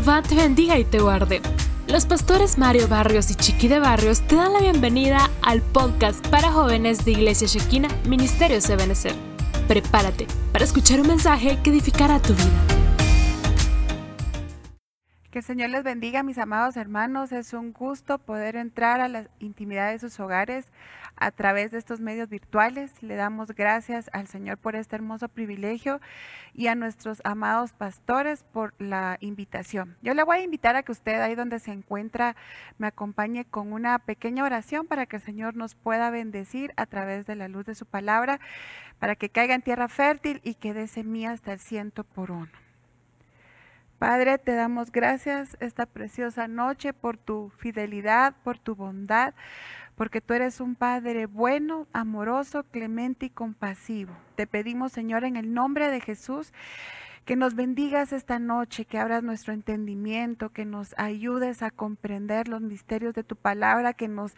Jehová 0.00 0.22
te 0.22 0.34
bendiga 0.34 0.78
y 0.78 0.84
te 0.84 0.98
guarde. 0.98 1.42
Los 1.86 2.06
pastores 2.06 2.56
Mario 2.56 2.88
Barrios 2.88 3.30
y 3.30 3.34
Chiqui 3.34 3.68
de 3.68 3.80
Barrios 3.80 4.22
te 4.22 4.34
dan 4.34 4.54
la 4.54 4.60
bienvenida 4.60 5.28
al 5.42 5.60
podcast 5.60 6.26
para 6.28 6.50
jóvenes 6.50 7.04
de 7.04 7.10
Iglesia 7.10 7.46
Shekina, 7.46 7.88
Ministerio 8.08 8.56
Ebenezer. 8.66 9.12
Prepárate 9.68 10.26
para 10.52 10.64
escuchar 10.64 11.02
un 11.02 11.08
mensaje 11.08 11.58
que 11.62 11.68
edificará 11.68 12.18
tu 12.18 12.32
vida. 12.32 12.69
El 15.40 15.46
Señor 15.46 15.70
les 15.70 15.84
bendiga, 15.84 16.22
mis 16.22 16.36
amados 16.36 16.76
hermanos. 16.76 17.32
Es 17.32 17.54
un 17.54 17.72
gusto 17.72 18.18
poder 18.18 18.56
entrar 18.56 19.00
a 19.00 19.08
la 19.08 19.26
intimidad 19.38 19.90
de 19.90 19.98
sus 19.98 20.20
hogares 20.20 20.70
a 21.16 21.30
través 21.30 21.70
de 21.70 21.78
estos 21.78 21.98
medios 21.98 22.28
virtuales. 22.28 23.02
Le 23.02 23.14
damos 23.16 23.52
gracias 23.52 24.10
al 24.12 24.26
Señor 24.26 24.58
por 24.58 24.76
este 24.76 24.96
hermoso 24.96 25.30
privilegio 25.30 25.98
y 26.52 26.66
a 26.66 26.74
nuestros 26.74 27.22
amados 27.24 27.72
pastores 27.72 28.44
por 28.52 28.74
la 28.78 29.16
invitación. 29.20 29.96
Yo 30.02 30.12
le 30.12 30.24
voy 30.24 30.36
a 30.36 30.42
invitar 30.42 30.76
a 30.76 30.82
que 30.82 30.92
usted 30.92 31.18
ahí 31.22 31.34
donde 31.34 31.58
se 31.58 31.72
encuentra 31.72 32.36
me 32.76 32.88
acompañe 32.88 33.46
con 33.46 33.72
una 33.72 33.98
pequeña 33.98 34.44
oración 34.44 34.86
para 34.86 35.06
que 35.06 35.16
el 35.16 35.22
Señor 35.22 35.56
nos 35.56 35.74
pueda 35.74 36.10
bendecir 36.10 36.74
a 36.76 36.84
través 36.84 37.24
de 37.24 37.36
la 37.36 37.48
luz 37.48 37.64
de 37.64 37.74
su 37.74 37.86
palabra, 37.86 38.40
para 38.98 39.16
que 39.16 39.30
caiga 39.30 39.54
en 39.54 39.62
tierra 39.62 39.88
fértil 39.88 40.42
y 40.44 40.56
que 40.56 40.74
dé 40.74 40.86
semilla 40.86 41.30
hasta 41.30 41.54
el 41.54 41.60
ciento 41.60 42.04
por 42.04 42.30
uno. 42.30 42.69
Padre, 44.00 44.38
te 44.38 44.54
damos 44.54 44.92
gracias 44.92 45.58
esta 45.60 45.84
preciosa 45.84 46.48
noche 46.48 46.94
por 46.94 47.18
tu 47.18 47.52
fidelidad, 47.58 48.34
por 48.42 48.58
tu 48.58 48.74
bondad, 48.74 49.34
porque 49.94 50.22
tú 50.22 50.32
eres 50.32 50.62
un 50.62 50.74
Padre 50.74 51.26
bueno, 51.26 51.86
amoroso, 51.92 52.62
clemente 52.62 53.26
y 53.26 53.28
compasivo. 53.28 54.14
Te 54.36 54.46
pedimos, 54.46 54.92
Señor, 54.92 55.24
en 55.24 55.36
el 55.36 55.52
nombre 55.52 55.90
de 55.90 56.00
Jesús, 56.00 56.54
que 57.26 57.36
nos 57.36 57.54
bendigas 57.54 58.14
esta 58.14 58.38
noche, 58.38 58.86
que 58.86 58.96
abras 58.96 59.22
nuestro 59.22 59.52
entendimiento, 59.52 60.48
que 60.48 60.64
nos 60.64 60.94
ayudes 60.96 61.62
a 61.62 61.70
comprender 61.70 62.48
los 62.48 62.62
misterios 62.62 63.12
de 63.12 63.22
tu 63.22 63.36
palabra, 63.36 63.92
que 63.92 64.08
nos 64.08 64.34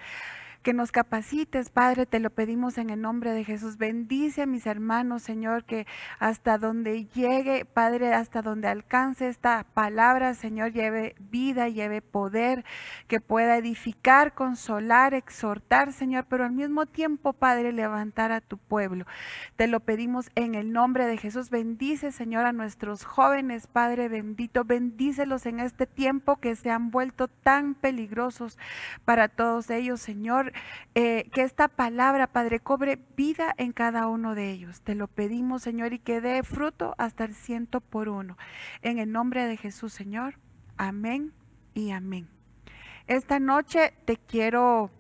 que 0.63 0.73
nos 0.73 0.93
capacites, 0.93 1.71
Padre, 1.71 2.07
te 2.07 2.21
lo 2.21 2.31
pedimos 2.31 2.79
en 2.79 2.91
el 2.91 3.01
nombre 3.01 3.33
de 3.33 3.45
Jesús. 3.45 3.79
Bendice 3.79 4.43
a 4.43 4.47
mis 4.47 4.67
hermanos, 4.67 5.23
Señor, 5.23 5.65
que 5.65 5.87
hasta 6.19 6.57
donde 6.59 7.07
llegue, 7.07 7.65
Padre, 7.65 8.15
hasta 8.15 8.43
donde 8.43 8.69
alcance 8.69 9.29
esta 9.29 9.65
palabra, 9.75 10.35
Señor, 10.35 10.73
lleve 10.73 11.17
vida, 11.19 11.69
lleve 11.69 12.01
poder, 12.01 12.65
que 13.09 13.21
pueda 13.21 13.57
edificar, 13.57 14.35
consolar, 14.35 15.15
exhortar, 15.15 15.93
Señor, 15.93 16.27
pero 16.29 16.45
al 16.45 16.53
mismo 16.53 16.87
tiempo, 16.87 17.33
Padre, 17.33 17.73
levantar 17.73 18.31
a 18.31 18.41
tu 18.41 18.57
pueblo. 18.57 19.05
Te 19.57 19.67
lo 19.67 19.81
pedimos 19.81 20.31
en 20.37 20.55
el 20.55 20.73
nombre 20.73 21.07
de 21.07 21.19
Jesús. 21.19 21.51
Bendice, 21.51 22.13
Señor, 22.13 22.47
a 22.47 22.53
nuestros 22.53 23.05
jóvenes, 23.05 23.67
Padre 23.67 24.09
bendito. 24.09 24.65
Bendícelos 24.65 25.47
en 25.47 25.59
este 25.59 25.87
tiempo 25.87 26.37
que 26.37 26.55
se 26.55 26.71
han 26.71 26.91
vuelto 26.91 27.27
tan 27.29 27.75
peligrosos 27.75 28.59
para 29.05 29.29
todos 29.29 29.69
ellos, 29.71 30.01
Señor. 30.01 30.52
Eh, 30.95 31.31
que 31.33 31.42
esta 31.42 31.69
palabra, 31.69 32.27
Padre, 32.27 32.61
cobre 32.61 32.98
vida 33.17 33.55
en 33.56 33.72
cada 33.72 34.06
uno 34.08 34.34
de 34.34 34.50
ellos. 34.50 34.83
Te 34.83 34.95
lo 34.95 35.08
pedimos, 35.08 35.62
Señor, 35.62 35.92
y 35.92 35.98
que 35.98 36.20
dé 36.20 36.42
fruto 36.42 36.95
hasta 36.98 37.25
el 37.25 37.34
ciento 37.34 37.81
por 37.81 38.08
uno. 38.08 38.36
En 38.83 38.98
el 38.98 39.11
nombre 39.11 39.47
de 39.47 39.56
Jesús, 39.56 39.92
Señor. 39.92 40.39
Amén 40.77 41.33
y 41.75 41.91
amén. 41.91 42.28
Esta 43.06 43.41
noche 43.41 43.95
te 44.05 44.17
quiero 44.17 44.91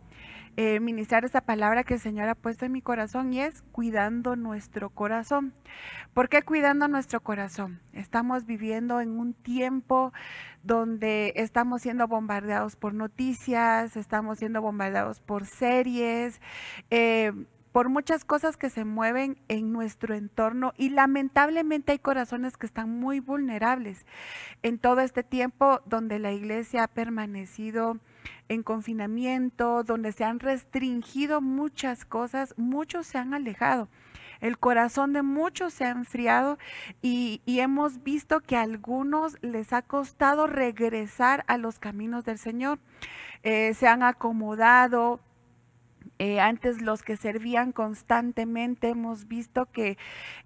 eh, 0.56 0.80
ministrar 0.80 1.24
esa 1.24 1.40
palabra 1.40 1.82
que 1.82 1.94
el 1.94 2.00
Señor 2.00 2.28
ha 2.28 2.34
puesto 2.34 2.66
en 2.66 2.72
mi 2.72 2.82
corazón 2.82 3.32
y 3.32 3.40
es 3.40 3.62
cuidando 3.72 4.36
nuestro 4.36 4.90
corazón. 4.90 5.54
¿Por 6.12 6.28
qué 6.28 6.42
cuidando 6.42 6.88
nuestro 6.88 7.20
corazón? 7.20 7.80
Estamos 7.92 8.44
viviendo 8.44 9.00
en 9.00 9.18
un 9.18 9.32
tiempo 9.32 10.12
donde 10.62 11.32
estamos 11.36 11.82
siendo 11.82 12.06
bombardeados 12.06 12.76
por 12.76 12.92
noticias, 12.92 13.96
estamos 13.96 14.38
siendo 14.38 14.60
bombardeados 14.60 15.20
por 15.20 15.46
series. 15.46 16.40
Eh, 16.90 17.32
por 17.72 17.88
muchas 17.88 18.24
cosas 18.26 18.58
que 18.58 18.68
se 18.68 18.84
mueven 18.84 19.38
en 19.48 19.72
nuestro 19.72 20.14
entorno 20.14 20.74
y 20.76 20.90
lamentablemente 20.90 21.92
hay 21.92 21.98
corazones 21.98 22.58
que 22.58 22.66
están 22.66 22.90
muy 22.90 23.20
vulnerables 23.20 24.04
en 24.62 24.78
todo 24.78 25.00
este 25.00 25.22
tiempo 25.22 25.80
donde 25.86 26.18
la 26.18 26.32
iglesia 26.32 26.84
ha 26.84 26.88
permanecido 26.88 27.98
en 28.48 28.62
confinamiento, 28.62 29.82
donde 29.82 30.12
se 30.12 30.24
han 30.24 30.40
restringido 30.40 31.40
muchas 31.40 32.04
cosas, 32.04 32.54
muchos 32.56 33.06
se 33.06 33.18
han 33.18 33.34
alejado. 33.34 33.88
El 34.40 34.58
corazón 34.58 35.12
de 35.12 35.22
muchos 35.22 35.72
se 35.72 35.84
ha 35.84 35.90
enfriado 35.90 36.58
y, 37.00 37.40
hemos 37.46 38.02
visto 38.02 38.40
que 38.40 38.56
a 38.56 38.62
algunos 38.62 39.38
les 39.40 39.72
ha 39.72 39.82
costado 39.82 40.48
regresar 40.48 41.44
a 41.46 41.58
los 41.58 41.78
caminos 41.78 42.24
del 42.24 42.38
Señor. 42.38 42.80
Eh, 43.44 43.72
se 43.74 43.86
han 43.86 44.02
acomodado, 44.02 45.20
eh, 46.18 46.40
antes 46.40 46.82
los 46.82 47.02
que 47.02 47.16
servían 47.16 47.72
constantemente 47.72 48.88
hemos 48.88 49.28
visto 49.28 49.66
que 49.66 49.96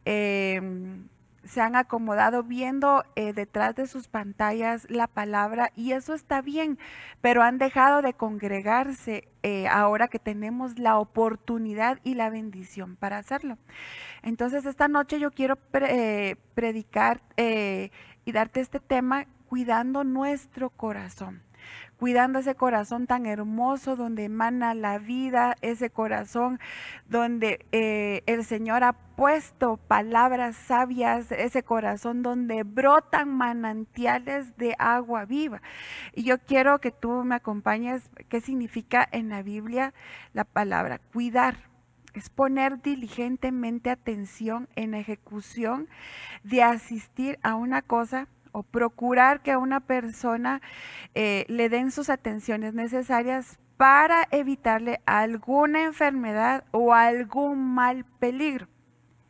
em, 0.04 1.08
se 1.46 1.60
han 1.60 1.76
acomodado 1.76 2.42
viendo 2.42 3.04
eh, 3.14 3.32
detrás 3.32 3.74
de 3.74 3.86
sus 3.86 4.08
pantallas 4.08 4.86
la 4.90 5.06
palabra 5.06 5.72
y 5.76 5.92
eso 5.92 6.14
está 6.14 6.42
bien, 6.42 6.78
pero 7.20 7.42
han 7.42 7.58
dejado 7.58 8.02
de 8.02 8.14
congregarse 8.14 9.28
eh, 9.42 9.68
ahora 9.68 10.08
que 10.08 10.18
tenemos 10.18 10.78
la 10.78 10.98
oportunidad 10.98 12.00
y 12.04 12.14
la 12.14 12.30
bendición 12.30 12.96
para 12.96 13.18
hacerlo. 13.18 13.58
Entonces 14.22 14.66
esta 14.66 14.88
noche 14.88 15.20
yo 15.20 15.30
quiero 15.30 15.58
eh, 15.72 16.36
predicar 16.54 17.20
y 17.36 18.32
darte 18.32 18.60
este 18.60 18.80
tema 18.80 19.26
cuidando 19.48 20.04
nuestro 20.04 20.70
corazón 20.70 21.42
cuidando 21.98 22.38
ese 22.38 22.54
corazón 22.54 23.06
tan 23.06 23.26
hermoso 23.26 23.96
donde 23.96 24.24
emana 24.24 24.74
la 24.74 24.98
vida, 24.98 25.56
ese 25.62 25.90
corazón 25.90 26.60
donde 27.08 27.66
eh, 27.72 28.22
el 28.26 28.44
Señor 28.44 28.84
ha 28.84 28.92
puesto 28.92 29.78
palabras 29.78 30.56
sabias, 30.56 31.32
ese 31.32 31.62
corazón 31.62 32.22
donde 32.22 32.64
brotan 32.64 33.28
manantiales 33.28 34.56
de 34.56 34.74
agua 34.78 35.24
viva. 35.24 35.62
Y 36.14 36.24
yo 36.24 36.38
quiero 36.38 36.80
que 36.80 36.90
tú 36.90 37.24
me 37.24 37.36
acompañes, 37.36 38.10
¿qué 38.28 38.40
significa 38.40 39.08
en 39.10 39.30
la 39.30 39.42
Biblia 39.42 39.94
la 40.32 40.44
palabra 40.44 40.98
cuidar? 40.98 41.56
es 42.16 42.30
poner 42.30 42.80
diligentemente 42.80 43.90
atención 43.90 44.70
en 44.74 44.94
ejecución 44.94 45.86
de 46.44 46.62
asistir 46.62 47.38
a 47.42 47.56
una 47.56 47.82
cosa 47.82 48.26
o 48.56 48.62
procurar 48.62 49.42
que 49.42 49.52
a 49.52 49.58
una 49.58 49.80
persona 49.80 50.62
eh, 51.14 51.44
le 51.48 51.68
den 51.68 51.90
sus 51.90 52.08
atenciones 52.08 52.72
necesarias 52.72 53.58
para 53.76 54.26
evitarle 54.30 55.00
alguna 55.04 55.84
enfermedad 55.84 56.64
o 56.70 56.94
algún 56.94 57.74
mal 57.74 58.06
peligro. 58.18 58.66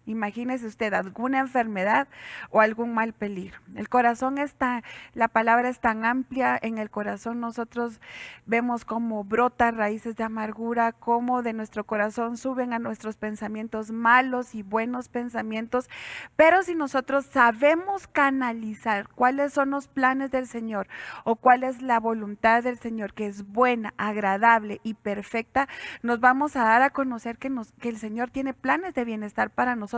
Imagínese 0.07 0.67
usted 0.67 0.95
alguna 0.95 1.41
enfermedad 1.41 2.07
o 2.51 2.61
algún 2.61 2.95
mal 2.95 3.13
peligro. 3.13 3.59
El 3.75 3.89
corazón 3.89 4.39
está, 4.39 4.85
la 5.15 5.27
palabra 5.27 5.69
es 5.69 5.81
tan 5.81 6.05
amplia, 6.05 6.57
en 6.63 6.79
el 6.79 6.91
corazón 6.91 7.41
nosotros 7.41 8.01
vemos 8.47 8.85
cómo 8.85 9.25
brota 9.25 9.73
raíces 9.73 10.15
de 10.15 10.23
amargura, 10.23 10.93
cómo 10.93 11.43
de 11.43 11.53
nuestro 11.53 11.83
corazón 11.85 12.37
suben 12.37 12.73
a 12.73 12.79
nuestros 12.79 13.17
pensamientos 13.17 13.91
malos 13.91 14.55
y 14.55 14.63
buenos 14.63 15.09
pensamientos, 15.09 15.91
pero 16.37 16.63
si 16.63 16.77
nosotros 16.77 17.27
sabemos 17.27 18.07
canalizar 18.07 19.09
cuáles 19.09 19.53
son 19.53 19.71
los 19.71 19.89
planes 19.89 20.31
del 20.31 20.47
Señor 20.47 20.87
o 21.25 21.35
cuál 21.35 21.65
es 21.65 21.83
la 21.83 21.99
voluntad 21.99 22.63
del 22.63 22.79
Señor, 22.79 23.13
que 23.13 23.27
es 23.27 23.45
buena, 23.49 23.93
agradable 23.97 24.81
y 24.85 24.95
perfecta, 24.95 25.69
nos 26.03 26.21
vamos 26.21 26.55
a 26.55 26.63
dar 26.63 26.83
a 26.83 26.91
conocer 26.91 27.39
que, 27.39 27.53
que 27.81 27.89
el 27.89 27.99
Señor 27.99 28.31
tiene 28.31 28.55
planes 28.55 28.95
de 28.95 29.05
bienestar 29.05 29.51
para 29.51 29.75
nosotros 29.75 29.96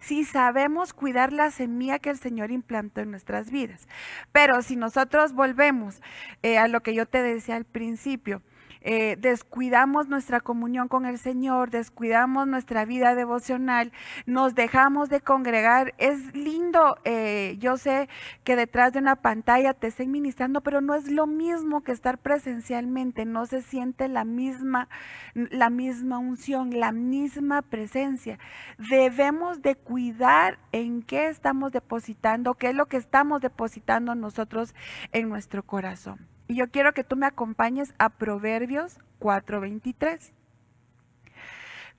si 0.00 0.24
sabemos 0.24 0.92
cuidar 0.92 1.32
la 1.32 1.50
semilla 1.50 1.98
que 1.98 2.10
el 2.10 2.18
Señor 2.18 2.50
implantó 2.50 3.00
en 3.00 3.10
nuestras 3.10 3.50
vidas. 3.50 3.88
Pero 4.32 4.62
si 4.62 4.76
nosotros 4.76 5.32
volvemos 5.32 6.00
eh, 6.42 6.58
a 6.58 6.68
lo 6.68 6.82
que 6.82 6.94
yo 6.94 7.06
te 7.06 7.22
decía 7.22 7.56
al 7.56 7.64
principio, 7.64 8.42
eh, 8.82 9.16
descuidamos 9.18 10.08
nuestra 10.08 10.40
comunión 10.40 10.88
con 10.88 11.04
el 11.04 11.18
Señor, 11.18 11.70
descuidamos 11.70 12.46
nuestra 12.46 12.84
vida 12.84 13.14
devocional, 13.14 13.92
nos 14.26 14.54
dejamos 14.54 15.08
de 15.08 15.20
congregar. 15.20 15.94
Es 15.98 16.34
lindo, 16.34 16.96
eh, 17.04 17.56
yo 17.58 17.76
sé 17.76 18.08
que 18.44 18.56
detrás 18.56 18.92
de 18.92 19.00
una 19.00 19.16
pantalla 19.16 19.74
te 19.74 19.88
estén 19.88 20.10
ministrando, 20.10 20.62
pero 20.62 20.80
no 20.80 20.94
es 20.94 21.10
lo 21.10 21.26
mismo 21.26 21.82
que 21.82 21.92
estar 21.92 22.18
presencialmente, 22.18 23.24
no 23.24 23.46
se 23.46 23.62
siente 23.62 24.08
la 24.08 24.24
misma, 24.24 24.88
la 25.34 25.70
misma 25.70 26.18
unción, 26.18 26.78
la 26.78 26.92
misma 26.92 27.62
presencia. 27.62 28.38
Debemos 28.78 29.62
de 29.62 29.74
cuidar 29.74 30.58
en 30.72 31.02
qué 31.02 31.28
estamos 31.28 31.72
depositando, 31.72 32.54
qué 32.54 32.68
es 32.68 32.74
lo 32.74 32.86
que 32.86 32.96
estamos 32.96 33.40
depositando 33.40 34.14
nosotros 34.14 34.74
en 35.12 35.28
nuestro 35.28 35.62
corazón. 35.62 36.28
Y 36.50 36.56
yo 36.56 36.68
quiero 36.68 36.92
que 36.94 37.04
tú 37.04 37.14
me 37.14 37.26
acompañes 37.26 37.94
a 37.98 38.08
Proverbios 38.08 38.98
4:23. 39.20 40.32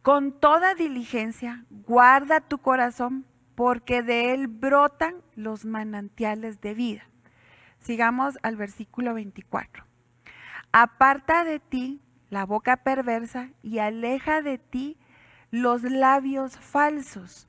Con 0.01 0.37
toda 0.37 0.75
diligencia, 0.75 1.63
guarda 1.69 2.41
tu 2.41 2.57
corazón, 2.57 3.25
porque 3.55 4.03
de 4.03 4.33
él 4.33 4.49
brotan 4.49 5.15
los 5.35 5.63
manantiales 5.63 6.59
de 6.59 6.73
vida. 6.73 7.03
Sigamos 7.79 8.37
al 8.43 8.57
versículo 8.57 9.13
24. 9.13 9.85
Aparta 10.73 11.45
de 11.45 11.61
ti 11.61 12.01
la 12.29 12.45
boca 12.45 12.75
perversa 12.83 13.51
y 13.63 13.79
aleja 13.79 14.41
de 14.41 14.57
ti 14.57 14.97
los 15.49 15.83
labios 15.83 16.57
falsos. 16.57 17.47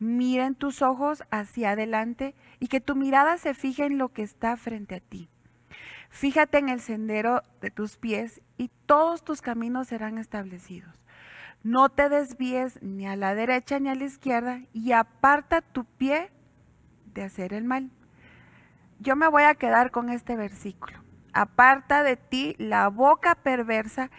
Mira 0.00 0.46
en 0.46 0.56
tus 0.56 0.82
ojos 0.82 1.22
hacia 1.30 1.70
adelante 1.70 2.34
y 2.58 2.66
que 2.66 2.80
tu 2.80 2.96
mirada 2.96 3.38
se 3.38 3.54
fije 3.54 3.84
en 3.84 3.96
lo 3.96 4.08
que 4.08 4.24
está 4.24 4.56
frente 4.56 4.96
a 4.96 5.00
ti. 5.00 5.30
Fíjate 6.10 6.58
en 6.58 6.68
el 6.68 6.80
sendero 6.80 7.42
de 7.60 7.70
tus 7.70 7.96
pies 7.96 8.40
y 8.56 8.70
todos 8.86 9.24
tus 9.24 9.42
caminos 9.42 9.88
serán 9.88 10.18
establecidos. 10.18 10.94
No 11.62 11.88
te 11.88 12.08
desvíes 12.08 12.80
ni 12.82 13.06
a 13.06 13.16
la 13.16 13.34
derecha 13.34 13.80
ni 13.80 13.88
a 13.88 13.94
la 13.94 14.04
izquierda 14.04 14.60
y 14.72 14.92
aparta 14.92 15.62
tu 15.62 15.84
pie 15.84 16.30
de 17.12 17.24
hacer 17.24 17.52
el 17.52 17.64
mal. 17.64 17.90
Yo 19.00 19.16
me 19.16 19.28
voy 19.28 19.42
a 19.42 19.54
quedar 19.54 19.90
con 19.90 20.10
este 20.10 20.36
versículo. 20.36 20.98
Aparta 21.32 22.02
de 22.02 22.16
ti 22.16 22.54
la 22.58 22.88
boca 22.88 23.34
perversa 23.34 24.10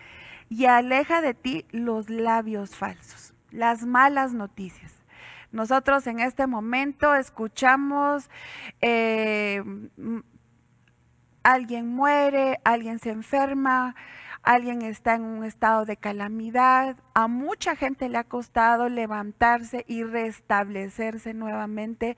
y 0.50 0.66
aleja 0.66 1.22
de 1.22 1.34
ti 1.34 1.66
los 1.72 2.10
labios 2.10 2.76
falsos, 2.76 3.34
las 3.50 3.86
malas 3.86 4.34
noticias. 4.34 4.94
Nosotros 5.52 6.06
en 6.08 6.20
este 6.20 6.46
momento 6.46 7.16
escuchamos 7.16 8.30
eh, 8.82 9.64
alguien 11.44 11.88
muere, 11.88 12.60
alguien 12.64 13.00
se 13.00 13.12
enferma, 13.12 13.96
alguien 14.48 14.82
está 14.82 15.16
en 15.16 15.24
un 15.24 15.44
estado 15.44 15.86
de 15.86 15.98
calamidad. 15.98 16.96
A 17.14 17.28
mucha 17.28 17.76
gente 17.76 18.08
le 18.08 18.18
ha 18.18 18.24
costado 18.24 18.88
levantarse 18.88 19.84
y 19.90 20.04
restablecerse 20.04 21.34
nuevamente. 21.34 22.16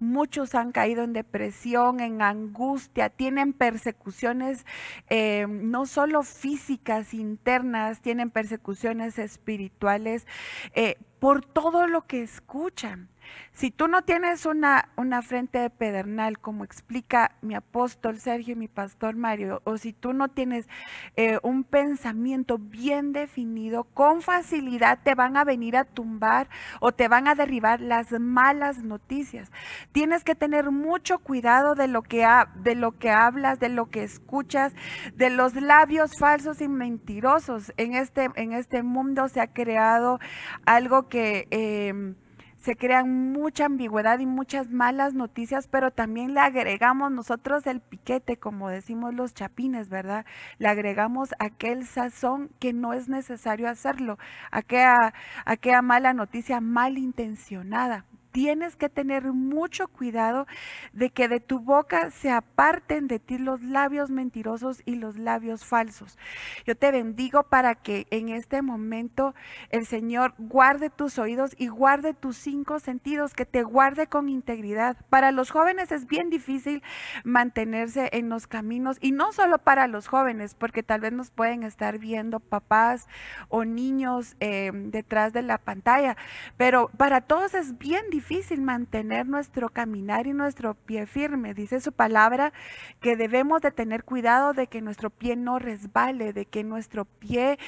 Muchos 0.00 0.56
han 0.56 0.72
caído 0.72 1.04
en 1.04 1.12
depresión, 1.12 2.00
en 2.00 2.20
angustia, 2.20 3.10
tienen 3.10 3.52
persecuciones 3.52 4.66
eh, 5.08 5.46
no 5.48 5.86
solo 5.86 6.24
físicas, 6.24 7.14
internas, 7.14 8.00
tienen 8.00 8.30
persecuciones 8.30 9.18
espirituales 9.18 10.26
eh, 10.74 10.96
por 11.20 11.44
todo 11.44 11.86
lo 11.86 12.06
que 12.06 12.22
escuchan. 12.22 13.08
Si 13.52 13.72
tú 13.72 13.88
no 13.88 14.02
tienes 14.02 14.46
una, 14.46 14.88
una 14.94 15.20
frente 15.20 15.58
de 15.58 15.68
pedernal, 15.68 16.38
como 16.38 16.62
explica 16.62 17.32
mi 17.42 17.56
apóstol 17.56 18.18
Sergio 18.18 18.52
y 18.52 18.56
mi 18.56 18.68
pastor 18.68 19.16
Mario, 19.16 19.62
o 19.64 19.78
si 19.78 19.92
tú 19.92 20.12
no 20.12 20.28
tienes 20.28 20.68
eh, 21.16 21.40
un 21.42 21.64
pensamiento 21.64 22.58
bien 22.58 23.12
definido, 23.12 23.82
con 23.82 24.22
facilidad 24.22 25.00
te 25.02 25.16
van 25.16 25.36
a 25.36 25.42
venir 25.42 25.76
a 25.76 25.84
tumbar 25.84 26.48
o 26.78 26.92
te 26.92 27.08
van 27.08 27.26
a 27.26 27.34
derribar 27.34 27.80
las 27.80 28.12
malas 28.12 28.84
noticias. 28.84 29.50
Tienes 29.90 30.22
que 30.22 30.36
tener 30.36 30.70
mucho 30.70 31.18
cuidado 31.18 31.74
de 31.74 31.88
lo 31.88 32.02
que, 32.02 32.26
de 32.62 32.74
lo 32.76 32.92
que 32.98 33.10
hablas, 33.10 33.58
de 33.58 33.70
lo 33.70 33.86
que 33.86 34.04
escuchas, 34.04 34.72
de 35.16 35.30
los 35.30 35.54
labios 35.54 36.12
falsos 36.16 36.60
y 36.60 36.68
mentirosos. 36.68 37.72
En 37.76 37.94
este, 37.94 38.28
en 38.36 38.52
este 38.52 38.84
mundo 38.84 39.28
se 39.28 39.40
ha 39.40 39.48
creado 39.48 40.20
algo 40.64 41.08
que... 41.08 41.48
Em, 41.50 42.14
se 42.58 42.76
crean 42.76 43.32
mucha 43.32 43.66
ambigüedad 43.66 44.18
y 44.18 44.26
muchas 44.26 44.70
malas 44.70 45.14
noticias, 45.14 45.68
pero 45.68 45.90
también 45.90 46.34
le 46.34 46.40
agregamos 46.40 47.10
nosotros 47.12 47.66
el 47.66 47.80
piquete, 47.80 48.36
como 48.36 48.68
decimos 48.68 49.14
los 49.14 49.32
chapines, 49.32 49.88
¿verdad? 49.88 50.26
Le 50.58 50.68
agregamos 50.68 51.30
aquel 51.38 51.86
sazón 51.86 52.50
que 52.58 52.72
no 52.72 52.92
es 52.92 53.08
necesario 53.08 53.68
hacerlo, 53.68 54.18
aquella, 54.50 55.14
aquella 55.44 55.82
mala 55.82 56.12
noticia 56.14 56.60
malintencionada 56.60 58.04
tienes 58.38 58.76
que 58.76 58.88
tener 58.88 59.32
mucho 59.32 59.88
cuidado 59.88 60.46
de 60.92 61.10
que 61.10 61.26
de 61.26 61.40
tu 61.40 61.58
boca 61.58 62.12
se 62.12 62.30
aparten 62.30 63.08
de 63.08 63.18
ti 63.18 63.36
los 63.36 63.62
labios 63.62 64.12
mentirosos 64.12 64.80
y 64.84 64.94
los 64.94 65.18
labios 65.18 65.64
falsos. 65.64 66.16
Yo 66.64 66.76
te 66.76 66.92
bendigo 66.92 67.42
para 67.42 67.74
que 67.74 68.06
en 68.12 68.28
este 68.28 68.62
momento 68.62 69.34
el 69.70 69.86
Señor 69.86 70.34
guarde 70.38 70.88
tus 70.88 71.18
oídos 71.18 71.56
y 71.58 71.66
guarde 71.66 72.14
tus 72.14 72.36
cinco 72.36 72.78
sentidos, 72.78 73.34
que 73.34 73.44
te 73.44 73.64
guarde 73.64 74.06
con 74.06 74.28
integridad. 74.28 74.96
Para 75.10 75.32
los 75.32 75.50
jóvenes 75.50 75.90
es 75.90 76.06
bien 76.06 76.30
difícil 76.30 76.84
mantenerse 77.24 78.08
en 78.12 78.28
los 78.28 78.46
caminos 78.46 78.98
y 79.00 79.10
no 79.10 79.32
solo 79.32 79.58
para 79.58 79.88
los 79.88 80.06
jóvenes, 80.06 80.54
porque 80.54 80.84
tal 80.84 81.00
vez 81.00 81.12
nos 81.12 81.32
pueden 81.32 81.64
estar 81.64 81.98
viendo 81.98 82.38
papás 82.38 83.08
o 83.48 83.64
niños 83.64 84.36
eh, 84.38 84.70
detrás 84.72 85.32
de 85.32 85.42
la 85.42 85.58
pantalla, 85.58 86.16
pero 86.56 86.88
para 86.96 87.20
todos 87.20 87.54
es 87.54 87.78
bien 87.78 88.04
difícil 88.10 88.27
difícil 88.28 88.60
mantener 88.60 89.26
nuestro 89.26 89.70
caminar 89.70 90.26
y 90.26 90.34
nuestro 90.34 90.74
pie 90.74 91.06
firme. 91.06 91.54
Dice 91.54 91.80
su 91.80 91.92
palabra 91.92 92.52
que 93.00 93.16
debemos 93.16 93.62
de 93.62 93.70
tener 93.70 94.04
cuidado 94.04 94.52
de 94.52 94.66
que 94.66 94.82
nuestro 94.82 95.08
pie 95.08 95.34
no 95.34 95.58
resbale, 95.58 96.34
de 96.34 96.44
que 96.44 96.62
nuestro 96.62 97.06
pie 97.06 97.58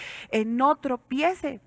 no 0.45 0.77
tropiece 0.77 1.61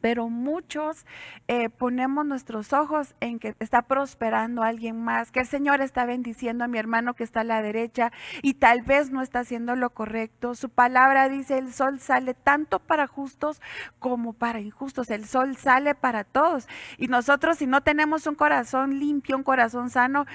pero 0.00 0.28
muchos 0.28 1.06
eh, 1.48 1.68
ponemos 1.68 2.26
nuestros 2.26 2.72
ojos 2.72 3.14
en 3.20 3.38
que 3.38 3.54
está 3.60 3.82
prosperando 3.82 4.62
alguien 4.62 5.02
más, 5.02 5.30
que 5.30 5.40
el 5.40 5.46
Señor 5.46 5.80
está 5.80 6.04
bendiciendo 6.04 6.64
a 6.64 6.68
mi 6.68 6.78
hermano 6.78 7.14
que 7.14 7.24
está 7.24 7.40
a 7.40 7.44
la 7.44 7.62
derecha 7.62 8.12
y 8.42 8.54
tal 8.54 8.82
vez 8.82 9.10
no 9.10 9.22
está 9.22 9.40
haciendo 9.40 9.76
lo 9.76 9.90
correcto. 9.90 10.54
Su 10.54 10.68
palabra 10.68 11.28
dice, 11.28 11.58
el 11.58 11.72
sol 11.72 12.00
sale 12.00 12.34
tanto 12.34 12.78
para 12.78 13.06
justos 13.06 13.60
como 13.98 14.32
para 14.32 14.60
injustos, 14.60 15.10
el 15.10 15.26
sol 15.26 15.56
sale 15.56 15.94
para 15.94 16.24
todos. 16.24 16.68
Y 16.98 17.08
nosotros 17.08 17.58
si 17.58 17.66
no 17.66 17.82
tenemos 17.82 18.26
un 18.26 18.34
corazón 18.34 18.98
limpio, 18.98 19.36
un 19.36 19.42
corazón 19.42 19.90
sano, 19.90 20.26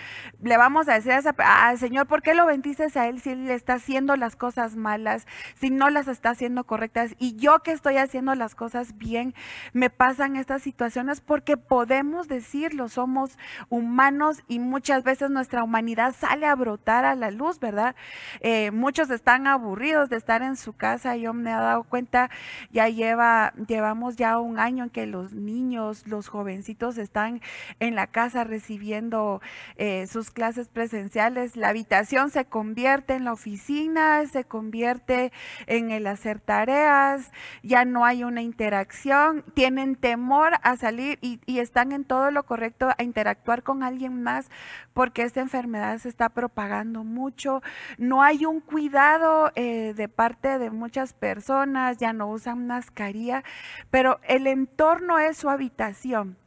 le 0.42 0.58
vamos 0.58 0.88
a 0.88 0.94
decir 0.94 1.12
a 1.12 1.18
esa, 1.18 1.36
ah, 1.40 1.76
Señor, 1.78 2.08
¿por 2.08 2.22
qué 2.22 2.34
lo 2.34 2.46
bendices 2.46 2.96
a 2.98 3.08
él 3.08 3.20
si 3.20 3.32
él 3.32 3.50
está 3.50 3.74
haciendo 3.74 4.16
las 4.16 4.36
cosas 4.36 4.76
malas, 4.76 5.26
si 5.60 5.70
no 5.70 5.90
las 5.90 6.08
está 6.08 6.32
haciendo 6.32 6.64
correctas? 6.66 7.16
Y 7.20 7.36
yo 7.36 7.60
que 7.60 7.72
estoy 7.72 7.98
haciendo 7.98 8.36
las 8.36 8.56
cosas 8.56 8.98
bien, 8.98 9.34
me 9.74 9.90
pasan 9.90 10.36
estas 10.36 10.62
situaciones 10.62 11.22
porque 11.22 11.58
podemos 11.58 12.28
decirlo, 12.28 12.90
somos 12.90 13.38
humanos 13.70 14.44
y 14.48 14.60
muchas 14.60 15.04
veces 15.04 15.30
nuestra 15.30 15.64
humanidad 15.64 16.16
sale 16.18 16.46
a 16.46 16.56
brotar 16.56 17.06
a 17.06 17.16
la 17.16 17.32
luz, 17.32 17.60
¿verdad? 17.60 17.96
Eh, 18.42 18.72
muchos 18.72 19.10
están 19.10 19.48
aburridos 19.48 20.10
de 20.10 20.18
estar 20.18 20.42
en 20.42 20.56
su 20.56 20.74
casa, 20.74 21.16
yo 21.16 21.34
me 21.34 21.52
he 21.52 21.54
dado 21.54 21.84
cuenta, 21.84 22.30
ya 22.72 22.90
lleva, 22.90 23.54
llevamos 23.68 24.16
ya 24.16 24.40
un 24.40 24.60
año 24.60 24.86
en 24.86 24.90
que 24.90 25.06
los 25.06 25.34
niños, 25.34 26.08
los 26.08 26.28
jovencitos 26.28 26.98
están 26.98 27.42
en 27.80 27.96
la 27.96 28.08
casa 28.08 28.44
recibiendo 28.44 29.42
eh, 29.78 30.08
sus 30.08 30.32
clases 30.32 30.68
presenciales, 30.68 31.56
la 31.56 31.70
habitación 31.70 32.30
se 32.30 32.46
convierte 32.46 33.14
en 33.14 33.26
la 33.26 33.34
oficina, 33.34 34.26
se 34.26 34.44
convierte 34.44 35.32
en 35.68 35.92
el 35.92 36.08
hacer 36.08 36.40
tareas, 36.40 37.32
ya 37.64 37.86
no 37.86 38.06
hay 38.06 38.24
una 38.24 38.42
interacción 38.42 39.45
tienen 39.54 39.96
temor 39.96 40.54
a 40.64 40.76
salir 40.76 41.20
y, 41.22 41.40
están 41.60 41.92
en 41.92 42.04
todo 42.04 42.32
lo 42.32 42.44
correcto 42.44 42.90
a 42.98 43.04
interactuar 43.04 43.64
con 43.64 43.82
alguien 43.82 44.22
más 44.22 44.50
porque 44.94 45.24
esta 45.24 45.42
enfermedad 45.42 45.98
se 46.00 46.10
está 46.10 46.30
propagando 46.30 47.04
mucho. 47.04 47.62
No 47.98 48.22
hay 48.22 48.46
un 48.46 48.60
cuidado 48.60 49.52
eh, 49.56 49.94
de 49.96 50.10
parte 50.10 50.60
de 50.60 50.70
muchas 50.70 51.14
personas, 51.14 51.98
ya 51.98 52.14
no 52.14 52.30
usan 52.30 52.68
mascarilla, 52.68 53.44
pero 53.90 54.20
el 54.28 54.48
entorno 54.48 55.20
es 55.20 55.38
su 55.38 55.50
habitación 55.50 56.38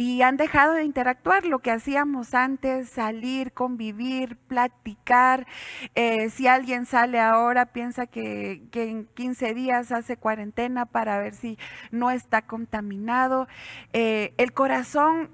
y 0.00 0.22
han 0.22 0.36
dejado 0.36 0.74
de 0.74 0.84
interactuar 0.84 1.44
lo 1.44 1.58
que 1.58 1.72
hacíamos 1.72 2.32
antes, 2.32 2.88
salir, 2.88 3.52
convivir, 3.52 4.36
platicar. 4.36 5.44
Eh, 5.96 6.30
si 6.30 6.46
alguien 6.46 6.86
sale 6.86 7.18
ahora, 7.18 7.66
piensa 7.66 8.06
que, 8.06 8.62
en 8.72 9.06
15 9.06 9.54
días 9.54 9.90
hace 9.90 10.16
cuarentena 10.16 10.86
para 10.86 11.18
ver 11.18 11.34
si 11.34 11.58
no 11.90 12.12
está 12.12 12.42
contaminado. 12.42 13.48
Eh, 13.92 14.34
el 14.36 14.52
corazón 14.52 15.30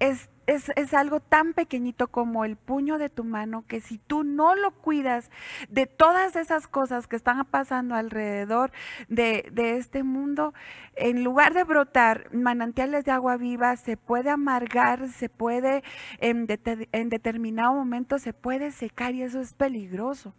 es 0.00 0.30
es, 0.54 0.94
algo 0.94 1.20
tan 1.20 1.52
pequeñito 1.52 2.08
como 2.08 2.44
el 2.44 2.56
puño 2.56 2.98
de 2.98 3.08
tu 3.08 3.24
mano 3.24 3.64
que 3.66 3.80
si 3.80 3.98
tú 3.98 4.24
no 4.24 4.54
lo 4.54 4.70
cuidas 4.72 5.30
de 5.68 5.86
todas 5.86 6.36
esas 6.36 6.66
cosas 6.68 7.06
que 7.06 7.16
están 7.16 7.44
pasando 7.46 7.94
alrededor 7.94 8.72
de, 9.08 9.50
este 9.56 10.02
mundo, 10.02 10.54
en 10.96 11.24
lugar 11.24 11.54
de 11.54 11.64
brotar 11.64 12.32
manantiales 12.34 13.04
de 13.04 13.12
agua 13.12 13.36
viva, 13.36 13.76
se 13.76 13.96
puede 13.96 14.30
amargar, 14.30 15.08
se 15.08 15.28
puede, 15.28 15.82
en, 16.18 16.46
en 16.92 17.08
determinado 17.08 17.74
momento 17.74 18.18
se 18.18 18.32
puede 18.32 18.70
secar 18.70 19.14
y 19.14 19.22
eso 19.22 19.40
es 19.40 19.54
peligroso. 19.54 20.34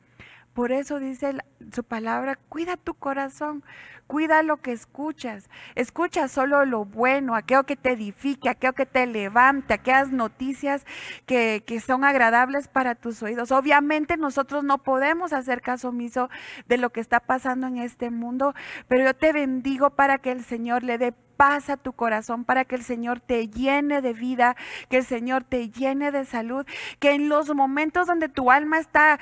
Por 0.54 0.72
eso 0.72 1.00
dice 1.00 1.38
su 1.72 1.84
palabra, 1.84 2.38
cuida 2.48 2.78
tu 2.78 2.94
corazón, 2.94 3.64
cuida 4.06 4.44
lo 4.44 4.58
que 4.58 4.72
escuchas. 4.72 5.50
Escucha 5.74 6.28
solo 6.28 6.64
lo 6.66 6.86
bueno, 6.86 7.34
aquello 7.36 7.64
que 7.64 7.76
te 7.76 7.94
edifique, 7.94 8.50
aquello 8.50 8.74
que 8.74 8.86
te 8.86 9.08
levante, 9.08 9.74
aquellas 9.74 10.12
noticias 10.12 10.86
que, 11.26 11.64
que 11.66 11.80
son 11.80 12.04
agradables 12.04 12.68
para 12.68 12.94
tus 12.94 13.24
oídos. 13.24 13.52
Obviamente 13.52 14.16
nosotros 14.16 14.64
no 14.64 14.78
podemos 14.78 15.34
hacer 15.34 15.62
caso 15.62 15.90
omiso 15.90 16.30
de 16.68 16.78
lo 16.78 16.92
que 16.92 17.00
está 17.00 17.20
pasando 17.20 17.66
en 17.66 17.78
este 17.78 18.12
mundo, 18.12 18.54
pero 18.88 19.06
yo 19.06 19.16
te 19.16 19.34
bendigo 19.34 19.90
para 19.90 20.20
que 20.20 20.32
el 20.32 20.44
Señor 20.44 20.84
le 20.84 21.00
dé 21.00 21.14
paz 21.36 21.70
a 21.70 21.78
tu 21.78 21.94
corazón, 21.94 22.46
para 22.46 22.66
que 22.66 22.76
el 22.76 22.84
Señor 22.84 23.20
te 23.20 23.48
llene 23.48 24.02
de 24.02 24.14
vida, 24.14 24.56
que 24.90 24.98
el 24.98 25.06
Señor 25.06 25.44
te 25.44 25.70
llene 25.70 26.12
de 26.12 26.26
salud, 26.26 26.66
que 27.00 27.14
en 27.14 27.28
los 27.28 27.54
momentos 27.56 28.08
donde 28.08 28.30
tu 28.30 28.52
alma 28.52 28.78
está 28.78 29.20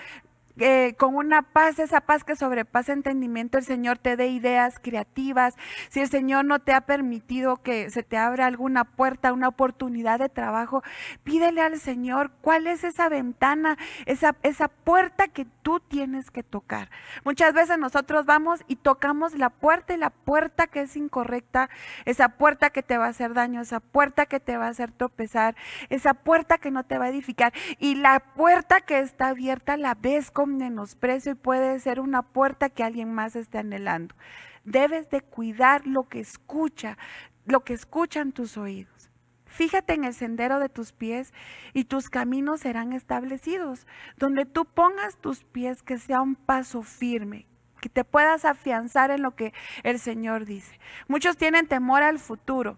con 0.98 1.16
una 1.16 1.42
paz, 1.42 1.80
esa 1.80 2.02
paz 2.02 2.24
que 2.24 2.36
sobrepasa 2.36 2.94
entendimiento, 2.94 3.58
el 3.58 3.64
Señor 3.64 3.98
te 3.98 4.16
dé 4.16 4.28
ideas 4.28 4.80
creativas. 4.80 5.56
Si 5.90 6.00
el 6.02 6.10
Señor 6.10 6.46
no 6.46 6.60
te 6.60 6.74
ha 6.74 6.82
permitido 6.82 7.58
que 7.58 7.90
se 7.90 8.04
te 8.04 8.18
abra 8.18 8.46
alguna 8.46 8.84
puerta, 8.84 9.34
una 9.34 9.48
oportunidad 9.48 10.20
de 10.20 10.30
trabajo, 10.30 10.84
pídele 11.24 11.62
al 11.62 11.80
Señor 11.80 12.32
cuál 12.42 12.68
es 12.68 12.84
esa 12.84 13.10
ventana, 13.10 13.78
esa, 14.06 14.36
esa 14.44 14.68
puerta 14.68 15.28
que 15.28 15.46
tú 15.62 15.80
tienes 15.80 16.32
que 16.32 16.44
tocar. 16.44 16.90
Muchas 17.24 17.54
veces 17.54 17.78
nosotros 17.78 18.26
vamos 18.26 18.64
y 18.68 18.76
tocamos 18.76 19.36
la 19.36 19.50
puerta 19.50 19.94
y 19.94 19.98
la 19.98 20.10
puerta 20.10 20.68
que 20.68 20.82
es 20.82 20.96
incorrecta, 20.96 21.70
esa 22.06 22.30
puerta 22.30 22.70
que 22.70 22.84
te 22.84 22.98
va 22.98 23.06
a 23.06 23.10
hacer 23.10 23.34
daño, 23.34 23.62
esa 23.62 23.80
puerta 23.80 24.26
que 24.26 24.40
te 24.40 24.58
va 24.58 24.68
a 24.68 24.70
hacer 24.70 24.92
tropezar, 24.92 25.56
esa 25.90 26.14
puerta 26.14 26.58
que 26.58 26.72
no 26.72 26.84
te 26.84 26.98
va 26.98 27.06
a 27.06 27.10
edificar 27.10 27.54
y 27.80 27.96
la 27.96 28.20
puerta 28.20 28.82
que 28.82 29.00
está 29.00 29.30
abierta 29.30 29.78
la 29.78 29.96
ves 29.96 30.32
menosprecio 30.58 31.34
y 31.34 31.36
puede 31.36 31.80
ser 31.80 32.00
una 32.00 32.22
puerta 32.22 32.70
que 32.70 32.84
alguien 32.84 33.14
más 33.14 33.36
esté 33.36 33.60
anhelando. 33.60 34.16
Debes 34.64 35.10
de 35.10 35.22
cuidar 35.22 35.88
lo 35.88 36.08
que 36.08 36.20
escucha, 36.20 36.98
lo 37.46 37.64
que 37.64 37.74
escuchan 37.74 38.32
tus 38.32 38.58
oídos. 38.58 39.10
Fíjate 39.52 39.94
en 39.94 40.06
el 40.06 40.14
sendero 40.14 40.60
de 40.60 40.70
tus 40.70 40.94
pies 40.94 41.34
y 41.74 41.84
tus 41.84 42.10
caminos 42.10 42.62
serán 42.62 42.94
establecidos. 42.94 43.86
Donde 44.16 44.46
tú 44.46 44.66
pongas 44.66 45.18
tus 45.18 45.44
pies, 45.44 45.84
que 45.84 45.98
sea 45.98 46.22
un 46.22 46.36
paso 46.36 46.84
firme, 46.84 47.48
que 47.82 47.90
te 47.90 48.06
puedas 48.06 48.46
afianzar 48.46 49.12
en 49.12 49.22
lo 49.22 49.36
que 49.36 49.54
el 49.84 50.00
Señor 50.00 50.46
dice. 50.46 50.80
Muchos 51.10 51.36
tienen 51.36 51.68
temor 51.68 52.02
al 52.02 52.18
futuro 52.18 52.78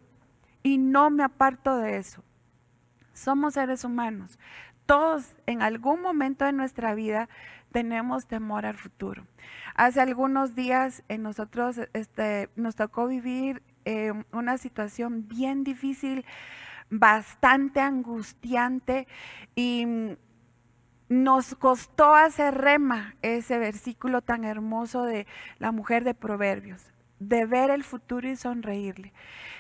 y 0.64 0.80
no 0.80 1.12
me 1.12 1.24
aparto 1.24 1.78
de 1.78 1.98
eso. 1.98 2.24
Somos 3.14 3.54
seres 3.54 3.84
humanos. 3.84 4.40
Todos 4.88 5.36
en 5.46 5.62
algún 5.62 6.02
momento 6.02 6.44
de 6.44 6.54
nuestra 6.54 6.96
vida 6.96 7.30
tenemos 7.74 8.28
temor 8.28 8.66
al 8.66 8.78
futuro. 8.78 9.26
Hace 9.76 10.00
algunos 10.00 10.56
días 10.56 11.04
en 11.10 11.24
nosotros 11.24 11.82
este, 11.92 12.50
nos 12.56 12.76
tocó 12.78 13.08
vivir 13.08 13.62
eh, 13.84 14.14
una 14.32 14.58
situación 14.58 15.28
bien 15.28 15.66
difícil, 15.66 16.24
bastante 16.90 17.82
angustiante 17.82 19.08
y 19.56 20.16
nos 21.10 21.56
costó 21.56 22.14
hacer 22.16 22.56
rema 22.56 23.16
ese 23.22 23.58
versículo 23.58 24.22
tan 24.22 24.46
hermoso 24.46 25.04
de 25.04 25.28
la 25.58 25.72
mujer 25.72 26.04
de 26.04 26.14
Proverbios, 26.14 26.93
de 27.20 27.46
ver 27.46 27.70
el 27.70 27.84
futuro 27.84 28.28
y 28.30 28.36
sonreírle. 28.36 29.14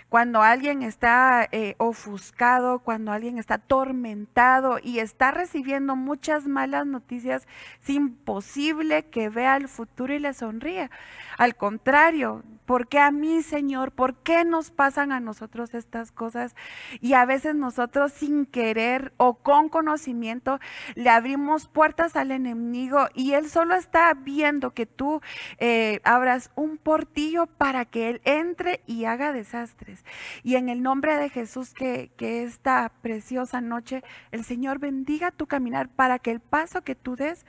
Cuando 0.09 0.43
alguien 0.43 0.83
está 0.83 1.47
eh, 1.51 1.73
ofuscado, 1.79 2.79
cuando 2.79 3.11
alguien 3.11 3.39
está 3.39 3.55
atormentado 3.55 4.77
y 4.81 4.99
está 4.99 5.31
recibiendo 5.31 5.95
muchas 5.95 6.45
malas 6.45 6.85
noticias, 6.85 7.47
es 7.81 7.89
imposible 7.89 9.05
que 9.05 9.29
vea 9.29 9.57
el 9.57 9.67
futuro 9.67 10.13
y 10.13 10.19
le 10.19 10.33
sonría. 10.33 10.91
Al 11.37 11.55
contrario, 11.55 12.43
¿por 12.73 12.87
qué 12.87 12.97
a 12.97 13.11
mí, 13.11 13.43
Señor? 13.43 13.91
¿Por 13.91 14.15
qué 14.15 14.43
nos 14.45 14.71
pasan 14.71 15.11
a 15.11 15.19
nosotros 15.19 15.75
estas 15.75 16.11
cosas? 16.11 16.55
Y 17.01 17.13
a 17.13 17.23
veces 17.23 17.53
nosotros 17.53 18.11
sin 18.11 18.47
querer 18.47 19.13
o 19.17 19.35
con 19.35 19.69
conocimiento 19.69 20.59
le 20.95 21.11
abrimos 21.11 21.67
puertas 21.67 22.15
al 22.15 22.31
enemigo 22.31 23.09
y 23.13 23.33
él 23.33 23.47
solo 23.47 23.75
está 23.75 24.11
viendo 24.15 24.73
que 24.73 24.87
tú 24.87 25.21
eh, 25.59 25.99
abras 26.03 26.49
un 26.55 26.79
portillo 26.79 27.45
para 27.45 27.85
que 27.85 28.09
él 28.09 28.21
entre 28.25 28.81
y 28.87 29.05
haga 29.05 29.33
desastres. 29.33 30.03
Y 30.41 30.55
en 30.55 30.67
el 30.67 30.81
nombre 30.81 31.15
de 31.17 31.29
Jesús, 31.29 31.75
que, 31.75 32.09
que 32.17 32.41
esta 32.41 32.91
preciosa 33.03 33.61
noche 33.61 34.03
el 34.31 34.43
Señor 34.43 34.79
bendiga 34.79 35.29
tu 35.29 35.45
caminar 35.45 35.89
para 35.89 36.17
que 36.17 36.31
el 36.31 36.39
paso 36.39 36.83
que 36.83 36.95
tú 36.95 37.15
des 37.15 37.45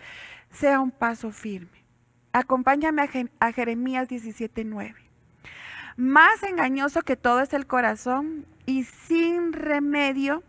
sea 0.50 0.80
un 0.80 0.90
paso 0.90 1.30
firme. 1.30 1.82
Acompáñame 2.34 3.08
a, 3.38 3.52
Jeremías 3.52 4.06
17:9. 4.06 5.03
Más 5.96 6.42
engañoso 6.42 7.02
que 7.02 7.16
todo 7.16 7.40
es 7.40 7.52
el 7.54 7.66
corazón 7.66 8.46
y 8.66 8.84
sin 8.84 9.52
remedio, 9.52 10.42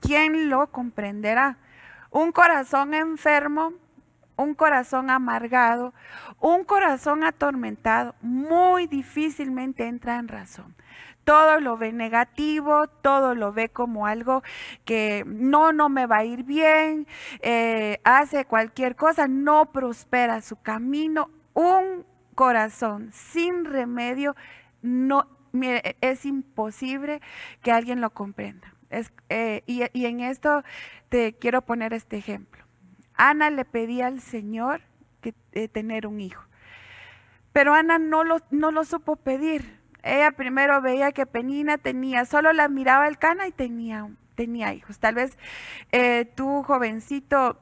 ¿quién 0.00 0.48
lo 0.50 0.66
comprenderá? 0.68 1.58
Un 2.10 2.32
corazón 2.32 2.94
enfermo, 2.94 3.72
un 4.36 4.54
corazón 4.54 5.10
amargado, 5.10 5.94
un 6.40 6.64
corazón 6.64 7.22
atormentado, 7.22 8.14
muy 8.20 8.86
difícilmente 8.86 9.86
entra 9.86 10.18
en 10.18 10.28
razón 10.28 10.74
todo 11.24 11.60
lo 11.60 11.76
ve 11.76 11.92
negativo, 11.92 12.88
todo 12.88 13.36
lo 13.36 13.52
ve 13.52 13.68
como 13.68 14.06
algo 14.06 14.42
que 14.84 15.22
no, 15.26 15.72
no 15.72 15.88
me 15.88 16.06
va 16.06 16.18
a 16.18 16.24
ir 16.24 16.42
bien, 16.42 17.06
eh, 17.40 18.00
hace 18.02 18.46
cualquier 18.46 18.96
cosa, 18.96 19.28
no 19.28 19.70
prospera 19.70 20.40
su 20.40 20.60
camino. 20.60 21.30
Un 21.54 22.04
corazón 22.34 23.10
sin 23.12 23.64
remedio, 23.64 24.34
no, 24.82 25.26
es 26.00 26.26
imposible 26.26 27.20
que 27.62 27.72
alguien 27.72 28.00
lo 28.00 28.10
comprenda. 28.10 28.74
Eh, 29.28 29.62
y, 29.66 30.04
en 30.04 30.20
esto 30.20 30.64
te 31.08 31.34
quiero 31.34 31.62
poner 31.62 31.92
este 31.92 32.16
ejemplo. 32.16 32.64
Ana 33.14 33.50
le 33.50 33.64
pedía 33.64 34.06
al 34.06 34.20
Señor 34.20 34.82
que, 35.20 35.34
eh, 35.52 35.68
tener 35.68 36.06
un 36.06 36.20
hijo, 36.20 36.44
pero 37.52 37.74
Ana 37.74 37.98
no 37.98 38.24
lo, 38.24 38.38
no 38.50 38.70
lo 38.70 38.84
supo 38.84 39.16
pedir 39.16 39.80
ella 40.02 40.30
primero 40.30 40.80
veía 40.80 41.12
que 41.12 41.26
Penina 41.26 41.76
tenía, 41.76 42.24
solo 42.24 42.54
la 42.54 42.68
miraba 42.68 43.06
el 43.06 43.18
cana 43.18 43.46
y 43.46 43.52
tenía, 43.52 44.08
tenía 44.34 44.72
hijos. 44.72 44.98
Tal 44.98 45.14
vez 45.14 45.36
eh, 45.92 46.24
tú, 46.34 46.62
jovencito, 46.62 47.60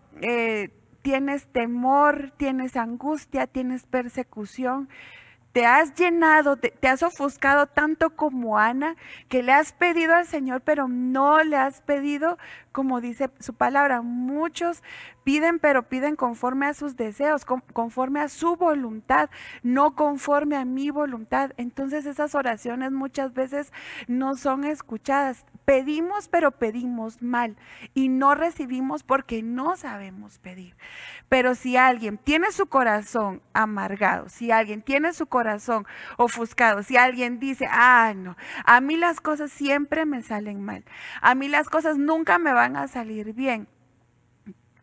tienes 1.03 1.49
temor, 1.49 2.33
tienes 2.37 2.77
angustia, 2.77 3.49
tienes 3.49 3.87
persecución. 3.87 4.89
Te 5.53 5.67
has 5.67 5.95
llenado, 5.95 6.57
te, 6.57 6.75
has 6.89 7.03
ofuscado 7.03 7.67
tanto 7.67 8.11
como 8.11 8.59
Ana, 8.59 8.97
que 9.29 9.43
le 9.43 9.53
has 9.53 9.73
pedido 9.73 10.15
al 10.15 10.27
Señor, 10.27 10.61
pero 10.61 10.89
no 10.89 11.43
le 11.43 11.57
has 11.57 11.81
pedido, 11.81 12.39
como 12.73 13.01
dice 13.01 13.31
su 13.41 13.55
palabra. 13.55 14.03
Muchos 14.03 14.83
Piden, 15.29 15.59
pero 15.59 15.83
piden 15.83 16.17
conforme 16.17 16.65
a 16.65 16.73
sus 16.73 16.97
deseos, 16.97 17.45
conforme 17.45 18.21
a 18.21 18.31
su 18.31 18.57
voluntad, 18.57 19.29
no 19.63 19.95
conforme 19.95 20.57
a 20.57 20.65
mi 20.65 20.89
voluntad. 20.89 21.51
Entonces 21.59 22.07
esas 22.07 22.35
oraciones 22.35 22.93
muchas 22.93 23.35
veces 23.35 23.71
no 24.07 24.37
son 24.37 24.65
escuchadas. 24.65 25.45
Pedimos, 25.69 26.29
pero 26.29 26.53
pedimos 26.53 27.21
mal 27.21 27.55
y 27.93 28.09
no 28.09 28.35
recibimos 28.35 29.03
porque 29.03 29.43
no 29.43 29.77
sabemos 29.77 30.39
pedir. 30.39 30.75
Pero 31.29 31.55
si 31.55 31.77
alguien 31.77 32.17
tiene 32.17 32.53
su 32.53 32.69
corazón 32.69 33.43
amargado, 33.53 34.31
si 34.31 34.51
alguien 34.51 34.81
tiene 34.81 35.13
su 35.13 35.27
corazón 35.27 35.87
ofuscado, 36.17 36.83
si 36.83 36.97
alguien 36.97 37.39
dice, 37.39 37.69
ah, 37.71 38.15
no, 38.17 38.35
a 38.65 38.81
mí 38.81 38.97
las 38.97 39.21
cosas 39.21 39.53
siempre 39.53 40.07
me 40.07 40.23
salen 40.23 40.65
mal, 40.65 40.87
a 41.21 41.35
mí 41.35 41.49
las 41.49 41.69
cosas 41.69 41.99
nunca 41.99 42.39
me 42.39 42.55
van 42.55 42.75
a 42.75 42.89
salir 42.89 43.35
bien 43.35 43.69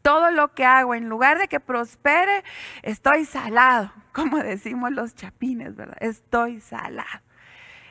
todo 0.03 0.29
lo 0.29 0.53
que 0.53 0.65
hago, 0.65 0.93
en 0.93 1.09
lugar 1.09 1.39
de 1.39 1.47
que 1.47 1.59
prospere, 1.59 2.43
estoy 2.83 3.25
salado, 3.25 3.91
como 4.13 4.37
decimos 4.37 4.91
los 4.91 5.15
chapines, 5.15 5.75
¿verdad? 5.75 5.97
Estoy 5.99 6.61
salado. 6.61 7.24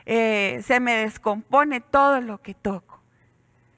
Eh, 0.05 0.61
se 0.63 0.79
me 0.79 0.95
descompone 0.97 1.81
todo 1.81 2.21
lo 2.21 2.41
que 2.41 2.53
toco. 2.53 3.01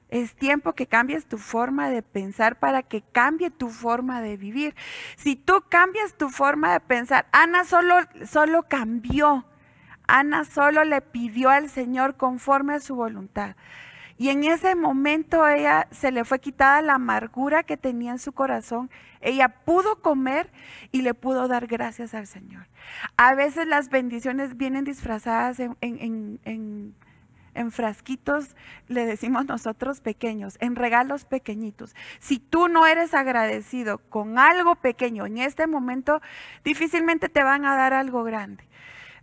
Es 0.08 0.34
tiempo 0.34 0.74
que 0.74 0.86
cambies 0.86 1.26
tu 1.26 1.36
forma 1.36 1.90
de 1.90 2.02
pensar 2.02 2.58
para 2.58 2.82
que 2.82 3.02
cambie 3.02 3.50
tu 3.50 3.68
forma 3.68 4.22
de 4.22 4.38
vivir. 4.38 4.74
Si 5.16 5.36
tú 5.36 5.64
cambias 5.68 6.14
tu 6.14 6.30
forma 6.30 6.72
de 6.72 6.80
pensar, 6.80 7.26
Ana 7.30 7.64
solo, 7.64 7.96
solo 8.26 8.62
cambió. 8.68 9.44
Ana 10.06 10.44
solo 10.44 10.84
le 10.84 11.02
pidió 11.02 11.50
al 11.50 11.68
Señor 11.68 12.16
conforme 12.16 12.74
a 12.74 12.80
su 12.80 12.94
voluntad. 12.96 13.56
Y 14.18 14.30
en 14.30 14.44
ese 14.44 14.74
momento 14.74 15.46
ella 15.46 15.86
se 15.92 16.10
le 16.10 16.24
fue 16.24 16.40
quitada 16.40 16.82
la 16.82 16.94
amargura 16.94 17.62
que 17.62 17.76
tenía 17.76 18.10
en 18.10 18.18
su 18.18 18.32
corazón. 18.32 18.90
Ella 19.20 19.48
pudo 19.48 20.02
comer 20.02 20.50
y 20.90 21.02
le 21.02 21.14
pudo 21.14 21.46
dar 21.46 21.68
gracias 21.68 22.14
al 22.14 22.26
Señor. 22.26 22.66
A 23.16 23.34
veces 23.34 23.68
las 23.68 23.88
bendiciones 23.90 24.56
vienen 24.56 24.84
disfrazadas 24.84 25.60
en, 25.60 25.76
en 27.58 27.72
frasquitos, 27.72 28.54
le 28.86 29.04
decimos 29.04 29.46
nosotros 29.46 30.00
pequeños, 30.00 30.56
en 30.60 30.76
regalos 30.76 31.24
pequeñitos. 31.24 31.94
Si 32.20 32.38
tú 32.38 32.68
no 32.68 32.86
eres 32.86 33.14
agradecido 33.14 33.98
con 33.98 34.38
algo 34.38 34.76
pequeño 34.76 35.26
en 35.26 35.38
este 35.38 35.66
momento, 35.66 36.22
difícilmente 36.64 37.28
te 37.28 37.42
van 37.42 37.64
a 37.64 37.76
dar 37.76 37.94
algo 37.94 38.22
grande. 38.22 38.64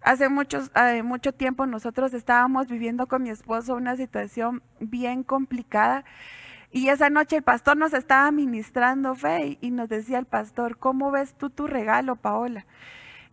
Hace 0.05 0.25
eh, 0.25 1.01
mucho 1.01 1.33
tiempo 1.33 1.65
nosotros 1.65 2.13
estábamos 2.13 2.67
viviendo 2.67 3.07
con 3.07 3.23
mi 3.23 3.31
esposo 3.31 3.73
una 3.73 3.95
situación 3.95 4.61
bien 4.79 5.23
complicada 5.23 6.05
y 6.71 6.89
esa 6.89 7.09
noche 7.09 7.37
el 7.37 7.41
pastor 7.41 7.75
nos 7.75 7.91
estaba 7.91 8.29
ministrando 8.29 9.15
fe 9.15 9.57
y 9.61 9.71
nos 9.71 9.89
decía 9.89 10.19
el 10.19 10.27
pastor, 10.27 10.77
¿cómo 10.77 11.09
ves 11.09 11.33
tú 11.33 11.49
tu 11.49 11.65
regalo, 11.65 12.17
Paola? 12.17 12.67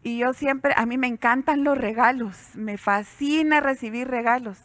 Y 0.02 0.16
yo 0.16 0.32
siempre, 0.32 0.72
a 0.74 0.86
mí 0.86 0.96
me 0.96 1.08
encantan 1.08 1.62
los 1.62 1.76
regalos, 1.76 2.56
me 2.56 2.78
fascina 2.78 3.60
recibir 3.60 4.08
regalos. 4.08 4.58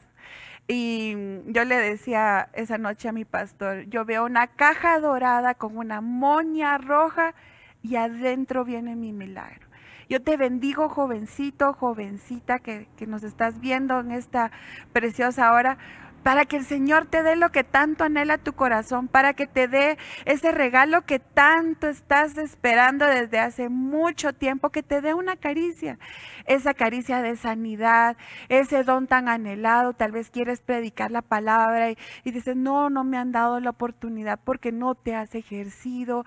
Y 0.65 1.13
yo 1.47 1.65
le 1.65 1.75
decía 1.75 2.47
esa 2.53 2.77
noche 2.77 3.09
a 3.09 3.11
mi 3.11 3.25
pastor, 3.25 3.83
yo 3.89 4.05
veo 4.05 4.23
una 4.23 4.47
caja 4.47 4.97
dorada 5.01 5.55
con 5.55 5.75
una 5.75 5.99
moña 5.99 6.77
roja 6.77 7.35
y 7.83 7.97
adentro 7.97 8.63
viene 8.63 8.95
mi 8.95 9.11
milagro. 9.11 9.66
Yo 10.09 10.21
te 10.21 10.37
bendigo, 10.37 10.87
jovencito, 10.87 11.73
jovencita 11.73 12.59
que, 12.59 12.87
nos 13.05 13.23
estás 13.23 13.59
viendo 13.59 13.99
en 13.99 14.11
esta 14.11 14.51
preciosa 14.93 15.51
hora 15.51 15.77
para 16.27 16.43
que 16.43 16.57
el 16.57 16.65
Señor 16.65 17.05
te 17.05 17.23
dé 17.23 17.37
lo 17.37 17.53
que 17.53 17.63
tanto 17.63 18.03
anhela 18.03 18.37
tu 18.37 18.51
corazón, 18.51 19.07
para 19.07 19.33
que 19.33 19.47
te 19.47 19.69
dé 19.69 19.97
ese 20.25 20.51
regalo 20.51 21.05
que 21.05 21.19
tanto 21.19 21.87
estás 21.87 22.37
esperando 22.37 23.05
desde 23.05 23.39
hace 23.39 23.69
mucho 23.69 24.33
tiempo, 24.33 24.69
que 24.69 24.83
te 24.83 24.99
dé 24.99 25.13
una 25.13 25.37
caricia, 25.37 25.99
esa 26.45 26.73
caricia 26.73 27.21
de 27.21 27.37
sanidad, 27.37 28.17
ese 28.49 28.83
don 28.83 29.07
tan 29.07 29.29
anhelado, 29.29 29.93
tal 29.93 30.11
vez 30.11 30.29
quieres 30.29 30.59
predicar 30.59 31.11
la 31.11 31.21
palabra 31.21 31.91
y, 31.91 31.97
dices, 32.25 32.57
no, 32.57 32.89
no 32.89 33.05
me 33.05 33.17
han 33.17 33.31
dado 33.31 33.61
la 33.61 33.69
oportunidad 33.69 34.37
porque 34.43 34.73
no 34.73 34.95
te 34.95 35.15
has 35.15 35.33
ejercido, 35.33 36.25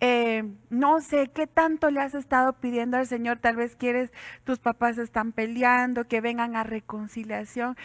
eh, 0.00 0.44
no 0.70 1.02
sé 1.02 1.28
qué 1.28 1.46
tanto 1.46 1.90
le 1.90 2.00
has 2.00 2.14
estado 2.14 2.54
pidiendo 2.54 2.96
al 2.96 3.06
Señor, 3.06 3.36
tal 3.36 3.56
vez 3.56 3.76
quieres, 3.76 4.14
tus 4.44 4.60
papás 4.60 4.96
están 4.96 5.32
peleando, 5.32 6.04
que 6.08 6.22
vengan 6.22 6.56
a 6.56 6.64
reconciliación. 6.64 7.76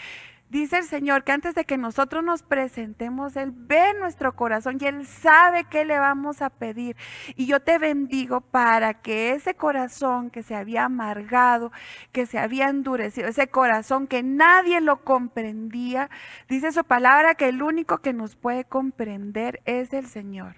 Dice 0.49 0.77
el 0.77 0.85
Señor 0.85 1.25
que 1.25 1.33
antes 1.33 1.55
de 1.55 1.65
que 1.65 1.77
nosotros 1.77 2.23
nos 2.23 2.41
presentemos, 2.41 3.35
Él 3.35 3.51
ve 3.53 3.93
nuestro 3.99 4.33
corazón 4.33 4.77
y 4.79 4.85
Él 4.85 5.05
sabe 5.05 5.65
qué 5.65 5.83
le 5.83 5.99
vamos 5.99 6.41
a 6.41 6.49
pedir. 6.49 6.95
Y 7.35 7.47
yo 7.47 7.59
te 7.59 7.77
bendigo 7.77 8.39
para 8.39 8.93
que 8.93 9.33
ese 9.33 9.55
corazón 9.55 10.29
que 10.29 10.43
se 10.43 10.55
había 10.55 10.85
amargado, 10.85 11.73
que 12.13 12.25
se 12.25 12.39
había 12.39 12.69
endurecido, 12.69 13.27
ese 13.27 13.49
corazón 13.49 14.07
que 14.07 14.23
nadie 14.23 14.79
lo 14.79 15.03
comprendía, 15.03 16.09
dice 16.47 16.71
su 16.71 16.85
palabra 16.85 17.35
que 17.35 17.49
el 17.49 17.61
único 17.61 17.97
que 17.97 18.13
nos 18.13 18.37
puede 18.37 18.63
comprender 18.63 19.61
es 19.65 19.91
el 19.91 20.05
Señor. 20.05 20.55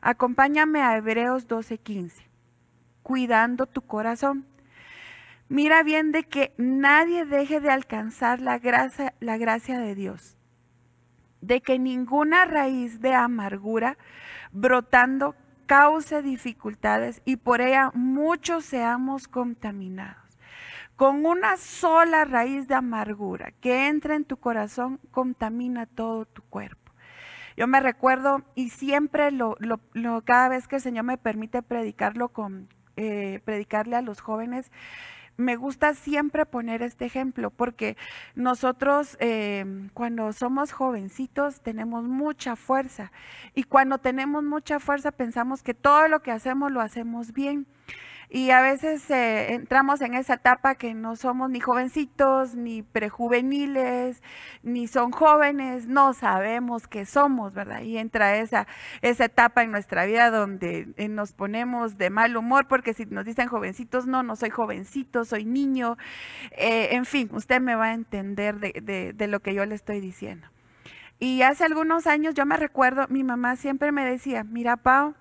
Acompáñame 0.00 0.80
a 0.80 0.96
Hebreos 0.96 1.48
12:15, 1.48 2.22
cuidando 3.02 3.66
tu 3.66 3.82
corazón. 3.82 4.46
Mira 5.48 5.82
bien 5.82 6.12
de 6.12 6.24
que 6.24 6.52
nadie 6.58 7.24
deje 7.24 7.60
de 7.60 7.70
alcanzar 7.70 8.40
la 8.40 8.58
gracia, 8.58 9.14
de 9.78 9.94
Dios, 9.94 10.36
de 11.40 11.62
que 11.62 11.78
ninguna 11.78 12.44
raíz 12.44 13.00
de 13.00 13.14
amargura 13.14 13.96
brotando 14.52 15.34
cause 15.64 16.22
dificultades 16.22 17.22
y 17.24 17.36
por 17.36 17.62
ella 17.62 17.90
muchos 17.94 18.66
seamos 18.66 19.26
contaminados. 19.26 20.38
Con 20.96 21.24
una 21.24 21.56
sola 21.56 22.26
raíz 22.26 22.68
de 22.68 22.74
amargura 22.74 23.52
que 23.60 23.86
entra 23.86 24.16
en 24.16 24.24
tu 24.24 24.36
corazón, 24.36 25.00
contamina 25.12 25.86
todo 25.86 26.26
tu 26.26 26.42
cuerpo. 26.42 26.92
Yo 27.56 27.66
me 27.66 27.80
recuerdo 27.80 28.42
y 28.54 28.68
siempre 28.68 29.30
lo, 29.30 29.56
cada 30.24 30.48
vez 30.48 30.68
que 30.68 30.76
el 30.76 30.82
Señor 30.82 31.04
me 31.04 31.16
permite 31.16 31.62
predicarlo 31.62 32.28
con, 32.28 32.68
eh, 32.96 33.40
predicarle 33.44 33.96
a 33.96 34.02
los 34.02 34.20
jóvenes, 34.20 34.70
me 35.38 35.54
gusta 35.54 35.94
siempre 35.94 36.44
poner 36.46 36.82
este 36.82 37.06
ejemplo 37.06 37.50
porque 37.50 37.96
nosotros 38.34 39.16
eh, 39.20 39.64
cuando 39.94 40.32
somos 40.32 40.72
jovencitos 40.72 41.60
tenemos 41.60 42.04
mucha 42.04 42.56
fuerza 42.56 43.12
y 43.54 43.62
cuando 43.62 43.98
tenemos 43.98 44.42
mucha 44.42 44.80
fuerza 44.80 45.12
pensamos 45.12 45.62
que 45.62 45.74
todo 45.74 46.08
lo 46.08 46.20
que 46.22 46.32
hacemos 46.32 46.72
lo 46.72 46.80
hacemos 46.80 47.32
bien. 47.32 47.66
Y 48.30 48.50
a 48.50 48.60
veces 48.60 49.10
eh, 49.10 49.54
entramos 49.54 50.02
en 50.02 50.12
esa 50.12 50.34
etapa 50.34 50.74
que 50.74 50.92
no 50.92 51.16
somos 51.16 51.48
ni 51.48 51.60
jovencitos, 51.60 52.54
ni 52.54 52.82
prejuveniles, 52.82 54.22
ni 54.62 54.86
son 54.86 55.12
jóvenes, 55.12 55.86
no 55.86 56.12
sabemos 56.12 56.86
qué 56.88 57.06
somos, 57.06 57.54
¿verdad? 57.54 57.80
Y 57.80 57.96
entra 57.96 58.36
esa, 58.36 58.66
esa 59.00 59.24
etapa 59.24 59.62
en 59.62 59.70
nuestra 59.70 60.04
vida 60.04 60.30
donde 60.30 60.88
eh, 60.98 61.08
nos 61.08 61.32
ponemos 61.32 61.96
de 61.96 62.10
mal 62.10 62.36
humor, 62.36 62.68
porque 62.68 62.92
si 62.92 63.06
nos 63.06 63.24
dicen 63.24 63.48
jovencitos, 63.48 64.06
no, 64.06 64.22
no 64.22 64.36
soy 64.36 64.50
jovencito, 64.50 65.24
soy 65.24 65.46
niño. 65.46 65.96
Eh, 66.50 66.88
en 66.92 67.06
fin, 67.06 67.30
usted 67.32 67.62
me 67.62 67.76
va 67.76 67.86
a 67.86 67.94
entender 67.94 68.56
de, 68.60 69.14
de 69.14 69.26
lo 69.26 69.40
que 69.40 69.54
yo 69.54 69.64
le 69.64 69.74
estoy 69.74 70.00
diciendo. 70.00 70.46
Y 71.18 71.40
hace 71.42 71.64
algunos 71.64 72.06
años 72.06 72.34
yo 72.34 72.44
me 72.44 72.58
recuerdo, 72.58 73.06
mi 73.08 73.24
mamá 73.24 73.56
siempre 73.56 73.90
me 73.90 74.04
decía, 74.04 74.44
mira, 74.44 74.76
Pau, 74.76 75.14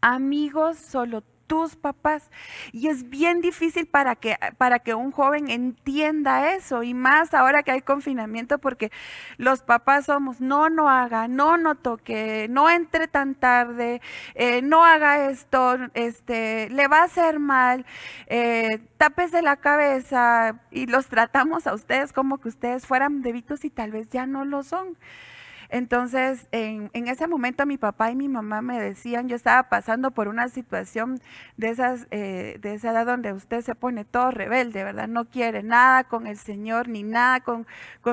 amigos 0.00 0.78
solo 0.78 1.22
tus 1.46 1.76
papás. 1.76 2.30
Y 2.72 2.88
es 2.88 3.08
bien 3.08 3.40
difícil 3.40 3.86
para 3.86 4.16
que, 4.16 4.36
para 4.58 4.78
que 4.80 4.94
un 4.94 5.10
joven 5.12 5.50
entienda 5.50 6.54
eso, 6.54 6.82
y 6.82 6.94
más 6.94 7.34
ahora 7.34 7.62
que 7.62 7.72
hay 7.72 7.82
confinamiento, 7.82 8.58
porque 8.58 8.90
los 9.38 9.62
papás 9.62 10.06
somos, 10.06 10.40
no, 10.40 10.70
no 10.70 10.88
haga, 10.88 11.28
no, 11.28 11.56
no 11.58 11.74
toque, 11.74 12.46
no 12.50 12.70
entre 12.70 13.08
tan 13.08 13.34
tarde, 13.34 14.00
eh, 14.34 14.62
no 14.62 14.84
haga 14.84 15.30
esto, 15.30 15.78
este, 15.94 16.68
le 16.70 16.88
va 16.88 17.00
a 17.00 17.04
hacer 17.04 17.38
mal, 17.38 17.84
eh, 18.26 18.80
de 19.32 19.42
la 19.42 19.56
cabeza, 19.56 20.60
y 20.70 20.86
los 20.86 21.06
tratamos 21.08 21.66
a 21.66 21.74
ustedes 21.74 22.12
como 22.12 22.38
que 22.38 22.48
ustedes 22.48 22.86
fueran 22.86 23.22
debitos 23.22 23.64
y 23.64 23.70
tal 23.70 23.90
vez 23.90 24.08
ya 24.10 24.26
no 24.26 24.44
lo 24.44 24.62
son. 24.62 24.96
Entonces, 25.72 26.48
en, 26.52 26.90
ese 26.92 27.26
momento 27.26 27.64
mi 27.64 27.78
papá 27.78 28.10
y 28.10 28.14
mi 28.14 28.28
mamá 28.28 28.60
me 28.60 28.78
decían, 28.78 29.26
yo 29.26 29.36
estaba 29.36 29.70
pasando 29.70 30.10
por 30.10 30.28
una 30.28 30.50
situación 30.50 31.18
de, 31.56 31.70
esas, 31.70 32.06
eh, 32.10 32.58
de 32.60 32.74
esa 32.74 32.90
edad 32.90 33.06
donde 33.06 33.32
usted 33.32 33.62
se 33.62 33.74
pone 33.74 34.04
todo 34.04 34.30
rebelde, 34.32 34.84
¿verdad? 34.84 35.08
No 35.08 35.24
quiere 35.24 35.62
nada 35.62 36.04
con 36.04 36.26
el 36.26 36.36
Señor 36.36 36.88
ni 36.88 37.04
nada 37.04 37.40
con, 37.40 37.66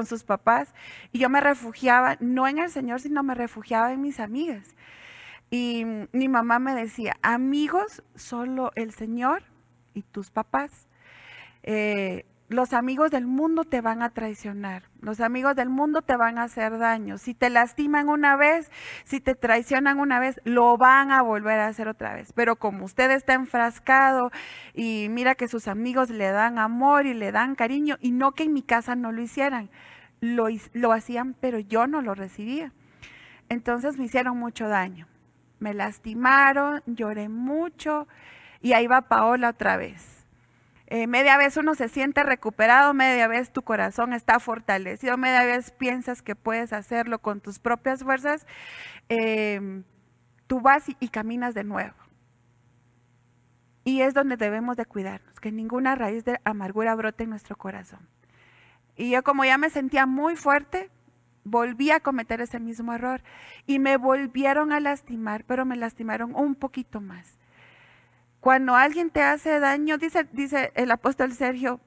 sus 0.05 0.23
papás. 0.23 0.73
Y 1.11 1.19
yo 1.19 1.27
me 1.29 1.41
refugiaba, 1.41 2.15
no 2.21 2.47
en 2.47 2.59
el 2.59 2.69
Señor, 2.69 3.01
sino 3.01 3.23
me 3.23 3.35
refugiaba 3.35 3.91
en 3.91 4.01
mis 4.01 4.21
amigas. 4.21 4.73
Y 5.49 5.83
mi 6.13 6.29
mamá 6.29 6.59
me 6.59 6.73
decía, 6.73 7.17
amigos, 7.21 8.03
solo 8.15 8.71
el 8.75 8.93
Señor 8.93 9.43
y 9.93 10.03
tus 10.03 10.31
papás. 10.31 10.87
Eh, 11.63 12.25
los 12.49 12.73
amigos 12.73 13.11
del 13.11 13.27
mundo 13.27 13.63
te 13.63 13.79
van 13.79 14.01
a 14.01 14.09
traicionar, 14.09 14.83
los 15.01 15.19
amigos 15.19 15.55
del 15.55 15.69
mundo 15.69 16.01
te 16.01 16.17
van 16.17 16.39
a 16.39 16.43
hacer 16.43 16.79
daño. 16.79 17.19
Si 17.19 17.35
te 17.35 17.51
lastiman 17.51 18.09
una 18.09 18.35
vez, 18.35 18.71
si 19.05 19.21
te 19.21 19.35
traicionan 19.35 19.99
una 19.99 20.19
vez, 20.19 20.41
lo 20.45 20.75
van 20.75 21.11
a 21.11 21.21
volver 21.21 21.59
a 21.59 21.67
hacer 21.67 21.87
otra 21.87 22.15
vez. 22.15 22.33
Pero 22.33 22.55
como 22.55 22.85
usted 22.85 23.11
está 23.11 23.35
enfrascado 23.35 24.31
y 24.73 25.07
mira 25.11 25.35
que 25.35 25.47
sus 25.47 25.67
amigos 25.67 26.09
le 26.09 26.31
dan 26.31 26.57
amor 26.57 27.05
y 27.05 27.13
le 27.13 27.31
dan 27.31 27.53
cariño, 27.53 27.97
y 28.01 28.11
no 28.11 28.31
que 28.31 28.43
en 28.43 28.53
mi 28.53 28.63
casa 28.63 28.95
no 28.95 29.11
lo 29.11 29.21
hicieran, 29.21 29.69
lo, 30.19 30.47
lo 30.73 30.91
hacían, 30.91 31.35
pero 31.39 31.59
yo 31.59 31.85
no 31.85 32.01
lo 32.01 32.15
recibía. 32.15 32.73
Entonces 33.47 33.97
me 33.97 34.05
hicieron 34.05 34.37
mucho 34.37 34.67
daño. 34.67 35.07
Me 35.59 35.75
lastimaron, 35.75 36.81
lloré 36.87 37.29
mucho 37.29 38.07
y 38.61 38.73
ahí 38.73 38.87
va 38.87 39.03
Paola 39.03 39.49
otra 39.49 39.77
vez 39.77 40.18
eh, 40.91 41.05
media 41.05 41.37
vez 41.37 41.55
uno 41.55 41.75
se 41.75 41.87
siente 41.87 42.23
recuperado, 42.23 42.95
media 42.95 43.27
vez 43.27 43.51
tu 43.51 43.61
corazón 43.61 44.11
está 44.11 44.39
fortalecido, 44.39 45.17
media 45.17 45.43
vez 45.45 45.69
piensas 45.69 46.23
que 46.23 46.35
puedes 46.35 46.73
hacerlo 46.73 47.19
con 47.19 47.41
tus 47.41 47.59
propias 47.59 48.03
fuerzas, 48.03 48.47
em, 49.07 49.83
tú 50.47 50.61
vas 50.61 50.85
y, 50.99 51.09
caminas 51.09 51.53
de 51.53 51.63
nuevo. 51.63 51.93
Y 53.83 54.01
es 54.01 54.15
donde 54.15 54.35
debemos 54.35 54.77
de 54.77 54.85
cuidarnos, 54.85 55.39
que 55.39 55.51
ninguna 55.51 55.93
raíz 55.93 56.25
de 56.25 56.39
amargura 56.43 56.95
brote 56.95 57.23
en 57.23 57.29
nuestro 57.29 57.55
corazón. 57.55 58.09
Y 58.95 59.11
yo 59.11 59.23
como 59.23 59.45
ya 59.45 59.59
me 59.59 59.69
sentía 59.69 60.07
muy 60.07 60.35
fuerte, 60.35 60.89
volví 61.43 61.91
a 61.91 61.99
cometer 61.99 62.41
ese 62.41 62.59
mismo 62.59 62.93
error 62.93 63.21
y 63.67 63.77
me 63.77 63.97
volvieron 63.97 64.71
a 64.71 64.79
lastimar, 64.79 65.43
pero 65.45 65.65
me 65.65 65.75
lastimaron 65.75 66.35
un 66.35 66.55
poquito 66.55 66.99
más. 66.99 67.38
Cuando 68.39 68.75
alguien 68.75 69.09
te 69.09 69.21
hace 69.21 69.59
daño, 69.59 69.97
dice, 69.97 70.27
dice 70.31 70.71
el 70.75 70.91
apóstol 70.91 71.33
Sergio, 71.33 71.81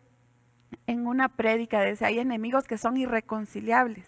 en 0.87 1.07
una 1.07 1.29
prédica, 1.29 1.81
decía, 1.81 2.09
hay 2.09 2.19
enemigos 2.19 2.67
que 2.67 2.79
son 2.79 2.97
irreconciliables, 2.97 4.05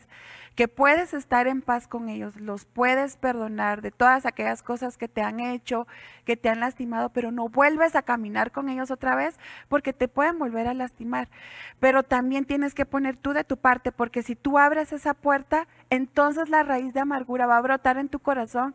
que 0.55 0.69
puedes 0.69 1.15
estar 1.15 1.47
en 1.49 1.63
paz 1.63 1.89
con 1.89 2.09
ellos, 2.09 2.37
los 2.37 2.65
puedes 2.65 3.17
perdonar 3.17 3.83
de 3.83 3.91
todas 3.91 4.25
aquellas 4.25 4.63
cosas 4.63 4.97
que 4.97 5.09
te 5.09 5.21
han 5.21 5.41
hecho, 5.41 5.87
que 6.25 6.37
te 6.37 6.49
han 6.49 6.61
lastimado, 6.61 7.11
pero 7.11 7.33
no 7.33 7.49
vuelves 7.49 7.97
a 7.97 8.03
caminar 8.03 8.53
con 8.53 8.69
ellos 8.69 8.91
otra 8.91 9.17
vez 9.17 9.39
porque 9.69 9.93
te 9.93 10.07
pueden 10.07 10.39
volver 10.39 10.69
a 10.69 10.75
lastimar. 10.75 11.29
Pero 11.81 12.03
también 12.03 12.45
tienes 12.45 12.75
que 12.75 12.87
poner 12.87 13.17
tú 13.17 13.33
de 13.33 13.43
tu 13.45 13.57
parte, 13.57 13.91
porque 13.91 14.23
si 14.23 14.37
tú 14.37 14.59
abres 14.59 14.93
esa 14.93 15.15
puerta, 15.15 15.67
entonces 15.91 16.49
la 16.49 16.63
raíz 16.63 16.95
de 16.95 17.01
amargura 17.01 17.47
va 17.47 17.57
a 17.57 17.63
brotar 17.63 17.99
en 17.99 18.09
tu 18.09 18.21
corazón 18.21 18.75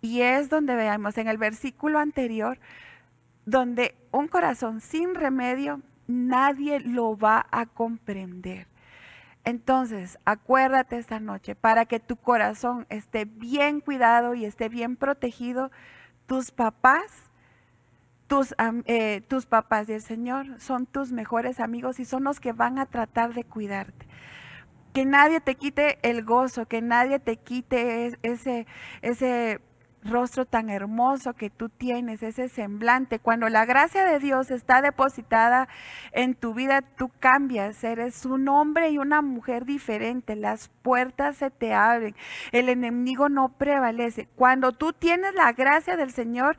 y 0.00 0.22
es 0.22 0.48
donde 0.48 0.74
veamos 0.74 1.16
en 1.18 1.28
el 1.28 1.38
versículo 1.38 2.00
anterior, 2.00 2.58
donde 3.44 3.94
un 4.10 4.28
corazón 4.28 4.80
sin 4.80 5.14
remedio 5.14 5.80
nadie 6.06 6.80
lo 6.80 7.16
va 7.16 7.46
a 7.50 7.66
comprender. 7.66 8.66
Entonces, 9.44 10.18
acuérdate 10.24 10.98
esta 10.98 11.18
noche, 11.18 11.56
para 11.56 11.84
que 11.86 11.98
tu 11.98 12.16
corazón 12.16 12.86
esté 12.90 13.24
bien 13.24 13.80
cuidado 13.80 14.34
y 14.34 14.44
esté 14.44 14.68
bien 14.68 14.96
protegido, 14.96 15.72
tus 16.26 16.52
papás, 16.52 17.30
tus, 18.28 18.54
eh, 18.86 19.22
tus 19.26 19.46
papás 19.46 19.88
y 19.88 19.94
el 19.94 20.02
Señor 20.02 20.60
son 20.60 20.86
tus 20.86 21.10
mejores 21.10 21.58
amigos 21.58 21.98
y 21.98 22.04
son 22.04 22.24
los 22.24 22.38
que 22.38 22.52
van 22.52 22.78
a 22.78 22.86
tratar 22.86 23.34
de 23.34 23.42
cuidarte. 23.42 24.06
Que 24.94 25.04
nadie 25.04 25.40
te 25.40 25.56
quite 25.56 25.98
el 26.08 26.24
gozo, 26.24 26.66
que 26.66 26.80
nadie 26.80 27.18
te 27.18 27.36
quite 27.36 28.16
ese, 28.22 28.66
ese 29.00 29.60
rostro 30.04 30.44
tan 30.44 30.70
hermoso 30.70 31.34
que 31.34 31.50
tú 31.50 31.68
tienes, 31.68 32.22
ese 32.22 32.48
semblante. 32.48 33.18
Cuando 33.18 33.48
la 33.48 33.64
gracia 33.64 34.04
de 34.04 34.18
Dios 34.18 34.50
está 34.50 34.82
depositada 34.82 35.68
en 36.12 36.34
tu 36.34 36.54
vida, 36.54 36.82
tú 36.82 37.10
cambias, 37.20 37.82
eres 37.84 38.26
un 38.26 38.48
hombre 38.48 38.90
y 38.90 38.98
una 38.98 39.22
mujer 39.22 39.64
diferente, 39.64 40.36
las 40.36 40.68
puertas 40.82 41.36
se 41.36 41.50
te 41.50 41.72
abren, 41.74 42.14
el 42.52 42.68
enemigo 42.68 43.28
no 43.28 43.50
prevalece. 43.56 44.28
Cuando 44.34 44.72
tú 44.72 44.92
tienes 44.92 45.34
la 45.34 45.52
gracia 45.52 45.96
del 45.96 46.10
Señor, 46.10 46.56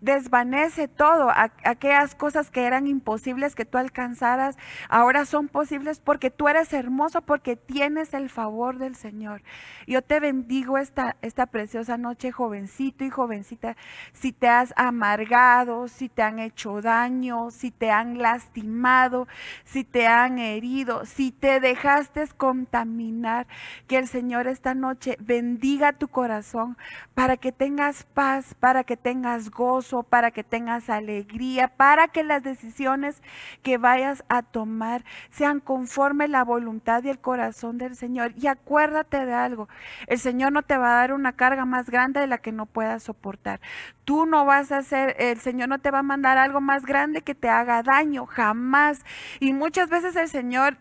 desvanece 0.00 0.86
todo, 0.86 1.30
aquellas 1.64 2.14
cosas 2.14 2.50
que 2.50 2.64
eran 2.64 2.86
imposibles 2.86 3.54
que 3.54 3.64
tú 3.64 3.78
alcanzaras, 3.78 4.56
ahora 4.88 5.24
son 5.24 5.48
posibles 5.48 6.00
porque 6.00 6.30
tú 6.30 6.48
eres 6.48 6.72
hermoso, 6.72 7.22
porque 7.22 7.56
tienes 7.56 8.14
el 8.14 8.30
favor 8.30 8.78
del 8.78 8.94
Señor. 8.94 9.42
Yo 9.86 10.02
te 10.02 10.20
bendigo 10.20 10.78
esta, 10.78 11.16
esta 11.22 11.46
preciosa 11.46 11.96
noche, 11.96 12.30
jovencito 12.30 13.04
y 13.04 13.10
jovencita, 13.10 13.76
si 14.12 14.32
te 14.32 14.48
has 14.48 14.72
amargado, 14.76 15.88
si 15.88 16.08
te 16.08 16.22
han 16.22 16.38
hecho 16.38 16.80
daño, 16.80 17.50
si 17.50 17.70
te 17.70 17.90
han 17.90 18.18
lastimado, 18.18 19.26
si 19.64 19.84
te 19.84 20.06
han 20.06 20.38
herido, 20.38 21.06
si 21.06 21.32
te 21.32 21.60
dejaste 21.60 22.18
contaminar, 22.36 23.46
que 23.86 23.96
el 23.96 24.08
Señor 24.08 24.48
esta 24.48 24.74
noche 24.74 25.16
bendiga 25.20 25.92
tu 25.92 26.08
corazón 26.08 26.76
para 27.14 27.36
que 27.36 27.52
tengas 27.52 28.04
paz, 28.04 28.54
para 28.54 28.84
que 28.84 28.96
tengas 28.96 29.50
gozo 29.50 29.87
para 30.08 30.30
que 30.30 30.44
tengas 30.44 30.90
alegría, 30.90 31.68
para 31.68 32.08
que 32.08 32.22
las 32.24 32.42
decisiones 32.42 33.22
que 33.62 33.78
vayas 33.78 34.24
a 34.28 34.42
tomar 34.42 35.04
sean 35.30 35.60
conforme 35.60 36.28
la 36.28 36.44
voluntad 36.44 37.02
y 37.04 37.08
el 37.08 37.18
corazón 37.18 37.78
del 37.78 37.96
Señor. 37.96 38.32
Y 38.36 38.46
acuérdate 38.46 39.24
de 39.24 39.34
algo, 39.34 39.68
el 40.06 40.18
Señor 40.18 40.52
no 40.52 40.62
te 40.62 40.76
va 40.76 40.92
a 40.92 41.00
dar 41.00 41.12
una 41.12 41.32
carga 41.32 41.64
más 41.64 41.90
grande 41.90 42.20
de 42.20 42.26
la 42.26 42.38
que 42.38 42.52
no 42.52 42.66
puedas 42.66 43.02
soportar. 43.02 43.60
Tú 44.04 44.26
no 44.26 44.44
vas 44.44 44.72
a 44.72 44.78
hacer, 44.78 45.16
el 45.18 45.38
Señor 45.38 45.68
no 45.68 45.78
te 45.78 45.90
va 45.90 46.00
a 46.00 46.02
mandar 46.02 46.38
algo 46.38 46.60
más 46.60 46.84
grande 46.84 47.22
que 47.22 47.34
te 47.34 47.48
haga 47.48 47.82
daño, 47.82 48.26
jamás. 48.26 49.04
Y 49.40 49.52
muchas 49.52 49.88
veces 49.88 50.16
el 50.16 50.28
Señor 50.28 50.76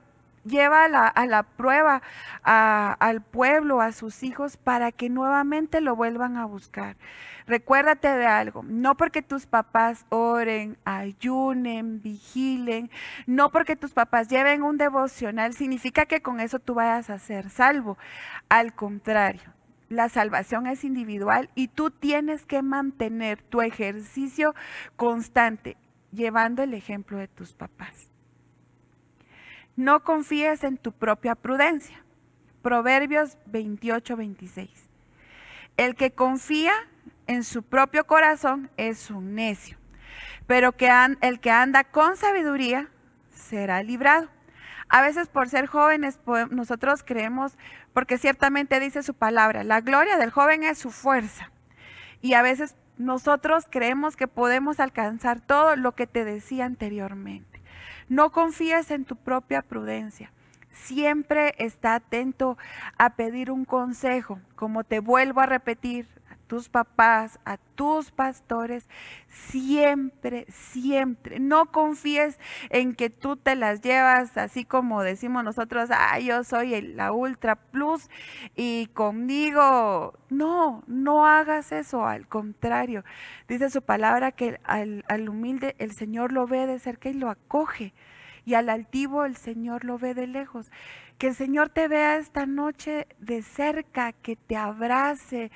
lleva 0.47 0.85
a 0.85 1.25
la, 1.25 1.43
prueba 1.43 2.01
al 2.43 3.21
pueblo, 3.21 3.81
a 3.81 3.91
sus 3.91 4.23
hijos, 4.23 4.57
para 4.57 4.91
que 4.91 5.09
nuevamente 5.09 5.81
lo 5.81 5.95
vuelvan 5.95 6.37
a 6.37 6.45
buscar. 6.45 6.97
Recuérdate 7.45 8.09
de 8.09 8.25
algo, 8.25 8.63
no 8.63 8.97
porque 8.97 9.21
tus 9.21 9.45
papás 9.45 10.05
oren, 10.09 10.77
ayunen, 10.83 12.01
vigilen, 12.01 12.91
no 13.25 13.51
porque 13.51 13.77
tus 13.77 13.93
papás 13.93 14.27
lleven 14.27 14.63
un 14.63 14.77
devocional, 14.77 15.53
significa 15.53 16.05
que 16.05 16.21
con 16.21 16.41
eso 16.41 16.59
tú 16.59 16.73
vayas 16.73 17.09
a 17.09 17.19
ser 17.19 17.49
salvo. 17.49 17.97
Al 18.49 18.73
contrario, 18.73 19.53
la 19.89 20.09
salvación 20.09 20.67
es 20.67 20.83
individual 20.83 21.49
y 21.55 21.69
tú 21.69 21.91
tienes 21.91 22.45
que 22.45 22.61
mantener 22.61 23.41
tu 23.41 23.61
ejercicio 23.61 24.53
constante, 24.97 25.77
llevando 26.11 26.63
el 26.63 26.73
ejemplo 26.73 27.17
de 27.17 27.29
tus 27.29 27.53
papás. 27.53 28.11
No 29.77 30.03
confíes 30.03 30.63
en 30.63 30.77
tu 30.77 30.91
propia 30.91 31.35
prudencia. 31.35 32.03
Proverbios 32.63 33.37
28, 33.45 34.17
26. 34.17 34.69
El 35.77 35.93
que 35.95 36.11
confía 36.11 36.73
en 37.27 37.43
su 37.43 37.61
propio 37.61 38.07
corazón 38.07 38.71
es 38.75 39.11
un 39.11 39.35
necio, 39.35 39.77
pero 40.47 40.73
el 41.21 41.39
que 41.39 41.51
anda 41.51 41.83
con 41.83 42.17
sabiduría 42.17 42.89
será 43.31 43.83
librado. 43.83 44.29
A 44.89 45.03
veces 45.03 45.27
por 45.27 45.47
ser 45.47 45.67
jóvenes 45.67 46.19
nosotros 46.49 47.03
creemos, 47.03 47.55
porque 47.93 48.17
ciertamente 48.17 48.79
dice 48.79 49.03
su 49.03 49.13
palabra, 49.13 49.63
la 49.63 49.81
gloria 49.81 50.17
del 50.17 50.31
joven 50.31 50.63
es 50.63 50.79
su 50.79 50.89
fuerza. 50.89 51.51
Y 52.23 52.33
a 52.33 52.41
veces 52.41 52.75
nosotros 52.97 53.67
creemos 53.69 54.15
que 54.15 54.27
podemos 54.27 54.79
alcanzar 54.79 55.39
todo 55.39 55.75
lo 55.75 55.93
que 55.93 56.07
te 56.07 56.25
decía 56.25 56.65
anteriormente. 56.65 57.46
No 58.09 58.31
confíes 58.31 58.89
en 58.91 59.05
tu 59.05 59.15
propia 59.15 59.61
prudencia. 59.61 60.31
Siempre 60.71 61.55
está 61.57 61.95
atento 61.95 62.57
a 62.97 63.11
pedir 63.11 63.51
un 63.51 63.65
consejo. 63.65 64.39
Como 64.55 64.83
te 64.83 64.99
vuelvo 64.99 65.41
a 65.41 65.45
repetir, 65.45 66.07
tus 66.47 66.69
papás, 66.69 67.39
a 67.45 67.57
tus 67.57 68.11
pastores, 68.11 68.87
siempre, 69.27 70.45
siempre. 70.49 71.39
No 71.39 71.71
confíes 71.71 72.39
en 72.69 72.95
que 72.95 73.09
tú 73.09 73.35
te 73.35 73.55
las 73.55 73.81
llevas 73.81 74.37
así 74.37 74.65
como 74.65 75.03
decimos 75.03 75.43
nosotros, 75.43 75.89
ah, 75.91 76.19
yo 76.19 76.43
soy 76.43 76.81
la 76.81 77.11
Ultra 77.11 77.55
Plus 77.55 78.09
y 78.55 78.87
conmigo. 78.93 80.13
No, 80.29 80.83
no 80.87 81.27
hagas 81.27 81.71
eso, 81.71 82.05
al 82.05 82.27
contrario. 82.27 83.03
Dice 83.47 83.69
su 83.69 83.81
palabra 83.81 84.31
que 84.31 84.59
al, 84.63 85.05
al 85.07 85.29
humilde 85.29 85.75
el 85.79 85.91
Señor 85.91 86.31
lo 86.31 86.47
ve 86.47 86.65
de 86.65 86.79
cerca 86.79 87.09
y 87.09 87.13
lo 87.13 87.29
acoge 87.29 87.93
y 88.47 88.53
al 88.53 88.69
altivo 88.69 89.25
el 89.25 89.35
Señor 89.35 89.83
lo 89.83 89.99
ve 89.99 90.13
de 90.13 90.25
lejos. 90.25 90.71
Que 91.17 91.27
el 91.27 91.35
Señor 91.35 91.69
te 91.69 91.87
vea 91.87 92.17
esta 92.17 92.45
noche 92.45 93.07
de 93.17 93.41
cerca, 93.41 94.11
que 94.11 94.35
te 94.35 94.55
abrace, 94.55 95.51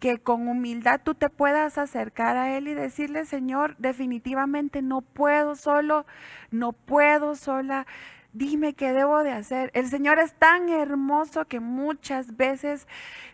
que 0.00 0.18
con 0.18 0.48
humildad 0.48 1.02
tú 1.04 1.14
te 1.14 1.30
puedas 1.30 1.78
acercar 1.78 2.36
a 2.36 2.56
Él 2.56 2.66
y 2.66 2.74
decirle, 2.74 3.24
Señor, 3.24 3.76
definitivamente 3.78 4.82
no 4.82 5.02
puedo 5.02 5.54
solo, 5.54 6.04
no 6.50 6.72
puedo 6.72 7.36
sola. 7.36 7.86
Dime 8.32 8.74
qué 8.74 8.92
debo 8.92 9.22
de 9.22 9.30
hacer. 9.30 9.70
El 9.74 9.86
Señor 9.86 10.18
es 10.18 10.34
tan 10.34 10.68
hermoso 10.68 11.44
que 11.44 11.60
muchas 11.60 12.36
veces, 12.36 12.88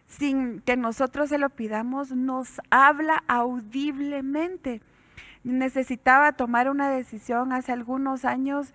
sin 0.07 0.61
que 0.61 0.77
nosotros 0.77 1.31
se 1.31 1.39
lo 1.39 1.49
pidamos, 1.49 2.13
nos 2.13 2.61
habla 2.69 3.25
audiblemente. 3.27 4.83
Necesitaba 5.45 6.33
tomar 6.33 6.69
una 6.69 6.91
decisión 6.91 7.55
hace 7.55 7.73
algunos 7.73 8.27
años 8.27 8.75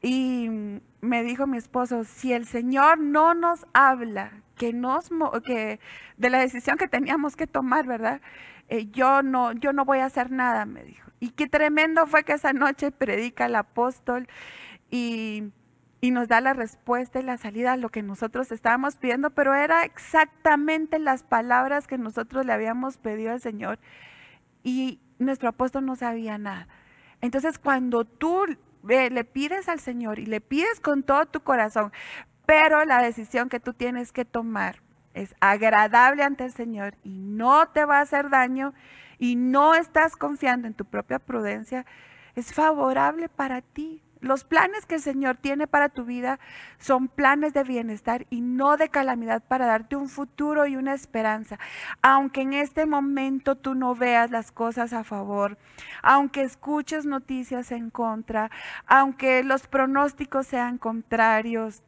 y 0.00 0.80
me 1.00 1.22
dijo 1.22 1.46
mi 1.46 1.58
esposo, 1.58 2.04
si 2.04 2.32
el 2.32 2.46
Señor 2.46 2.98
no 2.98 3.34
nos 3.34 3.66
habla, 3.72 4.42
que 4.56 4.72
nos 4.72 5.10
que 5.44 5.80
de 6.16 6.30
la 6.30 6.38
decisión 6.38 6.76
que 6.76 6.88
teníamos 6.88 7.36
que 7.36 7.46
tomar, 7.46 7.86
¿verdad? 7.86 8.20
Eh, 8.68 8.86
yo 8.90 9.22
no 9.22 9.52
yo 9.52 9.72
no 9.72 9.84
voy 9.84 9.98
a 9.98 10.06
hacer 10.06 10.30
nada, 10.30 10.66
me 10.66 10.84
dijo. 10.84 11.10
Y 11.20 11.30
qué 11.30 11.48
tremendo 11.48 12.06
fue 12.06 12.24
que 12.24 12.34
esa 12.34 12.52
noche 12.52 12.92
predica 12.92 13.46
el 13.46 13.56
apóstol 13.56 14.28
y, 14.90 15.44
y 16.00 16.10
nos 16.12 16.28
da 16.28 16.40
la 16.40 16.54
respuesta 16.54 17.18
y 17.18 17.24
la 17.24 17.38
salida 17.38 17.72
a 17.72 17.76
lo 17.76 17.88
que 17.88 18.02
nosotros 18.02 18.52
estábamos 18.52 18.96
pidiendo, 18.96 19.30
pero 19.30 19.54
era 19.54 19.84
exactamente 19.84 20.98
las 20.98 21.24
palabras 21.24 21.86
que 21.88 21.98
nosotros 21.98 22.46
le 22.46 22.52
habíamos 22.52 22.98
pedido 22.98 23.32
al 23.32 23.40
Señor 23.40 23.78
y 24.62 25.00
nuestro 25.18 25.48
apóstol 25.48 25.86
no 25.86 25.96
sabía 25.96 26.38
nada. 26.38 26.68
Entonces, 27.20 27.58
cuando 27.58 28.04
tú 28.04 28.46
le 28.82 29.24
pides 29.24 29.68
al 29.68 29.80
Señor 29.80 30.18
y 30.18 30.26
le 30.26 30.40
pides 30.40 30.80
con 30.80 31.02
todo 31.02 31.26
tu 31.26 31.40
corazón, 31.40 31.92
pero 32.46 32.84
la 32.84 33.02
decisión 33.02 33.48
que 33.48 33.60
tú 33.60 33.74
tienes 33.74 34.12
que 34.12 34.24
tomar 34.24 34.82
es 35.14 35.34
agradable 35.40 36.22
ante 36.22 36.44
el 36.44 36.52
Señor 36.52 36.96
y 37.02 37.20
no 37.20 37.68
te 37.68 37.84
va 37.84 37.98
a 37.98 38.02
hacer 38.02 38.30
daño 38.30 38.72
y 39.18 39.36
no 39.36 39.74
estás 39.74 40.16
confiando 40.16 40.66
en 40.66 40.74
tu 40.74 40.84
propia 40.84 41.18
prudencia, 41.18 41.84
es 42.34 42.52
favorable 42.54 43.28
para 43.28 43.62
ti. 43.62 44.02
Los 44.20 44.44
planes 44.44 44.84
que 44.84 44.96
el 44.96 45.00
Señor 45.00 45.36
tiene 45.36 45.66
para 45.66 45.88
tu 45.88 46.04
vida 46.04 46.40
son 46.78 47.08
planes 47.08 47.52
de 47.52 47.62
bienestar 47.62 48.26
y 48.30 48.40
no 48.40 48.76
de 48.76 48.88
calamidad 48.88 49.42
para 49.42 49.66
darte 49.66 49.96
un 49.96 50.08
futuro 50.08 50.66
y 50.66 50.76
una 50.76 50.94
esperanza. 50.94 51.58
Aunque 52.02 52.40
en 52.40 52.52
este 52.52 52.86
momento 52.86 53.54
tú 53.54 53.74
no 53.74 53.94
veas 53.94 54.30
las 54.30 54.50
cosas 54.50 54.92
a 54.92 55.04
favor, 55.04 55.56
aunque 56.02 56.42
escuches 56.42 57.06
noticias 57.06 57.70
en 57.70 57.90
contra, 57.90 58.50
aunque 58.86 59.44
los 59.44 59.66
pronósticos 59.68 60.46
sean 60.46 60.78
contrarios, 60.78 61.82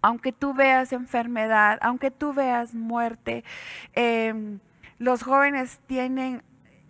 aunque 0.00 0.32
tú 0.32 0.54
veas 0.54 0.92
enfermedad, 0.92 1.78
aunque 1.80 2.10
tú 2.10 2.32
veas 2.32 2.74
muerte, 2.74 3.44
em, 3.94 4.58
los 4.98 5.22
jóvenes 5.22 5.80
tienen 5.86 6.42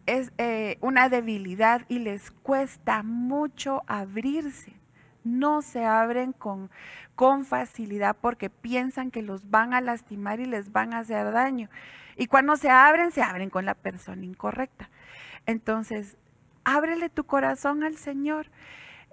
es 0.06 0.32
eh, 0.38 0.78
una 0.80 1.08
debilidad 1.08 1.82
y 1.88 1.98
les 1.98 2.30
cuesta 2.30 3.02
mucho 3.02 3.82
abrirse. 3.86 4.74
No 5.24 5.62
se 5.62 5.84
abren 5.84 6.32
con, 6.32 6.70
con 7.14 7.44
facilidad 7.44 8.16
porque 8.20 8.50
piensan 8.50 9.10
que 9.10 9.22
los 9.22 9.50
van 9.50 9.72
a 9.74 9.80
lastimar 9.80 10.40
y 10.40 10.46
les 10.46 10.72
van 10.72 10.94
a 10.94 10.98
hacer 11.00 11.30
daño. 11.32 11.68
Y 12.16 12.26
cuando 12.26 12.56
se 12.56 12.70
abren, 12.70 13.12
se 13.12 13.22
abren 13.22 13.50
con 13.50 13.64
la 13.64 13.74
persona 13.74 14.24
incorrecta. 14.24 14.90
Entonces, 15.46 16.16
ábrele 16.64 17.08
tu 17.08 17.24
corazón 17.24 17.84
al 17.84 17.96
Señor 17.96 18.48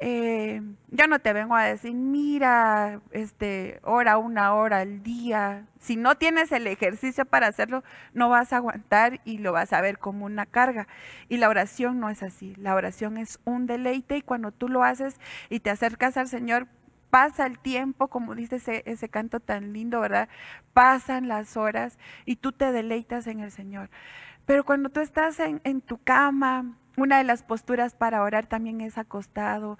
eh, 0.01 0.61
yo 0.91 1.07
no 1.07 1.19
te 1.19 1.33
vengo 1.33 1.55
a 1.55 1.63
decir, 1.63 1.93
mira, 1.93 3.01
este, 3.11 3.79
hora, 3.83 4.17
una 4.17 4.53
hora 4.53 4.79
al 4.79 5.03
día. 5.03 5.65
Si 5.79 5.97
no 5.97 6.15
tienes 6.15 6.51
el 6.51 6.67
ejercicio 6.67 7.25
para 7.25 7.47
hacerlo, 7.47 7.83
no 8.13 8.29
vas 8.29 8.53
a 8.53 8.57
aguantar 8.57 9.19
y 9.25 9.39
lo 9.39 9.51
vas 9.51 9.73
a 9.73 9.81
ver 9.81 9.99
como 9.99 10.25
una 10.25 10.45
carga. 10.45 10.87
Y 11.27 11.37
la 11.37 11.49
oración 11.49 11.99
no 11.99 12.09
es 12.09 12.23
así. 12.23 12.55
La 12.55 12.75
oración 12.75 13.17
es 13.17 13.39
un 13.43 13.65
deleite 13.65 14.17
y 14.17 14.21
cuando 14.21 14.51
tú 14.51 14.69
lo 14.69 14.83
haces 14.83 15.19
y 15.49 15.59
te 15.59 15.69
acercas 15.69 16.15
al 16.15 16.29
Señor, 16.29 16.67
pasa 17.09 17.45
el 17.45 17.59
tiempo, 17.59 18.07
como 18.07 18.35
dice 18.35 18.57
ese, 18.57 18.83
ese 18.85 19.09
canto 19.09 19.39
tan 19.39 19.73
lindo, 19.73 19.99
¿verdad? 19.99 20.29
Pasan 20.73 21.27
las 21.27 21.57
horas 21.57 21.97
y 22.25 22.37
tú 22.37 22.51
te 22.51 22.71
deleitas 22.71 23.27
en 23.27 23.41
el 23.41 23.51
Señor. 23.51 23.89
Pero 24.49 24.65
cuando 24.65 24.89
tú 24.89 24.99
estás 24.99 25.39
en, 25.39 25.81
tu 25.81 25.99
cama, 25.99 26.75
una 26.97 27.19
de 27.19 27.23
las 27.23 27.43
posturas 27.43 27.93
para 27.93 28.23
orar 28.23 28.47
también 28.47 28.81
es 28.81 28.97
acostado 28.97 29.77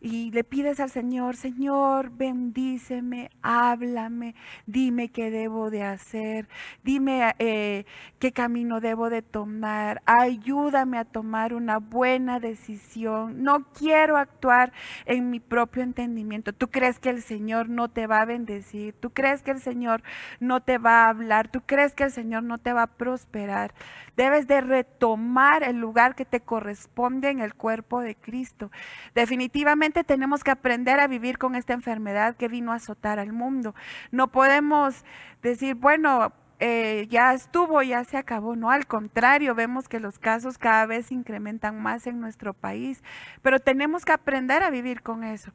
y 0.00 0.30
le 0.30 0.44
pides 0.44 0.78
al 0.80 0.90
Señor, 0.90 1.36
Señor, 1.36 2.10
bendíceme, 2.10 3.30
háblame, 3.42 4.34
dime 4.66 5.08
qué 5.08 5.30
debo 5.30 5.70
de 5.70 5.82
hacer, 5.82 6.48
dime 6.84 7.34
eh, 7.38 7.84
qué 8.18 8.32
camino 8.32 8.80
debo 8.80 9.10
de 9.10 9.22
tomar, 9.22 10.00
ayúdame 10.06 10.98
a 10.98 11.04
tomar 11.04 11.52
una 11.54 11.78
buena 11.78 12.38
decisión. 12.38 13.42
No 13.42 13.66
quiero 13.72 14.16
actuar 14.16 14.72
en 15.04 15.30
mi 15.30 15.40
propio 15.40 15.82
entendimiento. 15.82 16.52
¿Tú 16.52 16.68
crees 16.68 16.98
que 16.98 17.10
el 17.10 17.22
Señor 17.22 17.68
no 17.68 17.88
te 17.88 18.06
va 18.06 18.20
a 18.20 18.24
bendecir? 18.24 18.94
¿Tú 18.94 19.10
crees 19.10 19.42
que 19.42 19.50
el 19.50 19.60
Señor 19.60 20.02
no 20.38 20.60
te 20.60 20.78
va 20.78 21.04
a 21.04 21.08
hablar? 21.08 21.48
¿Tú 21.48 21.62
crees 21.66 21.94
que 21.94 22.04
el 22.04 22.12
Señor 22.12 22.44
no 22.44 22.58
te 22.58 22.72
va 22.72 22.82
a 22.82 22.86
prosperar? 22.86 23.74
Debes 24.16 24.48
de 24.48 24.60
retomar 24.60 25.62
el 25.62 25.76
lugar 25.76 26.14
que 26.16 26.24
te 26.24 26.40
corresponde 26.40 27.30
en 27.30 27.40
el 27.40 27.54
cuerpo 27.54 28.00
de 28.00 28.16
Cristo. 28.16 28.70
Definitivamente 29.14 29.87
tenemos 29.92 30.44
que 30.44 30.50
aprender 30.50 31.00
a 31.00 31.06
vivir 31.06 31.38
con 31.38 31.54
esta 31.54 31.72
enfermedad 31.72 32.36
que 32.36 32.48
vino 32.48 32.72
a 32.72 32.76
azotar 32.76 33.18
al 33.18 33.32
mundo. 33.32 33.74
No 34.10 34.28
podemos 34.28 35.04
decir, 35.42 35.74
bueno, 35.74 36.32
eh, 36.60 37.06
ya 37.08 37.34
estuvo, 37.34 37.82
ya 37.82 38.04
se 38.04 38.16
acabó. 38.16 38.56
No, 38.56 38.70
al 38.70 38.86
contrario, 38.86 39.54
vemos 39.54 39.88
que 39.88 40.00
los 40.00 40.18
casos 40.18 40.58
cada 40.58 40.86
vez 40.86 41.12
incrementan 41.12 41.80
más 41.80 42.06
en 42.06 42.20
nuestro 42.20 42.54
país, 42.54 43.02
pero 43.42 43.60
tenemos 43.60 44.04
que 44.04 44.12
aprender 44.12 44.62
a 44.62 44.70
vivir 44.70 45.02
con 45.02 45.24
eso. 45.24 45.52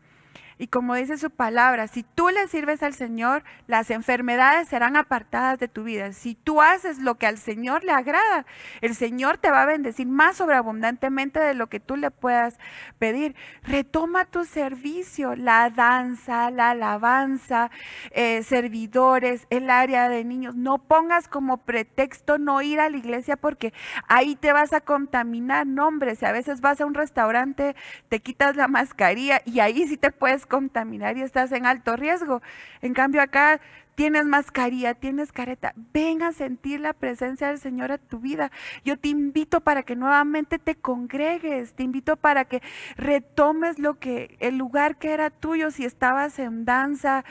Y 0.58 0.68
como 0.68 0.96
dice 0.96 1.18
su 1.18 1.30
palabra, 1.30 1.88
si 1.88 2.04
tú 2.04 2.30
le 2.30 2.48
sirves 2.48 2.84
al 2.84 2.94
Señor, 2.94 3.44
las 3.68 3.89
enfermedades 3.89 4.68
serán 4.68 4.96
apartadas 4.96 5.60
de 5.60 5.68
tu 5.68 5.84
vida. 5.84 6.13
Si 6.13 6.36
tú 6.36 6.62
haces 6.62 7.00
lo 7.00 7.16
que 7.16 7.28
al 7.28 7.38
Señor 7.38 7.84
le 7.84 7.92
agrada, 7.92 8.46
el 8.82 8.96
Señor 8.96 9.38
te 9.38 9.52
va 9.52 9.63
a 9.63 9.66
bendecir 9.66 10.08
más 10.08 10.38
sobreabundantemente 10.38 11.39
de 11.39 11.54
lo 11.54 11.68
que 11.68 11.80
tú 11.80 11.96
le 11.96 12.12
puedas 12.12 12.58
pedir. 13.00 13.36
Retoma 13.63 14.26
tu 14.26 14.46
servicio, 14.46 15.36
la 15.36 15.70
danza, 15.70 16.52
la 16.52 16.72
alabanza, 16.72 17.72
eh, 18.12 18.44
servidores, 18.44 19.48
el 19.50 19.70
área 19.70 20.10
de 20.10 20.24
niños. 20.24 20.56
No 20.56 20.78
pongas 20.78 21.28
como 21.28 21.58
pretexto 21.58 22.38
no 22.38 22.62
ir 22.62 22.80
a 22.80 22.89
la 22.89 22.98
iglesia 22.98 23.38
porque 23.38 23.74
ahí 24.08 24.36
te 24.36 24.54
vas 24.54 24.74
a 24.74 24.82
contaminar. 24.82 25.68
No, 25.68 25.88
hombre, 25.88 26.16
si 26.16 26.26
a 26.26 26.32
veces 26.32 26.62
vas 26.62 26.82
a 26.82 26.86
un 26.86 26.94
restaurante, 26.94 27.76
te 28.10 28.20
quitas 28.20 28.56
la 28.56 28.68
mascarilla 28.68 29.42
y 29.46 29.60
ahí 29.60 29.88
sí 29.88 29.98
te 29.98 30.12
puedes 30.12 30.42
contaminar 30.45 31.17
y 31.17 31.21
estás 31.21 31.51
en 31.51 31.65
alto 31.65 31.95
riesgo. 31.95 32.41
En 32.82 32.93
cambio 32.93 33.21
acá 33.21 33.60
tienes 33.95 34.25
mascarilla, 34.25 34.93
tienes 34.93 35.32
careta, 35.32 35.73
ven 35.93 36.23
a 36.23 36.32
sentir 36.32 36.79
la 36.79 36.93
presencia 36.93 37.47
del 37.47 37.60
Señor 37.60 37.91
a 37.91 37.97
tu 37.97 38.19
vida. 38.19 38.51
Yo 38.84 38.97
te 38.97 39.10
invito 39.10 39.62
para 39.62 39.84
que 39.84 39.95
nuevamente 39.95 40.60
te 40.60 40.75
congregues, 40.75 41.73
te 41.73 41.84
invito 41.84 42.15
para 42.15 42.45
que 42.45 42.62
retomes 42.97 43.79
lo 43.79 43.99
que 43.99 44.36
el 44.39 44.58
lugar 44.58 44.97
que 44.97 45.12
era 45.13 45.29
tuyo 45.29 45.71
si 45.71 45.86
estabas 45.86 46.39
en 46.39 46.65
danza, 46.65 47.23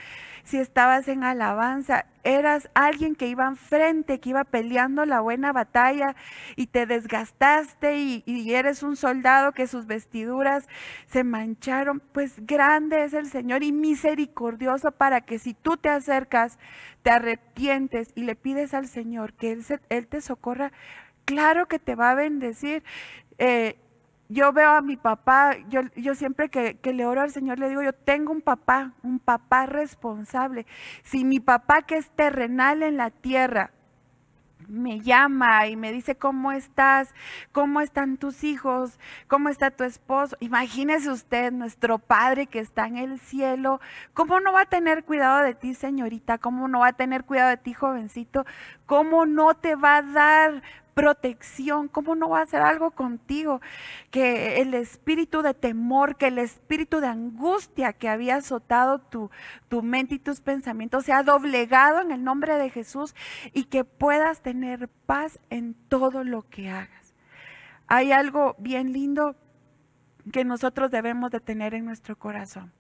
si 0.44 0.59
estabas 0.59 1.09
en 1.09 1.25
alabanza, 1.25 2.07
eras 2.25 2.71
alguien 2.75 3.15
que 3.15 3.29
iba 3.29 3.47
enfrente, 3.47 4.21
que 4.21 4.31
iba 4.31 4.45
peleando 4.45 5.05
la 5.05 5.21
buena 5.21 5.53
batalla 5.53 6.15
y 6.57 6.67
te 6.69 6.87
desgastaste 6.87 7.99
y, 7.99 8.53
eres 8.53 8.83
un 8.83 8.97
soldado 8.97 9.53
que 9.53 9.67
sus 9.67 9.87
vestiduras 9.87 10.69
se 11.07 11.25
mancharon, 11.25 12.01
pues 12.13 12.35
grande 12.47 13.05
es 13.05 13.15
el 13.15 13.27
Señor 13.27 13.63
y 13.63 13.73
misericordioso 13.73 14.93
para 14.93 15.23
que 15.23 15.39
si 15.39 15.55
tú 15.55 15.77
te 15.77 15.89
acercas, 15.89 16.59
te 17.03 17.11
arrepientes 17.11 18.13
y 18.15 18.23
le 18.23 18.37
pides 18.37 18.75
al 18.75 18.87
Señor 18.87 19.33
que 19.33 19.53
Él, 19.53 19.65
él 19.89 20.07
te 20.07 20.21
socorra, 20.21 20.73
claro 21.25 21.67
que 21.67 21.79
te 21.79 21.95
va 21.95 22.11
a 22.11 22.15
bendecir. 22.15 22.83
Eh, 23.39 23.77
yo 24.29 24.53
veo 24.53 24.71
a 24.71 24.81
mi 24.81 24.97
papá, 24.97 25.57
yo, 25.69 25.83
yo 25.97 26.15
siempre 26.15 26.49
que, 26.49 26.79
que, 26.79 26.93
le 26.93 27.07
oro 27.07 27.21
al 27.21 27.31
Señor 27.31 27.59
le 27.59 27.69
digo, 27.69 27.83
yo 27.83 27.93
tengo 27.93 28.33
un 28.33 28.41
papá, 28.41 28.93
un 29.03 29.19
papá 29.19 29.67
responsable. 29.67 30.67
Si 31.03 31.25
mi 31.25 31.41
papá 31.41 31.83
que 31.83 31.97
es 31.97 32.11
terrenal 32.11 32.83
en 32.83 32.97
la 32.97 33.11
tierra 33.11 33.73
me 34.69 35.01
llama 35.01 35.67
y 35.67 35.77
me 35.77 35.93
dice, 35.93 36.17
¿cómo 36.17 36.53
estás? 36.53 37.15
¿Cómo 37.53 37.81
están 37.81 38.17
tus 38.17 38.45
hijos? 38.45 38.99
¿Cómo 39.29 39.49
está 39.49 39.71
tu 39.71 39.85
esposo? 39.85 40.37
Imagínese 40.41 41.11
usted, 41.11 41.53
nuestro 41.53 41.99
Padre 41.99 42.47
que 42.47 42.59
está 42.59 42.87
en 42.87 42.97
el 42.97 43.19
cielo, 43.21 43.81
¿cómo 44.15 44.41
no 44.41 44.53
va 44.53 44.63
a 44.63 44.67
tener 44.67 45.05
cuidado 45.05 45.43
de 45.43 45.55
ti, 45.55 45.75
señorita? 45.75 46.39
¿Cómo 46.39 46.69
no 46.69 46.81
va 46.81 46.89
a 46.89 46.93
tener 46.95 47.25
cuidado 47.25 47.51
de 47.51 47.57
ti, 47.59 47.75
jovencito? 47.75 48.45
¿Cómo 48.87 49.27
no 49.27 49.55
te 49.55 49.77
va 49.77 49.97
a 49.97 50.03
dar 50.03 50.63
protección, 50.95 51.89
¿cómo 51.89 52.15
no 52.15 52.29
va 52.29 52.41
a 52.41 52.43
hacer 52.43 52.61
algo 52.63 52.91
contigo? 52.91 53.61
Que 54.11 54.61
el 54.61 54.75
espíritu 54.75 55.43
de 55.43 55.55
temor, 55.55 56.17
que 56.17 56.29
el 56.29 56.39
espíritu 56.39 57.01
de 57.01 57.09
angustia 57.09 57.93
que 57.93 58.09
había 58.09 58.37
azotado 58.37 58.99
tu, 58.99 59.31
tu 59.69 59.83
mente 59.83 60.17
y 60.17 60.19
tus 60.19 60.41
pensamientos 60.41 61.05
sea 61.05 61.23
doblegado 61.23 62.01
en 62.01 62.11
el 62.11 62.23
nombre 62.25 62.57
de 62.59 62.71
Jesús 62.71 63.15
y 63.53 63.65
que 63.65 63.85
puedas 63.85 64.43
tener 64.43 64.89
paz 64.89 65.39
en 65.51 65.75
todo 65.89 66.25
lo 66.25 66.43
que 66.49 66.71
hagas. 66.71 67.15
Hay 67.87 68.13
algo 68.13 68.57
bien 68.59 68.93
lindo 68.93 69.37
que 70.33 70.45
nosotros 70.45 70.91
debemos 70.91 71.31
de 71.31 71.41
tener 71.41 71.75
en 71.75 71.85
nuestro 71.85 72.17
corazón. 72.17 72.73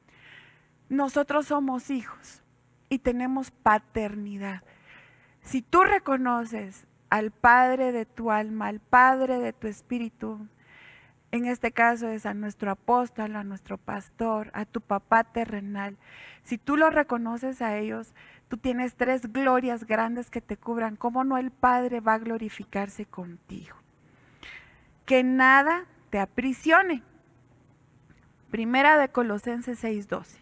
Nosotros 0.88 1.46
somos 1.46 1.90
hijos 1.90 2.42
y 2.88 2.98
tenemos 2.98 3.50
paternidad. 3.50 4.62
Si 5.42 5.62
tú 5.62 5.82
reconoces 5.82 6.86
al 7.12 7.30
Padre 7.30 7.92
de 7.92 8.06
tu 8.06 8.30
alma, 8.30 8.68
al 8.68 8.80
Padre 8.80 9.38
de 9.38 9.52
tu 9.52 9.68
espíritu. 9.68 10.48
En 11.30 11.44
este 11.44 11.70
caso 11.70 12.08
es 12.08 12.24
a 12.24 12.32
nuestro 12.32 12.70
apóstol, 12.70 13.36
a 13.36 13.44
nuestro 13.44 13.76
pastor, 13.76 14.50
a 14.54 14.64
tu 14.64 14.80
papá 14.80 15.22
terrenal. 15.22 15.98
Si 16.42 16.56
tú 16.56 16.78
lo 16.78 16.88
reconoces 16.88 17.60
a 17.60 17.76
ellos, 17.76 18.14
tú 18.48 18.56
tienes 18.56 18.94
tres 18.94 19.30
glorias 19.30 19.86
grandes 19.86 20.30
que 20.30 20.40
te 20.40 20.56
cubran. 20.56 20.96
¿Cómo 20.96 21.22
no 21.22 21.36
el 21.36 21.50
Padre 21.50 22.00
va 22.00 22.14
a 22.14 22.18
glorificarse 22.18 23.04
contigo? 23.04 23.76
Que 25.04 25.22
nada 25.22 25.84
te 26.08 26.18
aprisione. 26.18 27.02
Primera 28.50 28.96
de 28.96 29.10
Colosenses 29.10 29.84
6:12. 29.84 30.38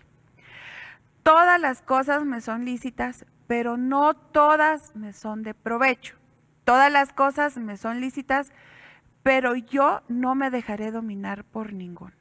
Todas 1.25 1.61
las 1.61 1.83
cosas 1.83 2.25
me 2.25 2.41
son 2.41 2.65
lícitas, 2.65 3.27
pero 3.49 3.77
no 3.77 4.15
todas 4.15 4.95
me 4.95 5.13
son 5.13 5.43
de 5.43 5.53
provecho. 5.53 6.20
Todas 6.65 6.91
las 6.91 7.13
cosas 7.13 7.57
me 7.57 7.77
son 7.77 8.01
lícitas, 8.01 8.53
pero 9.23 9.55
yo 9.57 10.03
no 10.09 10.35
me 10.35 10.51
dejaré 10.51 10.91
dominar 10.91 11.45
por 11.45 11.73
ninguna. 11.73 12.15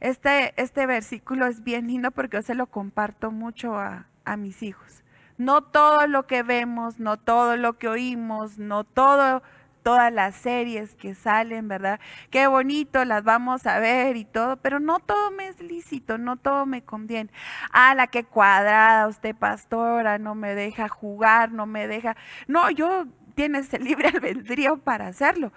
Este, 0.00 0.60
este 0.60 0.86
versículo 0.86 1.46
es 1.46 1.64
bien 1.64 1.86
lindo 1.86 2.10
porque 2.10 2.36
yo 2.36 2.42
se 2.42 2.54
lo 2.54 2.66
comparto 2.66 3.30
mucho 3.30 3.76
a, 3.76 4.06
a 4.24 4.36
mis 4.36 4.62
hijos. 4.62 5.02
No 5.38 5.62
todo 5.62 6.06
lo 6.06 6.26
que 6.26 6.42
vemos, 6.42 6.98
no 6.98 7.16
todo 7.16 7.56
lo 7.56 7.78
que 7.78 7.88
oímos, 7.88 8.58
no 8.58 8.84
todo 8.84 9.42
todas 9.86 10.12
las 10.12 10.34
series 10.34 10.96
que 10.96 11.14
salen, 11.14 11.68
¿verdad? 11.68 12.00
Qué 12.30 12.48
bonito, 12.48 13.04
las 13.04 13.22
vamos 13.22 13.68
a 13.68 13.78
ver 13.78 14.16
y 14.16 14.24
todo, 14.24 14.56
pero 14.56 14.80
no 14.80 14.98
todo 14.98 15.30
me 15.30 15.46
es 15.46 15.60
lícito, 15.60 16.18
no 16.18 16.36
todo 16.36 16.66
me 16.66 16.82
conviene. 16.82 17.30
Ah, 17.70 17.94
la 17.94 18.08
que 18.08 18.24
cuadrada, 18.24 19.06
usted 19.06 19.36
pastora, 19.36 20.18
no 20.18 20.34
me 20.34 20.56
deja 20.56 20.88
jugar, 20.88 21.52
no 21.52 21.66
me 21.66 21.86
deja... 21.86 22.16
No, 22.48 22.68
yo 22.70 23.06
tienes 23.36 23.72
el 23.72 23.84
libre 23.84 24.08
albedrío 24.14 24.78
para 24.78 25.06
hacerlo. 25.06 25.52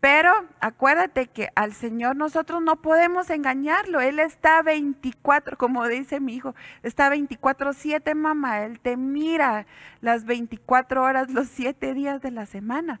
Pero 0.00 0.32
acuérdate 0.60 1.26
que 1.26 1.50
al 1.54 1.74
Señor 1.74 2.16
nosotros 2.16 2.62
no 2.62 2.80
podemos 2.80 3.28
engañarlo. 3.28 4.00
Él 4.00 4.18
está 4.18 4.62
24, 4.62 5.58
como 5.58 5.86
dice 5.86 6.20
mi 6.20 6.36
hijo, 6.36 6.54
está 6.82 7.10
24/7, 7.10 8.14
mamá. 8.14 8.62
Él 8.62 8.80
te 8.80 8.96
mira 8.96 9.66
las 10.00 10.24
24 10.24 11.02
horas, 11.02 11.30
los 11.30 11.48
7 11.48 11.92
días 11.92 12.22
de 12.22 12.30
la 12.30 12.46
semana. 12.46 12.98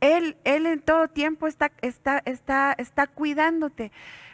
Él, 0.00 0.36
él 0.42 0.66
en 0.66 0.80
todo 0.80 1.06
tiempo 1.06 1.46
está, 1.46 1.70
está, 1.82 2.20
está, 2.24 2.74
está 2.76 3.06
cuidándote. 3.06 3.92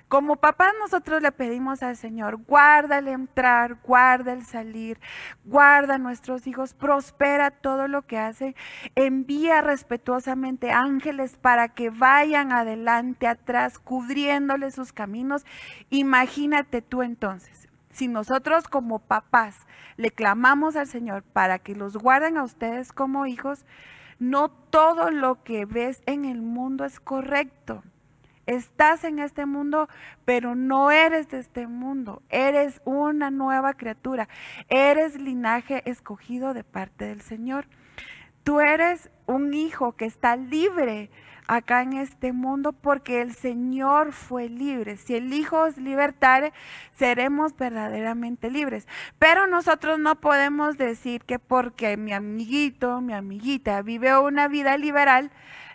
Como 0.09 0.37
papás 0.37 0.73
nosotros 0.79 1.21
le 1.21 1.33
pedimos 1.33 1.83
al 1.83 1.97
Señor, 1.97 2.37
guarda 2.37 2.99
el 2.99 3.09
entrar, 3.09 3.79
guarda 3.83 4.33
el 4.33 4.47
salir, 4.47 5.01
guarda 5.45 5.97
a 5.97 5.99
nuestros 5.99 6.47
hijos, 6.47 6.75
prospera 6.75 7.51
todo 7.51 7.89
lo 7.89 8.03
que 8.03 8.17
hacen, 8.17 8.55
envía 8.95 9.63
respetuosamente 9.63 10.71
ángeles 10.71 11.37
para 11.37 11.71
que 11.71 11.91
vayan 11.91 12.53
adelante, 12.53 13.27
atrás, 13.27 13.81
cubriéndole 13.81 14.71
sus 14.71 14.93
caminos. 14.93 15.45
Imagínate 15.91 16.83
tú 16.83 17.03
entonces, 17.03 17.69
si 17.91 18.07
nosotros 18.07 18.69
como 18.69 19.01
papás 19.01 19.67
le 19.97 20.13
clamamos 20.13 20.77
al 20.77 20.87
Señor 20.87 21.25
para 21.25 21.59
que 21.59 21.75
los 21.75 21.97
guarden 21.97 22.37
a 22.37 22.45
ustedes 22.45 22.93
como 22.93 23.27
hijos, 23.27 23.67
no 24.21 24.51
todo 24.51 25.11
lo 25.11 25.43
que 25.43 25.65
ves 25.65 26.01
en 26.07 26.27
el 26.27 26.43
mundo 26.43 26.85
es 26.85 27.01
correcto. 27.01 27.83
Estás 28.47 29.03
en 29.03 29.19
este 29.19 29.45
mundo, 29.45 29.89
pero 30.25 30.55
no 30.55 30.93
eres 30.93 31.29
de 31.29 31.41
este 31.41 31.67
mundo. 31.67 32.23
Eres 32.29 32.81
una 32.85 33.31
nueva 33.31 33.75
criatura. 33.75 34.29
Eres 34.69 35.21
linaje 35.21 35.83
escogido 35.91 36.55
de 36.55 36.63
parte 36.63 37.07
del 37.07 37.21
Señor. 37.21 37.67
Tú 38.45 38.61
eres 38.61 39.11
un 39.27 39.53
hijo 39.53 39.97
que 39.97 40.05
está 40.05 40.37
libre 40.37 41.11
acá 41.49 41.83
en 41.83 41.95
este 41.95 42.33
mundo 42.33 42.73
porque 42.73 43.21
el 43.21 43.35
Señor 43.35 44.13
fue 44.13 44.49
libre. 44.49 44.97
Si 44.97 45.17
el 45.17 45.33
Hijo 45.33 45.63
os 45.63 45.77
libertare, 45.77 46.53
seremos 46.93 47.57
verdaderamente 47.57 48.51
libres. 48.51 48.87
Pero 49.19 49.49
nosotros 49.49 49.99
no 49.99 50.21
podemos 50.21 50.77
decir 50.77 51.23
que 51.25 51.41
porque 51.41 51.97
mi 51.97 52.13
amiguito, 52.13 53.01
mi 53.01 53.15
amiguita 53.15 53.83
vive 53.83 54.17
una 54.19 54.47
vida 54.47 54.77
liberal, 54.77 55.33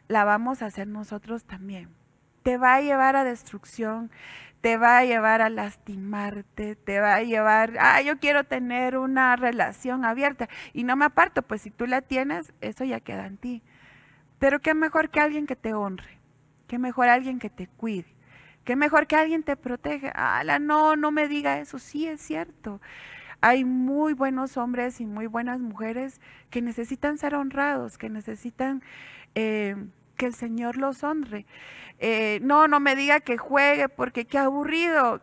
la 0.08 0.24
vamos 0.24 0.62
a 0.62 0.68
hacer 0.68 0.88
nosotros 0.88 1.44
también 1.44 2.01
te 2.44 2.58
va 2.58 2.76
a 2.76 2.82
llevar 2.82 3.16
a 3.16 3.24
destrucción, 3.24 4.12
te 4.62 4.78
va 4.78 5.00
a 5.00 5.06
llevar 5.06 5.42
a 5.42 5.50
lastimarte, 5.50 6.76
te 6.76 7.00
va 7.00 7.16
a 7.16 7.24
llevar, 7.24 7.74
ah, 7.80 8.02
yo 8.02 8.20
quiero 8.20 8.44
tener 8.44 8.98
una 8.98 9.36
relación 9.36 10.06
abierta 10.06 10.48
y 10.74 10.84
no 10.84 10.96
me 10.96 11.06
aparto, 11.06 11.42
pues 11.42 11.62
si 11.62 11.72
tú 11.72 11.88
la 11.88 12.02
tienes, 12.02 12.54
eso 12.62 12.84
ya 12.84 13.00
queda 13.00 13.26
en 13.26 13.38
ti. 13.38 13.64
Pero 14.40 14.60
qué 14.60 14.74
mejor 14.74 15.10
que 15.10 15.20
alguien 15.20 15.48
que 15.48 15.56
te 15.56 15.74
honre, 15.74 16.20
qué 16.68 16.78
mejor 16.80 17.10
alguien 17.10 17.40
que 17.40 17.50
te 17.50 17.68
cuide, 17.68 18.16
qué 18.64 18.76
mejor 18.76 19.08
que 19.08 19.16
alguien 19.16 19.44
te 19.44 19.56
protege. 19.56 20.12
la 20.16 20.60
no, 20.60 20.96
no 20.96 21.12
me 21.12 21.28
diga 21.28 21.60
eso, 21.60 21.80
sí 21.80 22.08
es 22.08 22.22
cierto. 22.22 22.82
Hay 23.42 23.66
muy 23.66 24.14
buenos 24.14 24.56
hombres 24.58 25.02
y 25.02 25.06
muy 25.08 25.26
buenas 25.26 25.60
mujeres 25.60 26.22
que 26.52 26.62
necesitan 26.62 27.18
ser 27.18 27.34
honrados, 27.34 27.98
que 27.98 28.10
necesitan 28.10 28.84
eh, 29.34 29.76
que 30.22 30.28
el 30.28 30.36
Señor 30.36 30.78
los 30.78 31.04
honre. 31.04 31.48
Eh, 31.98 32.38
no, 32.44 32.68
no 32.68 32.80
me 32.80 32.96
diga 32.96 33.22
que 33.22 33.38
juegue 33.38 33.90
porque 33.90 34.26
qué 34.26 34.38
aburrido. 34.38 35.20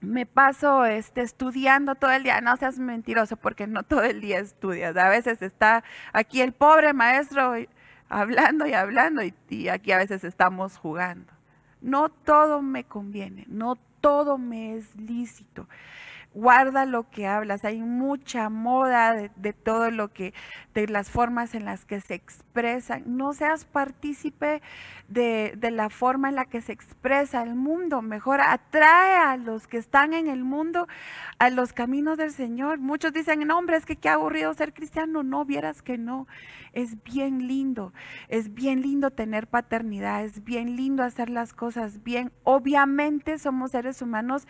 Me 0.00 0.26
paso 0.26 0.84
este, 0.84 1.20
estudiando 1.22 1.94
todo 1.94 2.10
el 2.10 2.24
día. 2.24 2.40
No 2.40 2.56
seas 2.56 2.80
mentiroso 2.80 3.36
porque 3.36 3.68
no 3.68 3.84
todo 3.84 4.02
el 4.02 4.20
día 4.20 4.40
estudias. 4.40 4.96
A 4.96 5.08
veces 5.10 5.42
está 5.42 5.84
aquí 6.12 6.40
el 6.40 6.52
pobre 6.52 6.92
maestro 6.92 7.54
hablando 8.08 8.66
y 8.66 8.72
hablando 8.72 9.22
y, 9.22 9.32
y 9.48 9.68
aquí 9.68 9.92
a 9.92 9.98
veces 9.98 10.24
estamos 10.24 10.76
jugando. 10.76 11.32
No 11.80 12.08
todo 12.08 12.62
me 12.62 12.82
conviene, 12.82 13.44
no 13.46 13.78
todo 14.00 14.38
me 14.38 14.74
es 14.74 14.96
lícito 14.96 15.68
guarda 16.36 16.84
lo 16.84 17.08
que 17.08 17.26
hablas. 17.26 17.64
Hay 17.64 17.80
mucha 17.80 18.50
moda 18.50 19.14
de, 19.14 19.52
todo 19.54 19.90
lo 19.90 20.12
que, 20.12 20.34
de 20.74 20.86
las 20.86 21.10
formas 21.10 21.54
en 21.54 21.64
las 21.64 21.86
que 21.86 22.00
se 22.02 22.14
expresan. 22.14 23.04
No 23.06 23.32
seas 23.32 23.64
partícipe 23.64 24.60
de, 25.08 25.54
de, 25.56 25.70
la 25.70 25.88
forma 25.88 26.28
en 26.28 26.34
la 26.34 26.44
que 26.44 26.60
se 26.60 26.72
expresa 26.72 27.42
el 27.42 27.54
mundo. 27.54 28.02
Mejor 28.02 28.42
atrae 28.42 29.16
a 29.16 29.36
los 29.38 29.66
que 29.66 29.78
están 29.78 30.12
en 30.12 30.26
el 30.28 30.44
mundo 30.44 30.86
a 31.38 31.48
los 31.48 31.72
caminos 31.72 32.18
del 32.18 32.32
Señor. 32.32 32.78
Muchos 32.78 33.14
dicen, 33.14 33.46
no, 33.46 33.58
hombre, 33.58 33.78
es 33.78 33.86
que 33.86 33.96
qué 33.96 34.10
aburrido 34.10 34.52
ser 34.52 34.74
cristiano. 34.74 35.22
No, 35.22 35.46
vieras 35.46 35.80
que 35.80 35.96
no. 35.96 36.26
Es 36.72 37.02
bien 37.02 37.48
lindo. 37.48 37.94
Es 38.28 38.52
bien 38.52 38.82
lindo 38.82 39.10
tener 39.10 39.46
paternidad. 39.46 40.22
Es 40.22 40.44
bien 40.44 40.76
lindo 40.76 41.02
hacer 41.02 41.30
las 41.30 41.54
cosas 41.54 42.02
bien. 42.02 42.30
Obviamente 42.42 43.38
somos 43.38 43.70
seres 43.70 44.02
humanos 44.02 44.46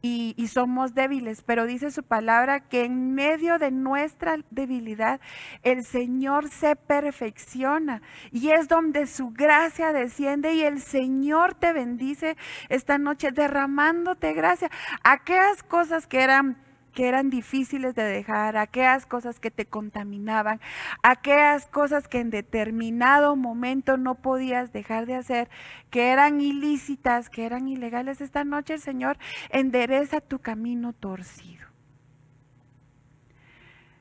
y, 0.00 0.32
y 0.38 0.46
somos 0.46 0.94
débiles 0.94 1.25
pero 1.44 1.66
dice 1.66 1.90
su 1.90 2.02
palabra 2.02 2.60
que 2.60 2.84
en 2.84 3.14
medio 3.14 3.58
de 3.58 3.70
nuestra 3.70 4.38
debilidad 4.50 5.20
el 5.62 5.84
Señor 5.84 6.48
se 6.48 6.76
perfecciona 6.76 8.00
y 8.30 8.50
es 8.50 8.68
donde 8.68 9.06
su 9.06 9.30
gracia 9.30 9.92
desciende 9.92 10.54
y 10.54 10.62
el 10.62 10.80
Señor 10.80 11.54
te 11.54 11.72
bendice 11.72 12.36
esta 12.68 12.98
noche 12.98 13.32
derramándote 13.32 14.32
gracia. 14.34 14.70
Aquellas 15.02 15.62
cosas 15.62 16.06
que 16.06 16.20
eran 16.20 16.56
que 16.96 17.08
eran 17.08 17.28
difíciles 17.28 17.94
de 17.94 18.04
dejar, 18.04 18.56
aquellas 18.56 19.04
cosas 19.04 19.38
que 19.38 19.50
te 19.50 19.66
contaminaban, 19.66 20.62
aquellas 21.02 21.66
cosas 21.66 22.08
que 22.08 22.20
en 22.20 22.30
determinado 22.30 23.36
momento 23.36 23.98
no 23.98 24.14
podías 24.14 24.72
dejar 24.72 25.04
de 25.04 25.14
hacer, 25.14 25.50
que 25.90 26.08
eran 26.08 26.40
ilícitas, 26.40 27.28
que 27.28 27.44
eran 27.44 27.68
ilegales. 27.68 28.22
Esta 28.22 28.44
noche 28.44 28.72
el 28.72 28.80
Señor 28.80 29.18
endereza 29.50 30.22
tu 30.22 30.38
camino 30.38 30.94
torcido. 30.94 31.66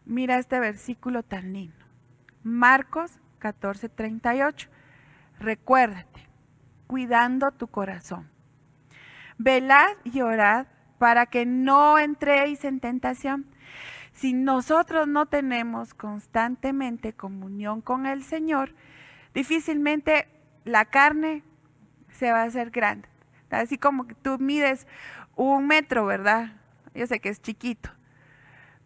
Mira 0.05 0.37
este 0.37 0.57
versículo 0.61 1.21
tan 1.21 1.51
lindo. 1.51 1.85
Marcos 2.43 3.19
14:38. 3.41 4.69
Recuérdate, 5.37 6.29
cuidando 6.87 7.51
tu 7.51 7.67
corazón. 7.67 8.29
Velad 9.37 9.97
y 10.05 10.21
orad 10.21 10.67
para 10.97 11.25
que 11.25 11.45
no 11.45 11.99
entréis 11.99 12.65
en 12.65 12.79
tentación. 12.79 13.45
Si 14.13 14.33
nosotros 14.33 15.07
no 15.07 15.25
tenemos 15.25 15.93
constantemente 15.93 17.13
comunión 17.13 17.81
con 17.81 18.05
el 18.05 18.23
Señor, 18.23 18.73
difícilmente 19.33 20.27
la 20.63 20.85
carne 20.85 21.43
se 22.11 22.31
va 22.31 22.41
a 22.41 22.45
hacer 22.45 22.71
grande. 22.71 23.09
Así 23.49 23.77
como 23.77 24.07
tú 24.21 24.37
mides 24.39 24.87
un 25.35 25.67
metro, 25.67 26.05
¿verdad? 26.05 26.53
Yo 26.93 27.07
sé 27.07 27.19
que 27.19 27.29
es 27.29 27.41
chiquito. 27.41 27.89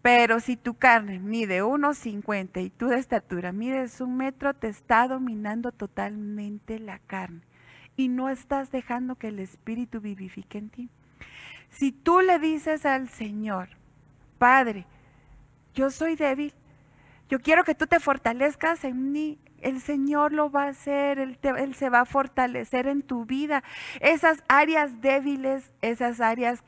Pero 0.01 0.39
si 0.39 0.55
tu 0.55 0.75
carne 0.75 1.19
mide 1.19 1.61
1,50 1.61 2.63
y 2.63 2.69
tú 2.69 2.87
de 2.87 2.97
estatura 2.97 3.51
mides 3.51 3.99
un 4.01 4.17
metro, 4.17 4.53
te 4.53 4.67
está 4.67 5.07
dominando 5.07 5.71
totalmente 5.71 6.79
la 6.79 6.99
carne. 6.99 7.41
Y 7.97 8.07
no 8.07 8.29
estás 8.29 8.71
dejando 8.71 9.15
que 9.15 9.27
el 9.27 9.39
Espíritu 9.39 9.99
vivifique 9.99 10.57
en 10.57 10.69
ti. 10.69 10.89
Si 11.69 11.91
tú 11.91 12.21
le 12.21 12.39
dices 12.39 12.85
al 12.85 13.09
Señor, 13.09 13.69
Padre, 14.37 14.85
yo 15.73 15.89
soy 15.91 16.15
débil, 16.15 16.53
yo 17.29 17.39
quiero 17.39 17.63
que 17.63 17.75
tú 17.75 17.85
te 17.87 17.99
fortalezcas 17.99 18.83
en 18.83 19.11
mí, 19.11 19.39
el 19.61 19.81
Señor 19.81 20.31
lo 20.31 20.49
va 20.49 20.63
a 20.63 20.69
hacer, 20.69 21.19
Él, 21.19 21.75
se 21.75 21.89
va 21.89 22.01
a 22.01 22.05
fortalecer 22.05 22.87
en 22.87 23.01
tu 23.01 23.25
vida. 23.25 23.63
Esas 23.99 24.43
áreas 24.47 25.01
débiles, 25.01 25.73
esas 25.81 26.21
áreas 26.21 26.63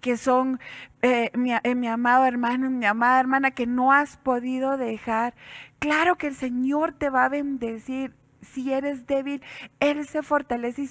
que, 0.00 0.16
son, 0.16 0.60
eh, 1.02 1.30
mi, 1.34 1.52
eh, 1.52 1.74
mi 1.74 1.88
amado 1.88 2.24
hermano, 2.24 2.68
mi 2.70 2.84
amada 2.84 3.20
hermana, 3.20 3.52
que 3.52 3.66
no 3.66 3.92
has 3.92 4.16
podido 4.16 4.76
dejar. 4.76 5.34
Claro 5.78 6.16
que 6.16 6.28
el 6.28 6.34
Señor 6.34 6.92
te 6.92 7.10
va 7.10 7.24
a 7.24 7.28
bendecir 7.28 8.14
si 8.42 8.72
eres 8.72 9.06
débil, 9.06 9.42
Él 9.80 10.06
se 10.06 10.22
fortalece 10.22 10.88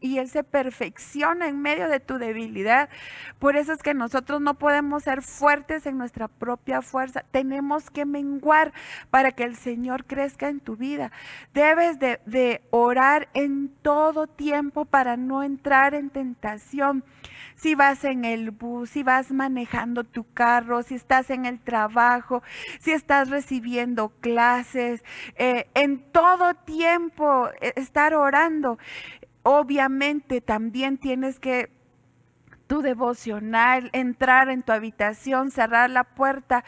y, 0.00 0.18
Él 0.18 0.28
se 0.28 0.44
perfecciona 0.44 1.48
en 1.48 1.62
medio 1.62 1.88
de 1.88 2.00
tu 2.00 2.18
debilidad. 2.18 2.88
Por 3.38 3.56
eso 3.56 3.72
es 3.72 3.82
que 3.82 3.94
nosotros 3.94 4.40
no 4.40 4.54
podemos 4.54 5.04
ser 5.04 5.22
fuertes 5.22 5.86
en 5.86 5.96
nuestra 5.96 6.28
propia 6.28 6.82
fuerza. 6.82 7.24
Tenemos 7.30 7.90
que 7.90 8.04
menguar 8.04 8.72
para 9.10 9.32
que 9.32 9.44
el 9.44 9.56
Señor 9.56 10.04
crezca 10.04 10.48
en 10.48 10.60
tu 10.60 10.76
vida. 10.76 11.12
Debes 11.54 11.98
de, 11.98 12.20
de 12.26 12.62
orar 12.70 13.28
en 13.34 13.68
todo 13.82 14.26
tiempo 14.26 14.84
para 14.84 15.16
no 15.16 15.42
entrar 15.42 15.94
en 15.94 16.10
tentación 16.10 17.04
si 17.54 17.74
vas 17.74 18.04
en 18.04 18.24
el 18.24 18.52
bus, 18.52 18.88
si 18.88 19.02
vas 19.02 19.30
manejando 19.32 20.04
tu 20.04 20.24
carro, 20.32 20.82
si 20.82 20.94
estás 20.94 21.28
en 21.28 21.44
el 21.44 21.60
trabajo, 21.60 22.42
si 22.78 22.92
estás 22.92 23.28
recibiendo 23.28 24.08
clases, 24.20 25.04
eh, 25.36 25.68
en 25.74 25.98
todo 26.10 26.54
tiempo 26.54 26.79
tiempo 26.80 27.50
eh, 27.60 27.74
estar 27.76 28.14
orando. 28.14 28.78
Obviamente 29.42 30.40
también 30.40 30.96
tienes 30.96 31.38
que 31.38 31.70
tu 32.66 32.80
devocional, 32.80 33.90
entrar 33.92 34.48
en 34.48 34.62
tu 34.62 34.72
habitación, 34.72 35.50
cerrar 35.50 35.90
la 35.90 36.04
puerta, 36.04 36.64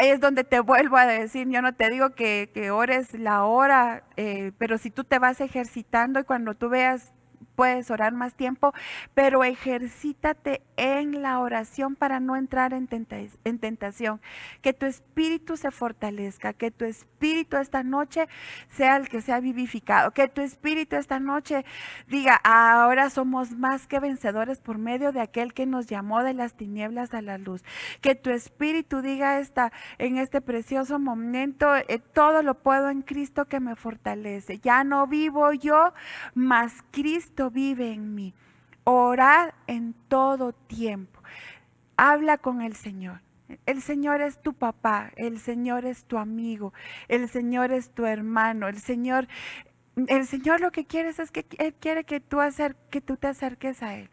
es 0.00 0.18
donde 0.18 0.42
te 0.42 0.58
vuelvo 0.58 0.96
a 0.96 1.06
decir, 1.06 1.48
yo 1.48 1.62
no 1.62 1.74
te 1.74 1.90
digo 1.90 2.10
que, 2.10 2.50
que 2.52 2.72
ores 2.72 3.14
la 3.14 3.44
hora, 3.44 4.02
eh, 4.16 4.50
pero 4.58 4.78
si 4.78 4.90
tú 4.90 5.04
te 5.04 5.20
vas 5.20 5.40
ejercitando 5.40 6.18
y 6.18 6.24
cuando 6.24 6.54
tú 6.54 6.68
veas 6.68 7.12
puedes 7.56 7.90
orar 7.90 8.12
más 8.12 8.34
tiempo, 8.34 8.72
pero 9.14 9.42
ejercítate 9.42 10.62
en 10.76 11.22
la 11.22 11.40
oración 11.40 11.96
para 11.96 12.20
no 12.20 12.36
entrar 12.36 12.74
en, 12.74 12.86
tentación. 12.86 14.20
Que 14.60 14.72
tu 14.72 14.86
espíritu 14.86 15.56
se 15.56 15.70
fortalezca, 15.70 16.52
que 16.52 16.70
tu 16.70 16.84
espíritu 16.84 17.56
esta 17.56 17.82
noche 17.82 18.28
sea 18.68 18.96
el 18.96 19.08
que 19.08 19.22
sea 19.22 19.40
vivificado, 19.40 20.10
que 20.12 20.28
tu 20.28 20.42
espíritu 20.42 20.96
esta 20.96 21.18
noche 21.18 21.64
diga, 22.06 22.38
ahora 22.44 23.10
somos 23.10 23.52
más 23.52 23.86
que 23.86 23.98
vencedores 23.98 24.60
por 24.60 24.78
medio 24.78 25.12
de 25.12 25.20
aquel 25.20 25.54
que 25.54 25.66
nos 25.66 25.86
llamó 25.86 26.22
de 26.22 26.34
las 26.34 26.54
tinieblas 26.54 27.14
a 27.14 27.22
la 27.22 27.38
luz. 27.38 27.64
Que 28.02 28.14
tu 28.14 28.30
espíritu 28.30 29.00
diga 29.00 29.38
esta, 29.38 29.72
en 29.98 30.18
este 30.18 30.40
precioso 30.40 30.98
momento, 30.98 31.74
eh, 31.74 32.00
todo 32.12 32.42
lo 32.42 32.54
puedo 32.54 32.90
en 32.90 33.00
Cristo 33.00 33.46
que 33.46 33.60
me 33.60 33.76
fortalece. 33.76 34.58
Ya 34.58 34.84
no 34.84 35.06
vivo 35.06 35.52
yo, 35.52 35.94
mas 36.34 36.84
Cristo 36.90 37.45
vive 37.50 37.92
en 37.92 38.14
mí. 38.14 38.34
Orad 38.84 39.50
en 39.66 39.94
todo 40.08 40.52
tiempo. 40.52 41.20
Habla 41.96 42.38
con 42.38 42.62
el 42.62 42.74
Señor. 42.74 43.20
El 43.64 43.80
Señor 43.80 44.22
es 44.22 44.42
tu 44.42 44.54
papá, 44.54 45.12
el 45.16 45.38
Señor 45.38 45.84
es 45.84 46.04
tu 46.04 46.18
amigo, 46.18 46.72
el 47.06 47.28
Señor 47.28 47.70
es 47.70 47.90
tu 47.90 48.04
hermano, 48.04 48.66
el 48.66 48.80
Señor, 48.80 49.28
el 50.08 50.26
Señor 50.26 50.60
lo 50.60 50.72
que 50.72 50.84
quiere 50.84 51.10
es 51.10 51.30
que 51.30 51.46
Él 51.58 51.72
quiere 51.74 52.02
que 52.02 52.18
tú, 52.18 52.38
que 52.90 53.00
tú 53.00 53.16
te 53.16 53.28
acerques 53.28 53.82
a 53.84 53.94
Él. 53.94 54.10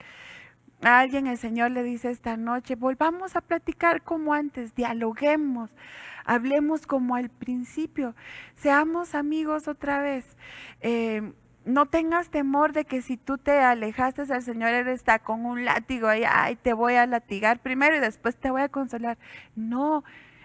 A 0.84 1.00
alguien 1.00 1.28
el 1.28 1.38
Señor 1.38 1.72
le 1.72 1.82
dice 1.82 2.12
esta 2.12 2.38
noche, 2.38 2.76
volvamos 2.76 3.36
a 3.36 3.42
platicar 3.42 4.04
como 4.04 4.34
antes, 4.34 4.76
dialoguemos, 4.76 5.72
hablemos 6.26 6.86
como 6.86 7.16
al 7.16 7.30
principio, 7.30 8.16
seamos 8.56 9.16
amigos 9.16 9.68
otra 9.68 10.00
vez. 10.00 10.38
Eh, 10.82 11.34
no 11.66 11.86
tengas 11.86 12.30
temor 12.30 12.74
de 12.74 12.86
que 12.86 13.02
si 13.02 13.18
tú 13.18 13.38
te 13.38 13.60
alejaste 13.60 14.22
al 14.22 14.42
Señor, 14.42 14.70
Él 14.70 14.88
está 14.88 15.20
con 15.20 15.46
un 15.46 15.66
látigo 15.66 16.08
ahí, 16.08 16.24
ay, 16.28 16.56
te 16.56 16.74
voy 16.74 16.96
a 16.96 17.06
latigar 17.06 17.60
primero 17.60 17.96
y 17.96 18.00
después 18.00 18.36
te 18.36 18.52
voy 18.52 18.62
a 18.62 18.70
consolar. 18.70 19.18
No, 19.56 20.04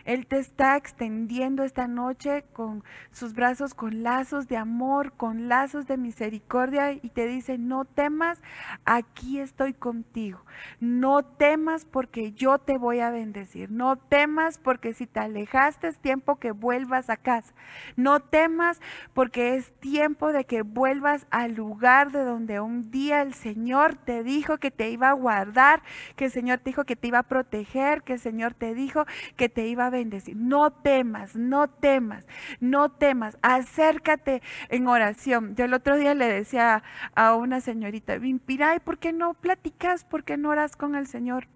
él 0.08 0.26
te 0.26 0.38
está 0.38 0.78
extendiendo 0.78 1.64
esta 1.64 1.86
noche 1.86 2.46
con 2.54 2.82
sus 3.10 3.34
brazos, 3.34 3.74
con 3.74 4.02
lazos 4.02 4.48
de 4.48 4.56
amor, 4.56 5.12
con 5.12 5.50
lazos 5.50 5.86
de 5.86 5.98
misericordia 5.98 6.92
y 6.92 7.10
te 7.10 7.26
dice, 7.26 7.58
no 7.58 7.84
temas, 7.84 8.42
aquí 8.86 9.38
estoy 9.38 9.74
contigo. 9.74 10.42
No 10.80 11.26
temas 11.26 11.84
porque 11.84 12.32
yo 12.32 12.58
te 12.58 12.78
voy 12.78 13.00
a 13.00 13.10
bendecir. 13.10 13.70
No 13.70 13.96
temas 13.96 14.56
porque 14.56 14.94
si 14.94 15.06
te 15.06 15.20
alejaste 15.20 15.88
es 15.88 15.98
tiempo 15.98 16.36
que 16.36 16.52
vuelvas 16.52 17.10
a 17.10 17.18
casa. 17.18 17.52
No 17.94 18.20
temas 18.20 18.80
porque 19.12 19.56
es 19.56 19.72
tiempo 19.78 20.32
de 20.32 20.44
que 20.44 20.62
vuelvas 20.62 21.26
al 21.28 21.54
lugar 21.54 22.12
de 22.12 22.24
donde 22.24 22.60
un 22.60 22.90
día 22.90 23.20
el 23.20 23.34
Señor 23.34 23.96
te 23.96 24.22
dijo 24.22 24.56
que 24.56 24.70
te 24.70 24.88
iba 24.88 25.10
a 25.10 25.12
guardar, 25.12 25.82
que 26.16 26.24
el 26.24 26.30
Señor 26.30 26.60
te 26.60 26.70
dijo 26.70 26.84
que 26.84 26.96
te 26.96 27.08
iba 27.08 27.18
a 27.18 27.24
proteger, 27.24 28.02
que 28.02 28.14
el 28.14 28.20
Señor 28.20 28.54
te 28.54 28.72
dijo 28.72 29.04
que 29.36 29.50
te 29.50 29.66
iba 29.66 29.84
a 29.84 29.90
bendecir. 29.90 29.97
No 30.34 30.70
temas, 30.70 31.36
no 31.36 31.68
temas, 31.68 32.26
no 32.60 32.90
temas. 32.90 33.38
Acércate 33.42 34.42
en 34.68 34.86
oración. 34.86 35.54
Yo 35.56 35.64
el 35.64 35.74
otro 35.74 35.96
día 35.96 36.14
le 36.14 36.26
decía 36.26 36.82
a 37.14 37.34
una 37.34 37.60
señorita, 37.60 38.18
Vimpiray, 38.18 38.80
¿por 38.80 38.98
qué 38.98 39.12
no 39.12 39.34
platicas? 39.34 40.04
¿Por 40.04 40.24
qué 40.24 40.36
no 40.36 40.50
oras 40.50 40.76
con 40.76 40.94
el 40.94 41.06
Señor? 41.06 41.48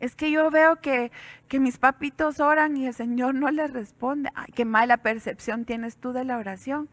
Es 0.00 0.16
que 0.16 0.30
yo 0.30 0.50
veo 0.50 0.80
que, 0.80 1.12
que 1.48 1.60
mis 1.60 1.78
papitos 1.78 2.40
oran 2.40 2.76
y 2.76 2.86
el 2.86 2.94
Señor 2.94 3.34
no 3.34 3.50
les 3.50 3.72
responde. 3.72 4.30
Ay, 4.34 4.50
qué 4.54 4.64
mala 4.64 4.98
percepción 4.98 5.64
tienes 5.64 5.96
tú 5.96 6.12
de 6.12 6.24
la 6.24 6.36
oración. 6.36 6.88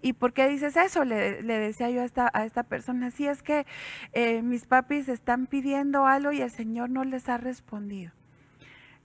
¿Y 0.00 0.14
por 0.14 0.32
qué 0.32 0.48
dices 0.48 0.76
eso? 0.76 1.04
Le, 1.04 1.42
decía 1.42 1.90
yo 1.90 2.02
a 2.02 2.04
esta, 2.04 2.30
a 2.32 2.44
esta 2.44 2.62
persona. 2.62 3.10
Sí, 3.10 3.26
es 3.26 3.42
que 3.42 3.66
eh, 4.12 4.42
mis 4.42 4.66
papis 4.66 5.08
están 5.08 5.46
pidiendo 5.46 6.06
algo 6.06 6.32
y 6.32 6.40
el 6.40 6.50
Señor 6.50 6.90
no 6.90 7.04
les 7.04 7.28
ha 7.28 7.36
respondido 7.36 8.12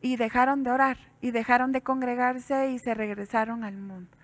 y 0.04 0.18
dejaron 0.18 0.64
de 0.64 0.70
orar 0.70 0.98
y 1.22 1.32
dejaron 1.32 1.72
de 1.72 1.82
congregarse 1.82 2.72
y 2.72 2.78
se 2.78 2.94
regresaron 2.94 3.64
al 3.64 3.78
mundo. 3.78 4.16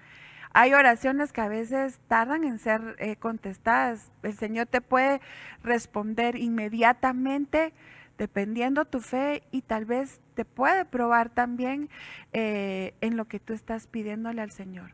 Hay 0.51 0.73
oraciones 0.73 1.31
que 1.31 1.41
a 1.41 1.47
veces 1.47 1.99
tardan 2.07 2.43
en 2.43 2.59
ser 2.59 2.97
eh, 2.99 3.15
contestadas. 3.15 4.11
El 4.21 4.33
Señor 4.33 4.67
te 4.67 4.81
puede 4.81 5.21
responder 5.63 6.35
inmediatamente 6.35 7.73
dependiendo 8.17 8.83
tu 8.83 8.99
fe 8.99 9.43
y 9.51 9.61
tal 9.61 9.85
vez 9.85 10.19
te 10.33 10.43
puede 10.43 10.83
probar 10.83 11.29
también 11.29 11.89
eh, 12.33 12.93
en 12.99 13.15
lo 13.15 13.25
que 13.25 13.39
tú 13.39 13.53
estás 13.53 13.87
pidiéndole 13.87 14.41
al 14.41 14.51
Señor. 14.51 14.91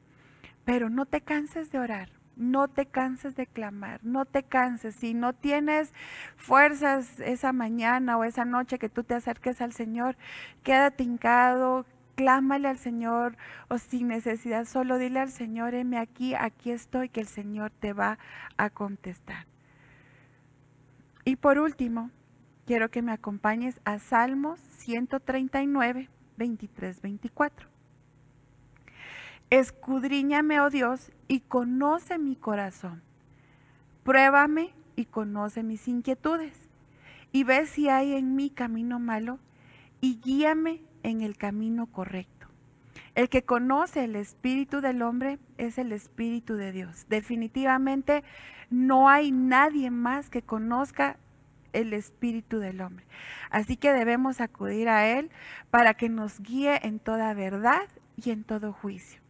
Pero 0.65 0.91
no 0.91 1.07
te 1.07 1.21
canses 1.21 1.71
de 1.71 1.79
orar. 1.79 2.09
No 2.35 2.67
te 2.67 2.85
canses 2.85 3.35
de 3.35 3.47
clamar, 3.47 3.99
no 4.03 4.25
te 4.25 4.43
canses. 4.43 4.95
Si 4.95 5.13
no 5.13 5.33
tienes 5.33 5.93
fuerzas 6.35 7.19
esa 7.19 7.53
mañana 7.53 8.17
o 8.17 8.23
esa 8.23 8.45
noche 8.45 8.79
que 8.79 8.89
tú 8.89 9.03
te 9.03 9.13
acerques 9.13 9.61
al 9.61 9.71
Señor, 9.71 10.17
quédate 10.63 11.03
hincado, 11.03 11.85
clámale 12.15 12.67
al 12.67 12.77
Señor 12.77 13.37
o 13.67 13.77
sin 13.77 14.07
necesidad, 14.07 14.65
solo 14.65 14.97
dile 14.97 15.19
al 15.19 15.29
Señor, 15.29 15.75
heme 15.75 15.97
aquí, 15.97 16.33
aquí 16.33 16.71
estoy, 16.71 17.09
que 17.09 17.21
el 17.21 17.27
Señor 17.27 17.71
te 17.71 17.93
va 17.93 18.17
a 18.57 18.69
contestar. 18.69 19.45
Y 21.23 21.37
por 21.37 21.59
último, 21.59 22.11
quiero 22.65 22.89
que 22.89 23.01
me 23.01 23.11
acompañes 23.11 23.79
a 23.85 23.99
Salmos 23.99 24.59
139, 24.59 26.09
23, 26.37 27.01
24. 27.01 27.74
Escudriñame, 29.49 30.59
oh 30.59 30.69
Dios, 30.69 31.11
y 31.27 31.41
conoce 31.41 32.17
mi 32.17 32.35
corazón. 32.35 33.01
Pruébame 34.03 34.73
y 34.95 35.05
conoce 35.05 35.63
mis 35.63 35.87
inquietudes. 35.87 36.69
Y 37.31 37.43
ve 37.43 37.65
si 37.65 37.89
hay 37.89 38.13
en 38.13 38.35
mí 38.35 38.49
camino 38.49 38.99
malo 38.99 39.39
y 40.01 40.19
guíame 40.23 40.81
en 41.03 41.21
el 41.21 41.37
camino 41.37 41.87
correcto. 41.87 42.47
El 43.13 43.29
que 43.29 43.43
conoce 43.43 44.03
el 44.03 44.15
espíritu 44.15 44.81
del 44.81 45.01
hombre 45.01 45.39
es 45.57 45.77
el 45.77 45.91
espíritu 45.91 46.55
de 46.55 46.71
Dios. 46.71 47.05
Definitivamente 47.07 48.23
no 48.69 49.09
hay 49.09 49.31
nadie 49.31 49.89
más 49.91 50.29
que 50.29 50.41
conozca 50.41 51.17
el 51.73 51.93
espíritu 51.93 52.59
del 52.59 52.81
hombre. 52.81 53.05
Así 53.49 53.77
que 53.77 53.93
debemos 53.93 54.41
acudir 54.41 54.89
a 54.89 55.07
Él 55.07 55.29
para 55.69 55.93
que 55.93 56.09
nos 56.09 56.39
guíe 56.39 56.79
en 56.83 56.99
toda 56.99 57.33
verdad 57.33 57.83
y 58.17 58.31
en 58.31 58.43
todo 58.43 58.73
juicio. 58.73 59.24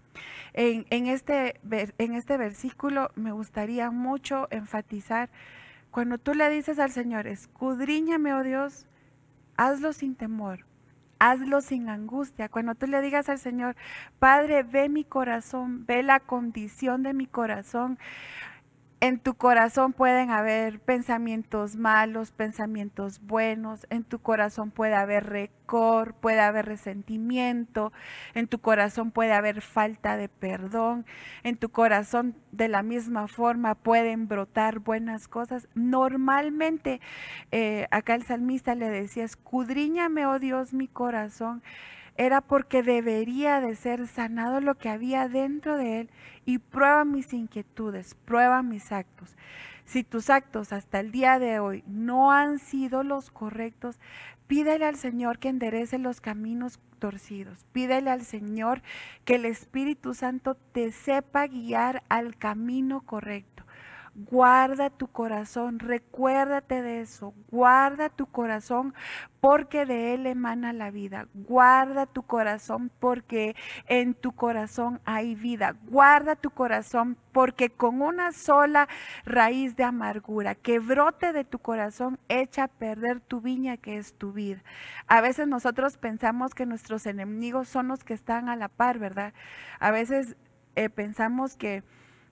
En, 0.57 1.07
este, 1.07 1.59
en 1.97 2.13
este 2.13 2.37
versículo 2.37 3.11
me 3.15 3.33
gustaría 3.33 3.91
mucho 3.91 4.47
enfatizar, 4.51 5.29
cuando 5.91 6.17
tú 6.17 6.33
le 6.33 6.49
dices 6.49 6.79
al 6.79 6.91
Señor, 6.91 7.27
escudriñame, 7.27 8.33
oh 8.33 8.41
Dios, 8.41 8.87
hazlo 9.57 9.91
sin 9.91 10.15
temor, 10.15 10.65
hazlo 11.19 11.59
sin 11.59 11.89
angustia. 11.89 12.47
Cuando 12.47 12.73
tú 12.73 12.87
le 12.87 13.01
digas 13.01 13.27
al 13.27 13.37
Señor, 13.37 13.75
Padre, 14.17 14.63
ve 14.63 14.87
mi 14.87 15.03
corazón, 15.03 15.85
ve 15.85 16.03
la 16.03 16.21
condición 16.21 17.03
de 17.03 17.13
mi 17.13 17.27
corazón, 17.27 17.99
en 19.05 19.19
tu 19.19 19.35
corazón 19.35 19.93
pueden 19.93 20.31
haber 20.31 20.79
pensamientos 20.79 21.75
malos, 21.75 22.31
pensamientos 22.31 23.21
buenos, 23.21 23.85
en 23.91 24.03
tu 24.03 24.17
corazón 24.17 24.71
puede 24.71 24.95
haber 24.95 25.27
recor, 25.27 26.15
puede 26.15 26.39
haber 26.39 26.65
resentimiento, 26.65 27.93
en 28.33 28.47
tu 28.47 28.57
corazón 28.57 29.11
puede 29.11 29.33
haber 29.33 29.61
falta 29.61 30.17
de 30.17 30.27
perdón, 30.27 31.05
en 31.43 31.55
tu 31.55 31.69
corazón 31.69 32.35
de 32.51 32.67
la 32.67 32.81
misma 32.81 33.27
forma 33.27 33.75
pueden 33.75 34.27
brotar 34.27 34.79
buenas 34.79 35.27
cosas. 35.27 35.67
Normalmente, 35.75 36.99
eh, 37.51 37.85
acá 37.91 38.15
el 38.15 38.23
salmista 38.23 38.73
le 38.73 38.89
decía, 38.89 39.23
escudriñame, 39.23 40.25
oh 40.25 40.39
Dios, 40.39 40.73
mi 40.73 40.87
corazón 40.87 41.61
era 42.17 42.41
porque 42.41 42.83
debería 42.83 43.59
de 43.61 43.75
ser 43.75 44.07
sanado 44.07 44.61
lo 44.61 44.75
que 44.75 44.89
había 44.89 45.27
dentro 45.27 45.77
de 45.77 46.01
él 46.01 46.09
y 46.45 46.59
prueba 46.59 47.05
mis 47.05 47.33
inquietudes, 47.33 48.15
prueba 48.25 48.63
mis 48.63 48.91
actos. 48.91 49.35
Si 49.85 50.03
tus 50.03 50.29
actos 50.29 50.73
hasta 50.73 50.99
el 50.99 51.11
día 51.11 51.39
de 51.39 51.59
hoy 51.59 51.83
no 51.87 52.31
han 52.31 52.59
sido 52.59 53.03
los 53.03 53.29
correctos, 53.29 53.99
pídele 54.47 54.85
al 54.85 54.95
Señor 54.95 55.39
que 55.39 55.49
enderece 55.49 55.97
los 55.99 56.21
caminos 56.21 56.79
torcidos. 56.99 57.65
Pídele 57.71 58.09
al 58.09 58.23
Señor 58.23 58.81
que 59.25 59.35
el 59.35 59.45
Espíritu 59.45 60.13
Santo 60.13 60.55
te 60.55 60.91
sepa 60.91 61.47
guiar 61.47 62.03
al 62.09 62.37
camino 62.37 63.01
correcto. 63.01 63.64
Guarda 64.17 64.89
tu 64.89 65.07
corazón, 65.07 65.77
recuérdate 65.77 66.81
de 66.81 67.01
eso, 67.01 67.33
guarda 67.51 68.07
tu 68.07 68.27
corazón 68.27 68.93
porque 69.41 69.85
de 69.85 70.13
él 70.13 70.25
emana 70.25 70.71
la 70.71 70.89
vida. 70.89 71.27
Guarda 71.33 72.05
tu 72.05 72.23
corazón 72.23 72.89
porque 73.01 73.57
en 73.87 74.13
tu 74.13 74.31
corazón 74.31 75.01
hay 75.03 75.35
vida. 75.35 75.75
Guarda 75.89 76.37
tu 76.37 76.49
corazón 76.49 77.17
porque 77.33 77.69
con 77.69 78.01
una 78.01 78.31
sola 78.31 78.87
raíz 79.25 79.75
de 79.75 79.83
amargura 79.83 80.55
que 80.55 80.79
brote 80.79 81.33
de 81.33 81.43
tu 81.43 81.59
corazón 81.59 82.17
echa 82.29 82.63
a 82.63 82.67
perder 82.69 83.19
tu 83.19 83.41
viña 83.41 83.75
que 83.75 83.97
es 83.97 84.13
tu 84.13 84.31
vida. 84.31 84.63
A 85.07 85.19
veces 85.19 85.49
nosotros 85.49 85.97
pensamos 85.97 86.55
que 86.55 86.65
nuestros 86.65 87.05
enemigos 87.05 87.67
son 87.67 87.89
los 87.89 88.05
que 88.05 88.13
están 88.13 88.47
a 88.47 88.55
la 88.55 88.69
par, 88.69 88.97
¿verdad? 88.97 89.33
A 89.81 89.91
veces 89.91 90.37
eh, 90.77 90.89
pensamos 90.89 91.57
que 91.57 91.83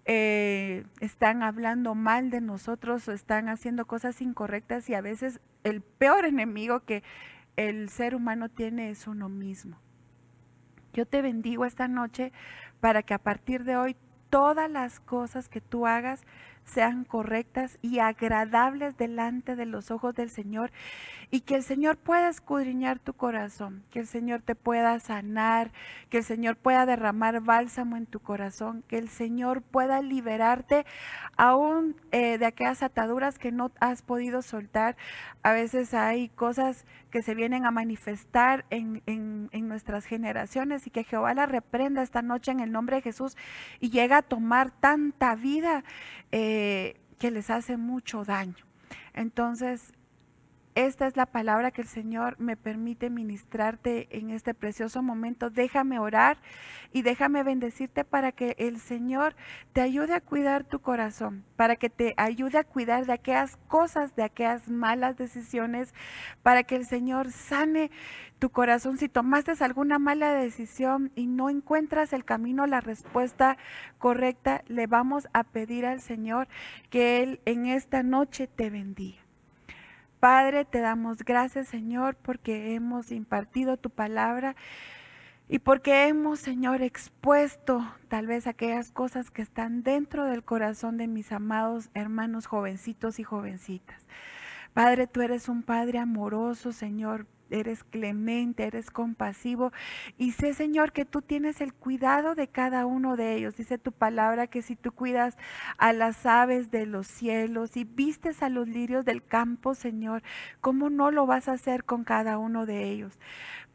eh, 0.05 0.85
están 0.99 1.43
hablando 1.43 1.95
mal 1.95 2.29
de 2.29 2.41
nosotros 2.41 3.07
o 3.07 3.11
están 3.13 3.47
haciendo 3.47 3.85
cosas 3.85 4.21
incorrectas 4.21 4.89
y 4.89 4.95
a 4.95 5.01
veces 5.01 5.39
el 5.63 5.81
peor 5.81 6.25
enemigo 6.25 6.81
que 6.81 7.03
el 7.55 7.89
ser 7.89 8.15
humano 8.15 8.49
tiene 8.49 8.89
es 8.89 9.07
uno 9.07 9.29
mismo. 9.29 9.77
Yo 10.93 11.05
te 11.05 11.21
bendigo 11.21 11.65
esta 11.65 11.87
noche 11.87 12.31
para 12.79 13.03
que 13.03 13.13
a 13.13 13.19
partir 13.19 13.63
de 13.63 13.77
hoy 13.77 13.95
todas 14.29 14.69
las 14.69 14.99
cosas 14.99 15.47
que 15.47 15.61
tú 15.61 15.87
hagas 15.87 16.21
sean 16.65 17.03
correctas 17.03 17.77
y 17.81 17.99
agradables 17.99 18.97
delante 18.97 19.55
de 19.55 19.65
los 19.65 19.91
ojos 19.91 20.15
del 20.15 20.29
Señor 20.29 20.71
y 21.33 21.41
que 21.41 21.55
el 21.55 21.63
Señor 21.63 21.97
pueda 21.97 22.29
escudriñar 22.29 22.99
tu 22.99 23.13
corazón, 23.13 23.83
que 23.89 23.99
el 23.99 24.05
Señor 24.05 24.41
te 24.41 24.53
pueda 24.53 24.99
sanar, 24.99 25.71
que 26.11 26.19
el 26.19 26.23
Señor 26.23 26.57
pueda 26.57 26.85
derramar 26.85 27.41
bálsamo 27.41 27.97
en 27.97 28.05
tu 28.05 28.19
corazón, 28.19 28.83
que 28.87 28.99
el 28.99 29.09
Señor 29.09 29.63
pueda 29.63 30.03
liberarte 30.03 30.85
aún 31.35 31.95
eh, 32.11 32.37
de 32.37 32.45
aquellas 32.45 32.83
ataduras 32.83 33.39
que 33.39 33.51
no 33.51 33.71
has 33.79 34.03
podido 34.03 34.43
soltar. 34.43 34.95
A 35.41 35.53
veces 35.53 35.95
hay 35.95 36.29
cosas 36.29 36.85
que 37.09 37.23
se 37.23 37.35
vienen 37.35 37.65
a 37.65 37.71
manifestar 37.71 38.65
en, 38.69 39.01
nuestras 39.67 40.05
generaciones 40.05 40.85
y 40.85 40.91
que 40.91 41.03
Jehová 41.03 41.33
la 41.33 41.47
reprenda 41.47 42.03
esta 42.03 42.21
noche 42.21 42.51
en 42.51 42.59
el 42.59 42.71
nombre 42.71 42.97
de 42.97 43.01
Jesús 43.01 43.37
y 43.79 43.89
llega 43.89 44.17
a 44.17 44.21
tomar 44.21 44.69
tanta 44.69 45.33
vida. 45.35 45.83
Eh, 46.31 46.52
que 47.19 47.31
les 47.31 47.49
hace 47.49 47.77
mucho 47.77 48.23
daño. 48.23 48.65
Entonces, 49.13 49.93
esta 50.75 51.07
es 51.07 51.15
la 51.15 51.25
palabra 51.25 51.71
que 51.71 51.81
el 51.81 51.87
Señor 51.87 52.39
me 52.39 52.57
permite 52.57 53.09
ministrarte 53.09 54.07
en 54.11 54.29
este 54.29 54.53
precioso 54.53 55.01
momento. 55.03 55.49
Déjame 55.49 55.99
orar 55.99 56.37
y 56.91 57.01
déjame 57.01 57.43
bendecirte 57.43 58.03
para 58.03 58.31
que 58.31 58.55
el 58.57 58.79
Señor 58.79 59.35
te 59.73 59.81
ayude 59.81 60.13
a 60.13 60.21
cuidar 60.21 60.63
tu 60.63 60.79
corazón, 60.79 61.43
para 61.55 61.75
que 61.75 61.89
te 61.89 62.13
ayude 62.17 62.57
a 62.57 62.63
cuidar 62.63 63.05
de 63.05 63.13
aquellas 63.13 63.57
cosas, 63.67 64.15
de 64.15 64.23
aquellas 64.23 64.67
malas 64.67 65.17
decisiones, 65.17 65.93
para 66.41 66.63
que 66.63 66.75
el 66.75 66.85
Señor 66.85 67.31
sane 67.31 67.91
tu 68.39 68.49
corazón. 68.49 68.97
Si 68.97 69.09
tomaste 69.09 69.53
alguna 69.63 69.99
mala 69.99 70.33
decisión 70.33 71.11
y 71.15 71.27
no 71.27 71.49
encuentras 71.49 72.13
el 72.13 72.25
camino, 72.25 72.67
la 72.67 72.81
respuesta 72.81 73.57
correcta, 73.97 74.63
le 74.67 74.87
vamos 74.87 75.27
a 75.33 75.43
pedir 75.43 75.85
al 75.85 76.01
Señor 76.01 76.47
que 76.89 77.23
Él 77.23 77.39
en 77.45 77.67
esta 77.67 78.03
noche 78.03 78.47
te 78.47 78.69
bendiga. 78.69 79.22
Padre, 80.23 80.63
te 80.63 80.79
damos 80.79 81.25
gracias, 81.25 81.67
Señor, 81.67 82.15
porque 82.15 82.75
hemos 82.75 83.11
impartido 83.11 83.75
tu 83.75 83.89
palabra 83.89 84.55
y 85.49 85.59
porque 85.59 86.07
hemos, 86.07 86.39
Señor, 86.39 86.81
expuesto 86.81 87.85
tal 88.07 88.27
vez 88.27 88.47
aquellas 88.47 88.89
cosas 88.93 89.31
que 89.31 89.41
están 89.41 89.83
dentro 89.83 90.23
del 90.23 90.41
corazón 90.45 90.95
de 90.95 91.07
mis 91.07 91.33
amados 91.33 91.89
hermanos 91.93 92.45
jovencitos 92.45 93.19
y 93.19 93.23
jovencitas. 93.23 94.07
Padre, 94.73 95.07
tú 95.07 95.19
eres 95.19 95.49
un 95.49 95.61
Padre 95.61 95.99
amoroso, 95.99 96.71
Señor, 96.71 97.27
eres 97.49 97.83
clemente, 97.83 98.63
eres 98.63 98.89
compasivo 98.91 99.71
y 100.17 100.31
sé, 100.31 100.53
Señor, 100.53 100.91
que 100.91 101.05
tú 101.05 101.21
tienes 101.21 101.61
el 101.61 101.73
cuidado 101.73 102.35
de 102.35 102.47
cada 102.47 102.85
uno 102.85 103.15
de 103.15 103.35
ellos. 103.35 103.55
Dice 103.55 103.77
tu 103.77 103.91
palabra 103.91 104.47
que 104.47 104.61
si 104.61 104.75
tú 104.75 104.91
cuidas 104.91 105.37
a 105.77 105.93
las 105.93 106.25
aves 106.25 106.71
de 106.71 106.85
los 106.85 107.07
cielos 107.07 107.77
y 107.77 107.83
vistes 107.83 108.43
a 108.43 108.49
los 108.49 108.67
lirios 108.67 109.05
del 109.05 109.23
campo, 109.23 109.75
Señor, 109.75 110.23
¿cómo 110.61 110.89
no 110.89 111.11
lo 111.11 111.25
vas 111.25 111.47
a 111.47 111.53
hacer 111.53 111.83
con 111.83 112.03
cada 112.03 112.37
uno 112.37 112.65
de 112.65 112.89
ellos? 112.89 113.19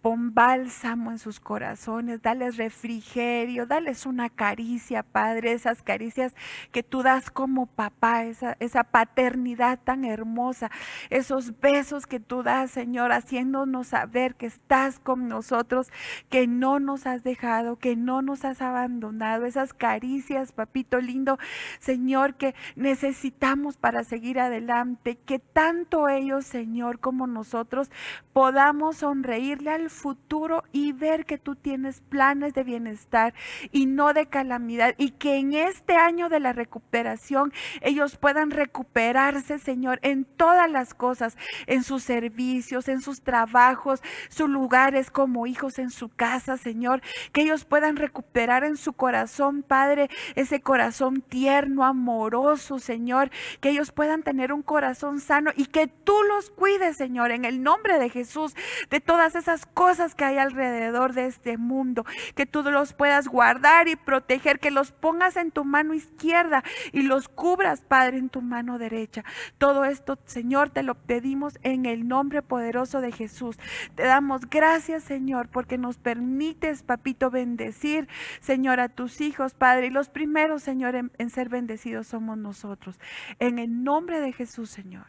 Pon 0.01 0.33
bálsamo 0.33 1.11
en 1.11 1.19
sus 1.19 1.41
corazones, 1.41 2.23
dales 2.23 2.57
refrigerio, 2.57 3.67
dales 3.67 4.07
una 4.07 4.31
caricia, 4.31 5.03
Padre, 5.03 5.53
esas 5.53 5.83
caricias 5.83 6.37
que 6.71 6.85
tú 6.85 7.03
das 7.03 7.31
como 7.31 7.67
papá, 7.67 8.25
esa, 8.25 8.57
esa 8.61 8.85
paternidad 8.85 9.81
tan 9.83 10.05
hermosa, 10.05 10.71
esos 11.11 11.59
besos 11.61 12.07
que 12.07 12.21
tú 12.21 12.45
das, 12.45 12.71
Señor, 12.71 13.11
haciéndonos 13.11 13.89
saber 13.89 14.37
que 14.37 14.47
estás 14.47 15.01
con 15.01 15.27
nosotros, 15.27 15.91
que 16.29 16.47
no 16.47 16.79
nos 16.79 17.07
has 17.07 17.25
dejado, 17.25 17.77
que 17.77 17.97
no 17.97 18.23
nos 18.23 18.45
has 18.45 18.63
abandonado, 18.63 19.47
esas 19.47 19.75
caricias, 19.75 20.53
papito 20.53 21.01
lindo, 21.01 21.39
Señor, 21.81 22.35
que 22.35 22.55
necesitamos 22.77 23.77
para 23.77 24.05
seguir 24.05 24.39
adelante, 24.39 25.17
que 25.17 25.41
tanto 25.41 26.09
ellos, 26.09 26.45
Señor, 26.45 27.01
como 27.01 27.27
nosotros 27.27 27.91
podamos 28.33 28.99
sonreírle 28.99 29.71
al 29.73 29.88
futuro 29.89 30.64
y 30.72 30.93
ver 30.93 31.24
que 31.24 31.39
tú 31.39 31.57
tienes 31.57 32.01
planes 32.01 32.55
de 32.55 32.64
bienestar 32.64 33.34
y 33.72 33.86
no 33.86 34.12
de 34.12 34.26
calamidad 34.26 34.95
y 34.99 35.11
que 35.11 35.36
en 35.36 35.53
este 35.53 35.97
año 35.97 36.28
de 36.28 36.41
la 36.41 36.53
recuperación 36.53 37.53
ellos 37.80 38.16
puedan 38.16 38.51
recuperarse, 38.51 39.59
Señor, 39.59 39.99
en 40.03 40.24
todas 40.24 40.70
las 40.70 40.95
cosas, 40.95 41.36
en 41.66 41.82
sus 41.82 42.03
servicios, 42.03 42.89
en 42.89 43.01
sus 43.01 43.22
trabajos, 43.22 44.03
sus 44.28 44.49
lugares 44.49 45.11
como 45.11 45.47
hijos 45.47 45.78
en 45.78 45.91
su 45.91 46.09
casa, 46.09 46.57
Señor, 46.57 47.03
que 47.32 47.43
ellos 47.43 47.64
puedan 47.64 47.97
recuperar 47.97 48.64
en 48.64 48.76
su 48.76 48.93
corazón, 48.93 49.62
Padre, 49.62 50.11
ese 50.34 50.61
corazón 50.61 51.22
tierno, 51.22 51.84
amoroso, 51.84 52.78
Señor, 52.78 53.30
que 53.61 53.70
ellos 53.70 53.93
puedan 53.93 54.22
tener 54.22 54.53
un 54.53 54.62
corazón 54.62 55.20
sano 55.20 55.51
y 55.57 55.66
que 55.66 55.86
tú 55.86 56.14
los 56.28 56.51
cuides, 56.51 56.97
Señor, 56.97 57.30
en 57.30 57.45
el 57.45 57.62
nombre 57.62 57.99
de 57.99 58.11
Jesús, 58.11 58.55
de 58.91 59.01
todas 59.01 59.34
esas 59.34 59.66
cosas 59.66 59.78
que 60.16 60.24
hay 60.24 60.39
alrededor 60.39 61.12
de 61.12 61.26
este 61.26 61.57
mundo, 61.57 62.05
que 62.35 62.47
tú 62.47 62.62
los 62.62 62.93
puedas 62.95 63.29
guardar 63.29 63.87
y 63.87 63.95
proteger, 63.95 64.59
que 64.59 64.72
los 64.72 64.91
pongas 64.91 65.37
en 65.37 65.53
tu 65.53 65.64
mano 65.64 65.95
izquierda 65.95 66.64
y 66.93 67.03
los 67.03 67.29
cubras, 67.29 67.83
Padre, 67.83 68.18
en 68.18 68.29
tu 68.29 68.43
mano 68.43 68.79
derecha. 68.79 69.24
Todo 69.57 69.85
esto, 69.85 70.18
Señor, 70.24 70.70
te 70.70 70.83
lo 70.83 70.97
pedimos 70.97 71.59
en 71.62 71.87
el 71.87 72.09
nombre 72.09 72.43
poderoso 72.43 73.01
de 73.01 73.12
Jesús. 73.12 73.57
Te 73.95 74.03
damos 74.03 74.51
gracias, 74.51 75.05
Señor, 75.05 75.49
porque 75.49 75.79
nos 75.79 75.97
permites, 75.97 76.83
papito, 76.83 77.31
bendecir, 77.31 78.09
Señor, 78.41 78.81
a 78.81 78.89
tus 78.89 79.20
hijos, 79.20 79.55
Padre. 79.55 79.87
Y 79.87 79.91
los 79.91 80.09
primeros, 80.09 80.62
Señor, 80.62 80.97
en, 80.97 81.12
en 81.18 81.31
ser 81.31 81.49
bendecidos 81.49 82.09
somos 82.09 82.37
nosotros. 82.37 82.99
En 83.39 83.61
el 83.61 83.85
nombre 83.85 84.20
de 84.20 84.33
Jesús, 84.33 84.70
Señor. 84.70 85.07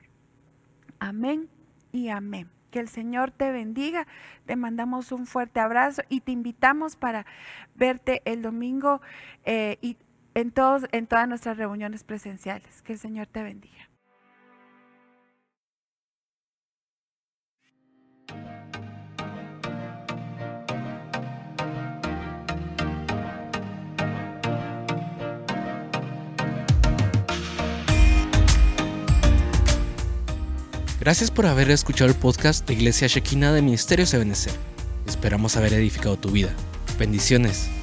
Amén 1.00 1.50
y 1.92 2.10
amén. 2.10 2.59
Que 2.72 2.80
el 2.80 2.88
Señor 2.88 3.32
te 3.32 3.52
bendiga. 3.52 4.08
Te 4.46 4.56
mandamos 4.56 5.12
un 5.12 5.26
fuerte 5.26 5.60
abrazo 5.60 6.02
y 6.10 6.22
te 6.22 6.32
invitamos 6.32 6.96
para 6.96 7.26
verte 7.76 8.22
el 8.26 8.42
domingo 8.42 9.02
eh, 9.46 9.78
y 9.82 9.98
en, 10.36 10.52
todos, 10.52 10.86
en 10.92 11.08
todas 11.08 11.28
nuestras 11.28 11.58
reuniones 11.58 12.04
presenciales. 12.04 12.82
Que 12.82 12.94
el 12.94 13.00
Señor 13.00 13.28
te 13.28 13.44
bendiga. 13.44 13.89
Gracias 31.10 31.32
por 31.32 31.48
haber 31.48 31.72
escuchado 31.72 32.08
el 32.08 32.16
podcast 32.16 32.68
de 32.68 32.76
Iglesia 32.76 33.08
Shekina 33.08 33.52
de 33.52 33.64
Ministerios 33.64 34.14
Ebenezer. 34.14 34.54
Esperamos 35.08 35.58
haber 35.58 35.74
edificado 35.74 36.20
tu 36.20 36.30
vida. 36.30 36.54
Bendiciones. 37.00 37.79